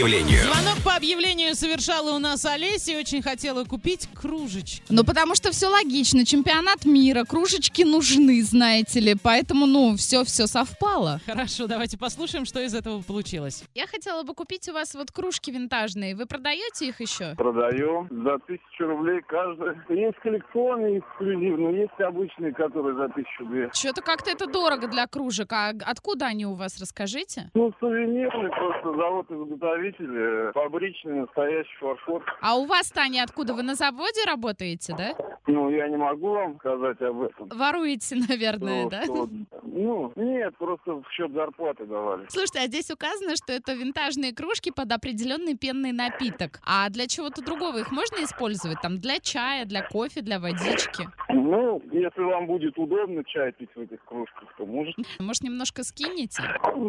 объявлению. 0.01 0.43
Звонок 0.43 0.81
по 0.83 0.95
объявлению 0.95 1.55
совершала 1.55 2.15
у 2.15 2.19
нас 2.19 2.43
Олеся 2.45 2.93
и 2.93 2.95
очень 2.95 3.21
хотела 3.21 3.63
купить 3.65 4.07
кружечки. 4.31 4.81
Ну, 4.89 5.03
потому 5.03 5.35
что 5.35 5.51
все 5.51 5.67
логично. 5.67 6.25
Чемпионат 6.25 6.85
мира, 6.85 7.25
кружечки 7.25 7.83
нужны, 7.83 8.41
знаете 8.43 9.01
ли. 9.01 9.15
Поэтому, 9.21 9.65
ну, 9.65 9.95
все-все 9.97 10.47
совпало. 10.47 11.19
Хорошо, 11.25 11.67
давайте 11.67 11.97
послушаем, 11.97 12.45
что 12.45 12.61
из 12.61 12.73
этого 12.73 13.01
получилось. 13.01 13.65
Я 13.75 13.87
хотела 13.87 14.23
бы 14.23 14.33
купить 14.33 14.69
у 14.69 14.73
вас 14.73 14.95
вот 14.95 15.11
кружки 15.11 15.51
винтажные. 15.51 16.15
Вы 16.15 16.25
продаете 16.25 16.87
их 16.87 17.01
еще? 17.01 17.35
Продаю 17.35 18.07
за 18.09 18.37
тысячу 18.47 18.85
рублей 18.87 19.21
каждый. 19.27 19.75
Есть 19.89 20.17
коллекционные, 20.19 20.99
эксклюзивные, 20.99 21.81
есть 21.81 21.99
обычные, 21.99 22.53
которые 22.53 22.95
за 22.95 23.09
тысячу 23.09 23.45
две. 23.45 23.69
Что-то 23.73 24.01
как-то 24.01 24.31
это 24.31 24.47
дорого 24.47 24.87
для 24.87 25.07
кружек. 25.07 25.51
А 25.51 25.73
откуда 25.85 26.27
они 26.27 26.45
у 26.45 26.53
вас, 26.53 26.79
расскажите? 26.79 27.51
Ну, 27.53 27.73
сувенирный, 27.81 28.49
просто 28.49 28.95
завод-изготовитель, 28.95 30.15
э, 30.15 30.51
фабричный, 30.53 31.21
настоящий 31.21 31.77
фарфор. 31.81 32.23
А 32.41 32.55
у 32.55 32.65
вас, 32.65 32.89
Таня, 32.91 33.23
откуда? 33.23 33.53
Вы 33.53 33.63
на 33.63 33.75
заводе 33.75 34.20
работаете, 34.25 34.95
да? 34.97 35.13
Ну, 35.47 35.69
я 35.69 35.87
не 35.87 35.97
могу 35.97 36.29
вам 36.29 36.57
сказать 36.59 37.01
об 37.01 37.21
этом. 37.23 37.49
Воруете, 37.49 38.15
наверное, 38.29 38.83
Ну, 38.83 38.89
да? 38.89 39.03
что- 39.03 39.29
Ну, 39.63 40.11
нет, 40.15 40.55
просто 40.57 40.95
в 40.95 41.05
счет 41.11 41.31
зарплаты 41.31 41.85
давали. 41.85 42.25
Слушайте, 42.29 42.59
а 42.59 42.67
здесь 42.67 42.91
указано, 42.91 43.35
что 43.35 43.53
это 43.53 43.73
винтажные 43.73 44.33
кружки 44.33 44.71
под 44.71 44.91
определенный 44.91 45.55
пенный 45.57 45.91
напиток. 45.91 46.59
А 46.65 46.89
для 46.89 47.07
чего-то 47.07 47.41
другого 47.43 47.77
их 47.79 47.91
можно 47.91 48.23
использовать? 48.23 48.81
Там 48.81 48.99
для 48.99 49.19
чая, 49.19 49.65
для 49.65 49.81
кофе, 49.87 50.21
для 50.21 50.39
водички? 50.39 51.07
Ну, 51.29 51.81
если 51.91 52.21
вам 52.21 52.47
будет 52.47 52.77
удобно 52.77 53.23
чай 53.23 53.51
пить 53.53 53.69
в 53.75 53.79
этих 53.79 54.03
кружках, 54.05 54.49
то 54.57 54.65
можете. 54.65 55.01
Может, 55.19 55.43
немножко 55.43 55.83
скинете? 55.83 56.41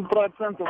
Процентов 0.09 0.67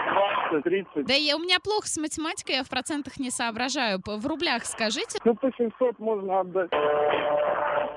20-30. 0.53 1.03
Да 1.03 1.14
я, 1.14 1.35
у 1.35 1.40
меня 1.40 1.60
плохо 1.60 1.88
с 1.88 1.98
математикой, 1.98 2.56
я 2.56 2.64
в 2.64 2.69
процентах 2.69 3.18
не 3.19 3.30
соображаю. 3.31 3.99
В 4.06 4.26
рублях 4.27 4.65
скажите. 4.65 5.19
Ну, 5.26 5.35
по 5.35 5.52
700 5.57 5.99
можно 5.99 6.40
отдать. 6.41 6.52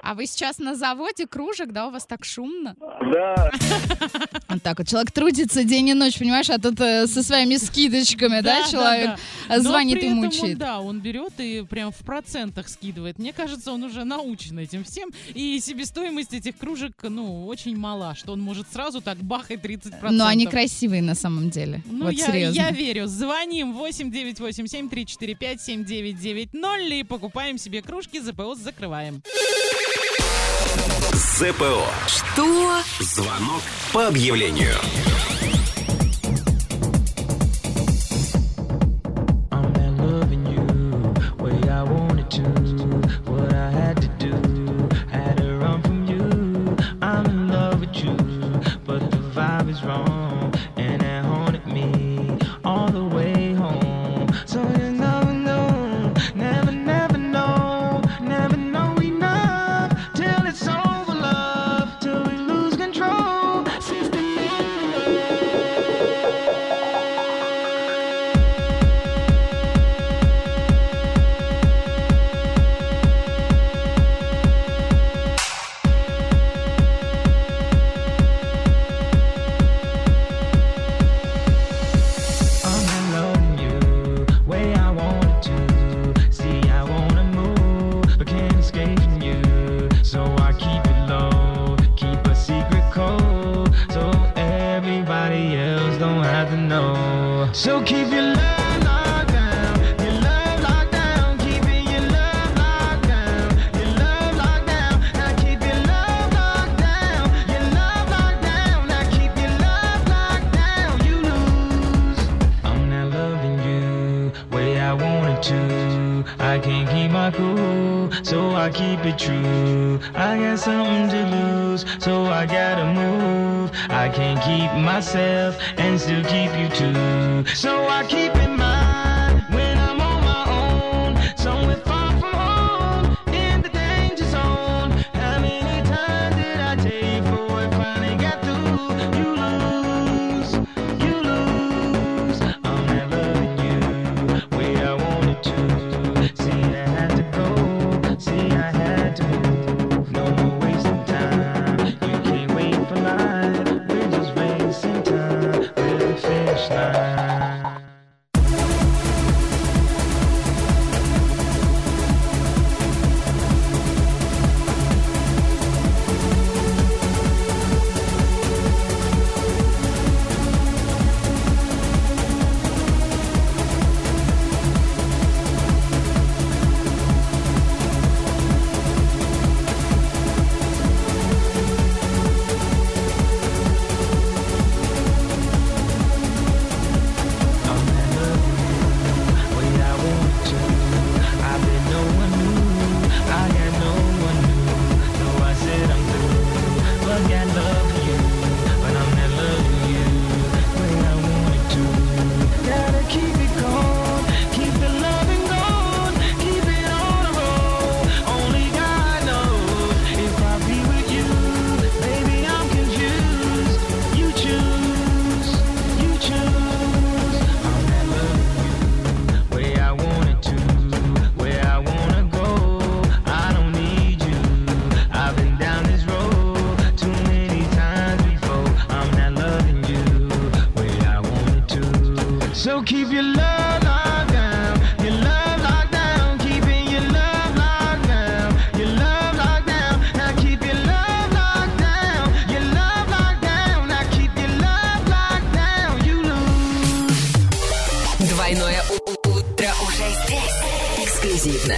А 0.06 0.14
вы 0.14 0.26
сейчас 0.26 0.58
на 0.58 0.76
заводе 0.76 1.26
кружек, 1.26 1.72
да, 1.72 1.88
у 1.88 1.90
вас 1.90 2.06
так 2.06 2.24
шумно? 2.24 2.76
Да. 3.12 3.50
Вот 4.48 4.62
так 4.62 4.78
вот, 4.78 4.86
человек 4.86 5.10
трудится 5.10 5.64
день 5.64 5.88
и 5.88 5.94
ночь, 5.94 6.18
понимаешь, 6.18 6.48
а 6.48 6.58
тут 6.58 6.80
э, 6.80 7.08
со 7.08 7.22
своими 7.24 7.56
скидочками, 7.56 8.40
да, 8.40 8.62
человек 8.70 9.18
э, 9.48 9.58
звонит 9.58 10.02
и 10.02 10.08
мучает. 10.08 10.56
Да, 10.56 10.80
он 10.80 11.00
берет 11.00 11.32
и 11.38 11.62
прям 11.68 11.90
в 11.90 11.98
процентах 11.98 12.68
скидывает. 12.68 13.18
Мне 13.18 13.32
кажется, 13.32 13.72
он 13.72 13.82
уже 13.82 14.04
научен 14.04 14.58
этим 14.58 14.84
всем. 14.84 15.10
И 15.34 15.58
себестоимость 15.58 16.32
этих 16.32 16.56
кружек, 16.56 16.94
ну, 17.02 17.46
очень 17.46 17.76
мала, 17.76 18.14
что 18.14 18.32
он 18.32 18.40
может 18.40 18.72
сразу 18.72 19.02
так 19.02 19.18
бахать 19.18 19.60
30%. 19.60 20.10
Но 20.10 20.26
они 20.26 20.46
красивые 20.46 21.02
на 21.02 21.16
самом 21.16 21.50
деле. 21.50 21.82
Ну, 21.86 22.04
вот 22.04 22.14
я, 22.14 22.26
серьезно. 22.26 22.56
я 22.56 22.70
верю. 22.70 23.08
Звоним 23.08 23.74
8987 23.74 24.88
345 24.88 25.60
7990 25.60 26.94
и 26.94 27.02
покупаем 27.02 27.58
себе 27.58 27.82
кружки, 27.82 28.20
ЗПО 28.20 28.45
закрываем. 28.54 29.22
ЗПО. 31.12 31.84
Что? 32.06 32.80
Звонок 33.00 33.62
по 33.92 34.06
объявлению. 34.06 34.74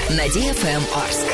на 0.07 0.27
DFM 0.30 0.81
Орск. 0.95 1.27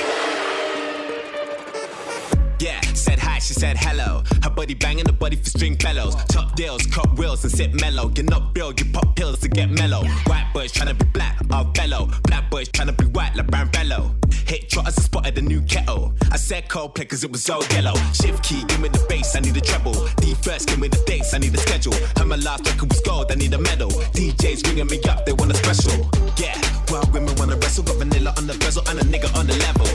Yeah, 2.60 2.82
said 2.94 3.20
hi, 3.20 3.40
she 3.40 3.54
said 3.54 3.78
hello. 3.78 4.24
Her 4.44 4.50
body 4.50 4.74
banging, 4.74 5.06
the 5.06 5.14
body 5.14 5.36
for 5.36 5.50
string 5.50 5.76
bellows. 5.76 6.16
Top 6.26 6.56
deals, 6.56 6.86
cop 6.88 7.18
wheels 7.18 7.44
and 7.44 7.54
sit 7.54 7.74
mellow. 7.80 8.12
You're 8.16 8.26
not 8.26 8.56
real, 8.56 8.74
you 8.74 8.86
pop 8.92 9.16
pills 9.16 9.40
to 9.42 9.50
get 9.50 9.70
mellow. 9.70 10.04
White 10.26 10.50
boys 10.54 10.72
trying 10.72 10.90
to 10.90 10.96
be 10.96 11.06
black, 11.12 11.38
I'll 11.52 11.66
bellow. 11.66 12.10
Black 12.24 12.50
boys 12.50 12.70
trying 12.70 12.88
to 12.88 12.94
be 12.94 13.06
white, 13.06 13.36
like 13.36 13.48
Brown 13.48 13.70
Bello. 13.70 14.16
Hit 14.47 14.69
trotters, 14.69 14.99
I 14.99 15.03
spotted 15.03 15.39
a 15.39 15.43
new 15.43 15.63
kettle. 15.63 16.13
I 16.31 16.37
said 16.37 16.69
Coldplay 16.69 17.09
cause 17.09 17.25
it 17.25 17.31
was 17.33 17.43
so 17.43 17.63
yellow. 17.73 17.95
Shift 18.13 18.45
key, 18.45 18.63
give 18.65 18.81
me 18.81 18.89
the 18.89 19.05
bass, 19.09 19.35
I 19.35 19.41
need 19.41 19.57
a 19.57 19.61
treble. 19.61 19.95
D 20.21 20.35
first, 20.35 20.69
give 20.69 20.79
me 20.79 20.89
the 20.89 21.03
dates, 21.07 21.33
I 21.33 21.39
need 21.39 21.55
a 21.55 21.59
schedule. 21.59 21.95
Her 22.17 22.27
my 22.27 22.37
last 22.37 22.67
record 22.67 22.91
was 22.91 23.01
gold, 23.01 23.33
I 23.33 23.37
need 23.37 23.55
a 23.55 23.59
medal. 23.59 23.91
DJs 23.91 24.67
ringing 24.67 24.87
me 24.87 25.01
up, 25.09 25.25
they 25.25 25.33
want 25.33 25.51
a 25.51 25.55
special. 25.57 26.11
Yeah, 26.37 26.61
well, 26.91 27.09
women 27.13 27.35
wanna 27.37 27.57
wrestle. 27.57 27.85
Got 27.85 27.97
vanilla 27.97 28.35
on 28.37 28.47
the 28.47 28.55
bezel 28.55 28.83
and 28.89 28.99
a 28.99 29.05
nigga 29.05 29.35
on 29.39 29.47
the 29.47 29.57
level. 29.65 29.89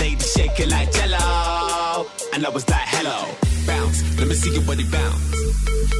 Lady 0.00 0.22
shake 0.22 0.60
it 0.60 0.68
like 0.68 0.92
jello. 0.92 2.06
And 2.32 2.44
I 2.44 2.50
was 2.50 2.68
like, 2.68 2.86
hello, 2.86 3.28
bounce. 3.66 4.02
Let 4.18 4.28
me 4.28 4.34
see 4.34 4.52
your 4.52 4.62
body 4.64 4.84
bounce. 4.90 5.34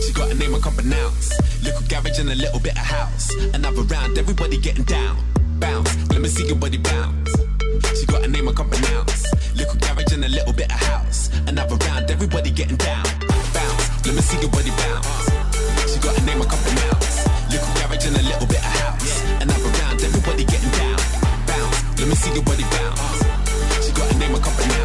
She 0.05 0.13
got 0.13 0.31
a 0.31 0.35
name 0.35 0.55
I 0.55 0.61
can't 0.61 0.77
pronounce. 0.77 1.33
Little 1.63 1.83
garage 1.89 2.19
and 2.19 2.31
a 2.31 2.35
little 2.35 2.61
bit 2.61 2.73
of 2.73 2.85
house. 2.85 3.35
Another 3.55 3.83
round, 3.83 4.19
everybody 4.19 4.59
getting 4.59 4.85
down. 4.85 5.17
Bounce. 5.59 5.95
Let 6.11 6.21
me 6.21 6.29
see 6.29 6.47
your 6.47 6.57
body 6.57 6.79
bounce. 6.79 7.50
She 7.99 8.07
got 8.07 8.25
a 8.25 8.29
name 8.29 8.49
I 8.49 8.53
can't 8.53 8.71
pronounce. 8.71 9.25
Little 9.55 9.77
garage 9.77 10.13
and 10.13 10.25
a 10.25 10.29
little 10.29 10.53
bit 10.53 10.71
of 10.73 10.81
house. 10.81 11.31
Another 11.47 11.77
round, 11.87 12.11
everybody 12.11 12.51
getting 12.51 12.77
down. 12.77 13.05
Bounce. 13.55 14.07
Let 14.07 14.15
me 14.15 14.23
see 14.23 14.41
your 14.41 14.51
body 14.51 14.71
bounce. 14.71 15.31
She 15.93 15.99
got 16.01 16.17
a 16.19 16.23
name 16.25 16.41
I 16.43 16.47
can't 16.47 16.63
pronounce. 16.63 17.27
Little 17.51 17.73
garage 17.79 18.07
and 18.07 18.17
a 18.17 18.23
little 18.23 18.47
bit 18.47 18.59
of 18.59 18.75
house. 18.81 19.23
Another 19.41 19.71
round, 19.81 20.01
everybody 20.03 20.45
getting 20.45 20.71
down. 20.71 20.99
Bounce. 21.47 22.01
Let 22.01 22.09
me 22.09 22.15
see 22.15 22.33
your 22.35 22.45
body 22.45 22.65
bounce. 22.65 23.85
She 23.85 23.93
got 23.93 24.13
a 24.13 24.19
name 24.19 24.35
I 24.35 24.41
can't 24.41 24.57
pronounce. 24.57 24.80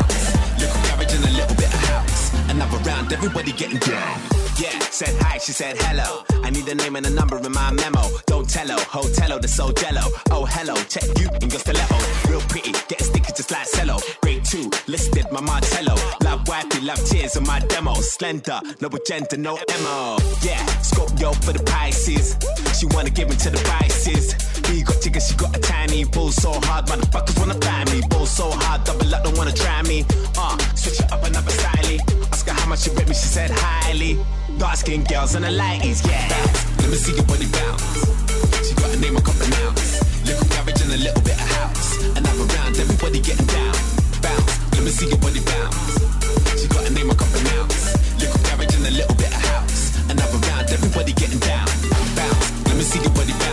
Another 2.55 2.77
round, 2.89 3.11
everybody 3.11 3.51
getting 3.51 3.79
down. 3.79 4.17
Yeah, 4.57 4.79
said 4.87 5.13
hi, 5.19 5.39
she 5.39 5.51
said 5.51 5.75
hello. 5.77 6.23
I 6.41 6.49
need 6.51 6.65
a 6.69 6.75
name 6.75 6.95
and 6.95 7.05
a 7.05 7.09
number 7.09 7.35
in 7.37 7.51
my 7.51 7.69
memo. 7.73 7.99
Don't 8.27 8.49
tell 8.49 8.69
her, 8.69 8.79
hotello, 8.79 9.39
the 9.39 9.47
so 9.49 9.73
jello. 9.73 10.03
Oh, 10.31 10.45
hello, 10.45 10.73
check 10.87 11.03
you 11.19 11.27
in 11.41 11.49
your 11.49 11.59
stiletto. 11.59 11.99
Real 12.31 12.39
pretty, 12.47 12.71
get 12.87 13.01
sticky 13.01 13.33
just 13.35 13.51
like 13.51 13.67
cello. 13.75 13.97
Grade 14.21 14.45
two, 14.45 14.71
listed 14.87 15.25
my 15.33 15.41
Martello. 15.41 15.95
Love 16.23 16.47
wifey, 16.47 16.79
love 16.79 17.03
tears 17.03 17.35
on 17.35 17.45
my 17.45 17.59
demo. 17.67 17.93
Slender, 17.95 18.61
no 18.79 18.87
agenda, 18.87 19.35
no 19.35 19.59
MO. 19.83 20.17
Yeah, 20.41 20.63
Scorpio 20.79 21.33
for 21.43 21.51
the 21.51 21.61
Pisces. 21.65 22.37
She 22.79 22.85
wanna 22.95 23.09
give 23.09 23.27
me 23.27 23.35
to 23.35 23.49
the 23.49 23.59
vices. 23.67 24.31
We 24.69 24.83
got 24.83 25.01
chicken, 25.01 25.19
she 25.19 25.35
got 25.35 25.57
a 25.57 25.59
tiny 25.59 26.05
bull 26.05 26.31
so 26.31 26.53
hard. 26.63 26.85
Motherfuckers 26.85 27.37
wanna 27.37 27.59
buy 27.59 27.83
me. 27.91 27.99
Bull 28.07 28.25
so 28.25 28.49
hard, 28.49 28.85
double 28.85 29.13
up, 29.13 29.25
don't 29.25 29.37
wanna 29.37 29.51
try 29.51 29.81
me. 29.81 30.05
Uh, 30.37 30.57
switch 30.73 31.01
it 31.01 31.11
up 31.11 31.21
another 31.25 31.51
style. 31.51 32.24
Ask 32.45 32.53
her 32.53 32.61
how 32.61 32.69
much 32.69 32.81
she 32.81 32.89
rate 32.91 33.07
me, 33.07 33.15
she 33.15 33.25
said 33.25 33.49
highly. 33.49 34.19
Dark 34.59 34.77
skin 34.77 35.03
girls 35.03 35.33
and 35.33 35.45
the 35.45 35.49
lighties, 35.49 36.05
yeah. 36.05 36.29
Let 36.77 36.89
me 36.91 36.95
see 36.95 37.15
your 37.15 37.25
body 37.25 37.47
bounce. 37.49 37.81
She 38.67 38.75
got 38.75 38.93
a 38.93 38.99
name 38.99 39.17
I 39.17 39.21
can't 39.21 39.37
pronounce. 39.37 39.97
Little 40.29 40.45
garage 40.53 40.81
and 40.85 40.93
a 40.93 40.97
little 40.97 41.21
bit 41.23 41.41
of 41.41 41.49
house. 41.57 41.97
Another 42.13 42.45
round, 42.53 42.77
everybody 42.77 43.19
getting 43.19 43.47
down. 43.47 43.73
Bounce. 44.21 44.53
Let 44.77 44.83
me 44.85 44.91
see 44.91 45.09
your 45.09 45.17
body 45.17 45.41
bounce. 45.41 46.61
She 46.61 46.67
got 46.67 46.85
a 46.85 46.93
name 46.93 47.09
I 47.09 47.15
can't 47.15 47.31
pronounce. 47.33 47.97
Little 48.21 48.37
garage 48.45 48.75
and 48.77 48.85
a 48.85 48.91
little 48.93 49.15
bit 49.15 49.33
of 49.33 49.41
house. 49.41 49.97
Another 50.11 50.37
round, 50.45 50.69
everybody 50.69 51.13
getting 51.13 51.39
down. 51.39 51.65
Bounce. 52.13 52.45
Let 52.69 52.75
me 52.77 52.83
see 52.83 53.01
your 53.01 53.13
body 53.17 53.33
bounce. 53.33 53.44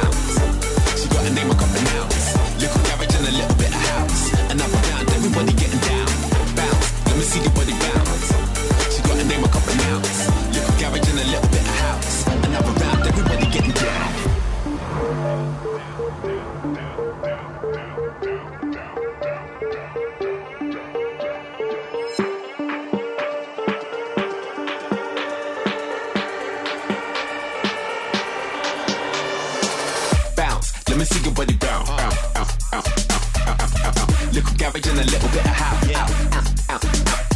bounce. 34.71 34.71
Little 34.71 34.71
garage 34.71 34.87
and 34.87 34.99
a 34.99 35.03
little 35.03 35.29
bit 35.29 35.45
of 35.45 35.51
house. 35.51 35.87
Bounce, 35.87 36.13
bounce, 36.29 36.51
bounce, 36.67 37.27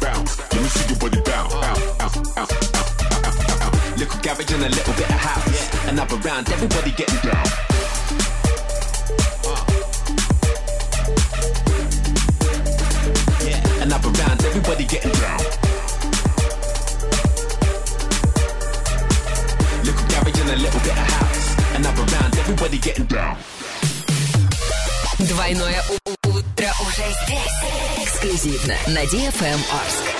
bounce. 0.00 0.38
Let 0.52 0.62
me 0.62 0.68
see 0.68 0.88
your 0.88 0.98
body 0.98 1.20
bounce. 1.24 1.54
Bounce, 1.54 1.84
bounce, 1.98 2.22
bounce, 2.34 2.52
bounce, 2.72 2.96
bounce, 3.12 3.58
bounce. 3.58 3.98
Little 3.98 4.20
garage 4.20 4.52
and 4.52 4.64
a 4.64 4.68
little 4.68 4.94
bit 4.94 5.10
of 5.10 5.20
house. 5.20 5.88
Another 5.88 6.16
round, 6.16 6.48
everybody 6.50 6.90
getting 6.92 7.20
down. 7.30 7.46
Yeah, 13.44 13.82
another 13.82 14.10
round, 14.10 14.44
everybody 14.44 14.84
getting 14.84 15.12
down. 15.12 15.38
Little 19.84 20.06
garage 20.08 20.40
and 20.40 20.50
a 20.50 20.56
little 20.56 20.80
bit 20.80 20.92
of 20.92 21.08
house. 21.16 21.76
Another 21.76 22.04
round, 22.14 22.36
everybody 22.38 22.78
getting 22.78 23.06
down. 23.06 23.36
Двойное 25.18 25.82
у- 25.90 25.94
утро 26.10 26.21
уже 26.93 27.11
здесь. 27.23 28.05
Эксклюзивно 28.05 28.75
на 28.87 29.03
DFM 29.05 29.59
Орск. 29.71 30.12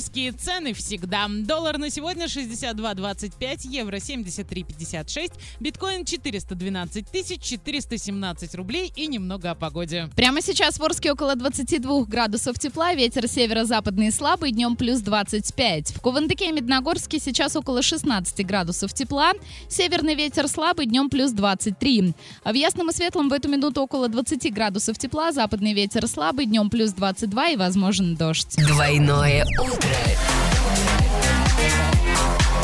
Низкие 0.00 0.32
цены 0.32 0.72
всегда. 0.72 1.26
Доллар 1.28 1.76
на 1.76 1.90
сегодня 1.90 2.24
62.25, 2.24 3.68
евро 3.68 3.96
73.56, 3.96 5.32
биткоин 5.60 6.06
412 6.06 7.06
тысяч 7.10 7.42
417 7.42 8.54
рублей 8.54 8.90
и 8.96 9.06
немного 9.08 9.50
о 9.50 9.54
погоде. 9.54 10.08
Прямо 10.16 10.40
сейчас 10.40 10.78
в 10.78 10.82
Орске 10.82 11.12
около 11.12 11.36
22 11.36 12.06
градусов 12.06 12.58
тепла, 12.58 12.94
ветер 12.94 13.28
северо-западный 13.28 14.10
слабый, 14.10 14.52
днем 14.52 14.74
плюс 14.74 15.00
25. 15.00 15.90
В 15.90 16.00
Кувандыке 16.00 16.48
и 16.48 16.52
Медногорске 16.52 17.18
сейчас 17.18 17.54
около 17.54 17.82
16 17.82 18.46
градусов 18.46 18.94
тепла, 18.94 19.32
северный 19.68 20.14
ветер 20.14 20.48
слабый, 20.48 20.86
днем 20.86 21.10
плюс 21.10 21.32
23. 21.32 22.14
А 22.42 22.52
в 22.52 22.54
Ясном 22.54 22.88
и 22.88 22.94
Светлом 22.94 23.28
в 23.28 23.34
эту 23.34 23.50
минуту 23.50 23.82
около 23.82 24.08
20 24.08 24.50
градусов 24.50 24.96
тепла, 24.96 25.30
западный 25.32 25.74
ветер 25.74 26.06
слабый, 26.06 26.46
днем 26.46 26.70
плюс 26.70 26.92
22 26.92 27.48
и 27.50 27.56
возможен 27.56 28.16
дождь. 28.16 28.56
Двойное 28.56 29.44
утро. 29.60 29.89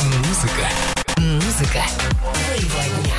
Музыка. 0.01 0.67
Музыка. 1.17 1.83
Твоего 2.33 2.81
дня. 3.01 3.15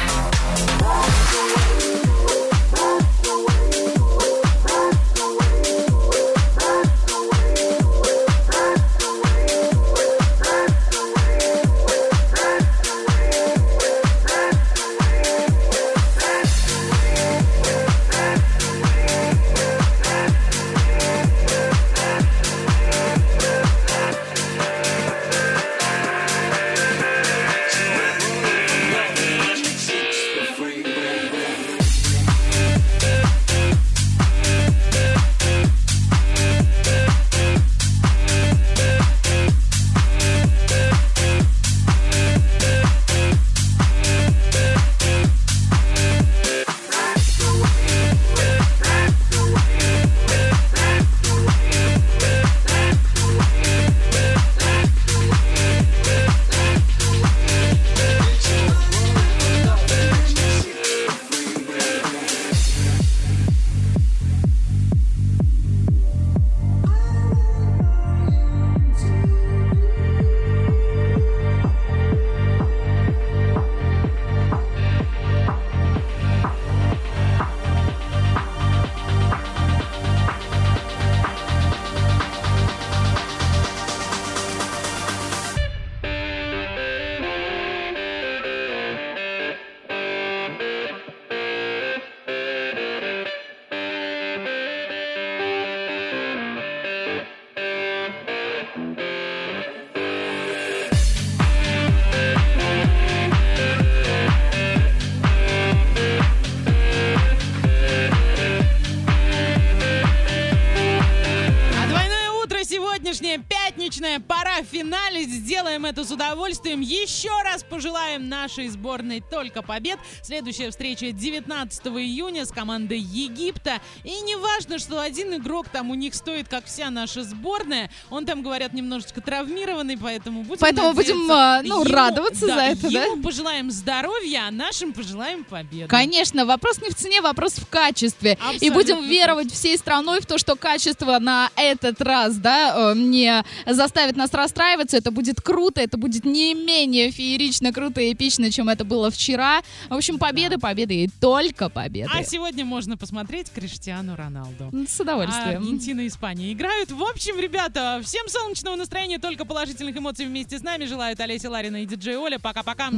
Это 115.99 116.07
с 116.07 116.13
удовольствием. 116.13 116.81
Еще 116.81 117.31
раз 117.43 117.65
пожелаем 117.65 118.29
нашей 118.29 118.69
сборной 118.69 119.21
только 119.21 119.63
побед. 119.63 119.99
Следующая 120.23 120.71
встреча 120.71 121.11
19 121.11 121.87
июня 121.87 122.47
с 122.47 122.53
командой 122.53 123.01
Египта. 123.01 123.81
И 124.05 124.21
не 124.21 124.37
важно, 124.37 124.79
что 124.79 125.01
один 125.01 125.35
игрок 125.35 125.69
там 125.69 125.91
у 125.91 125.95
них 125.95 126.15
стоит, 126.15 126.49
как 126.49 126.67
вся 126.67 126.91
наша 126.91 127.25
сборная. 127.25 127.91
Он 128.11 128.27
там, 128.27 128.43
говорят, 128.43 128.75
немножечко 128.75 129.21
травмированный, 129.21 129.99
поэтому 129.99 130.45
будем 130.45 130.61
Поэтому 130.61 130.89
надеяться, 130.89 131.15
будем, 131.15 131.33
а, 131.33 131.63
ну, 131.65 131.83
ему- 131.83 131.93
радоваться 131.93 132.47
да, 132.47 132.55
за 132.55 132.61
это, 132.61 132.91
да? 132.93 133.05
Ему 133.05 133.23
пожелаем 133.23 133.71
здоровья, 133.73 134.45
а 134.47 134.51
нашим 134.53 134.93
пожелаем 134.93 135.43
победы. 135.43 135.89
Конечно, 135.89 136.47
вопрос 136.47 136.81
не 136.81 136.91
в 136.91 136.95
цене, 136.95 137.21
вопрос 137.23 137.55
в 137.55 137.67
качестве. 137.67 138.33
И 138.35 138.35
Абсолютно 138.35 138.75
будем 138.75 139.09
веровать 139.09 139.53
всей 139.53 139.77
страной 139.77 140.21
в 140.21 140.27
то, 140.27 140.39
что 140.39 140.55
качество 140.55 141.19
на 141.19 141.51
этот 141.57 142.01
раз, 142.01 142.37
да, 142.37 142.93
э, 142.93 142.95
не 142.97 143.43
заставит 143.67 144.17
нас 144.17 144.33
расстраиваться. 144.33 144.97
Это 144.97 145.11
будет 145.11 145.41
круто, 145.41 145.88
это 145.89 145.97
будет 145.97 146.25
не 146.27 146.55
менее 146.55 147.11
феерично, 147.11 147.73
круто 147.73 148.01
и 148.01 148.13
эпично, 148.13 148.51
чем 148.51 148.69
это 148.69 148.85
было 148.85 149.11
вчера. 149.11 149.63
В 149.89 149.95
общем, 149.95 150.19
победы, 150.19 150.59
победы 150.59 151.05
и 151.05 151.09
только 151.09 151.71
победы. 151.71 152.11
А 152.15 152.23
сегодня 152.23 152.65
можно 152.65 152.97
посмотреть 152.99 153.51
Криштиану 153.51 154.15
Роналду. 154.15 154.71
С 154.87 155.01
удовольствием. 155.01 155.63
Аргентина 155.63 156.03
и 156.03 156.09
Испания 156.09 156.53
играют. 156.53 156.91
В 156.91 157.03
общем, 157.03 157.41
ребята, 157.41 158.01
всем 158.05 158.29
солнечного 158.29 158.77
настроения, 158.77 159.19
только 159.19 159.47
положительных 159.47 159.97
эмоций 159.97 160.27
вместе 160.27 160.59
с 160.59 160.63
нами. 160.63 160.85
Желают 160.85 161.21
Олеся 161.21 161.49
Ларина 161.49 161.83
и 161.83 161.87
диджей 161.87 162.17
Оля. 162.17 162.39
Пока-пока. 162.39 162.91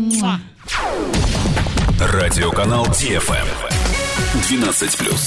Радиоканал 2.00 2.86
DFM. 2.86 3.46
12+. 4.48 5.20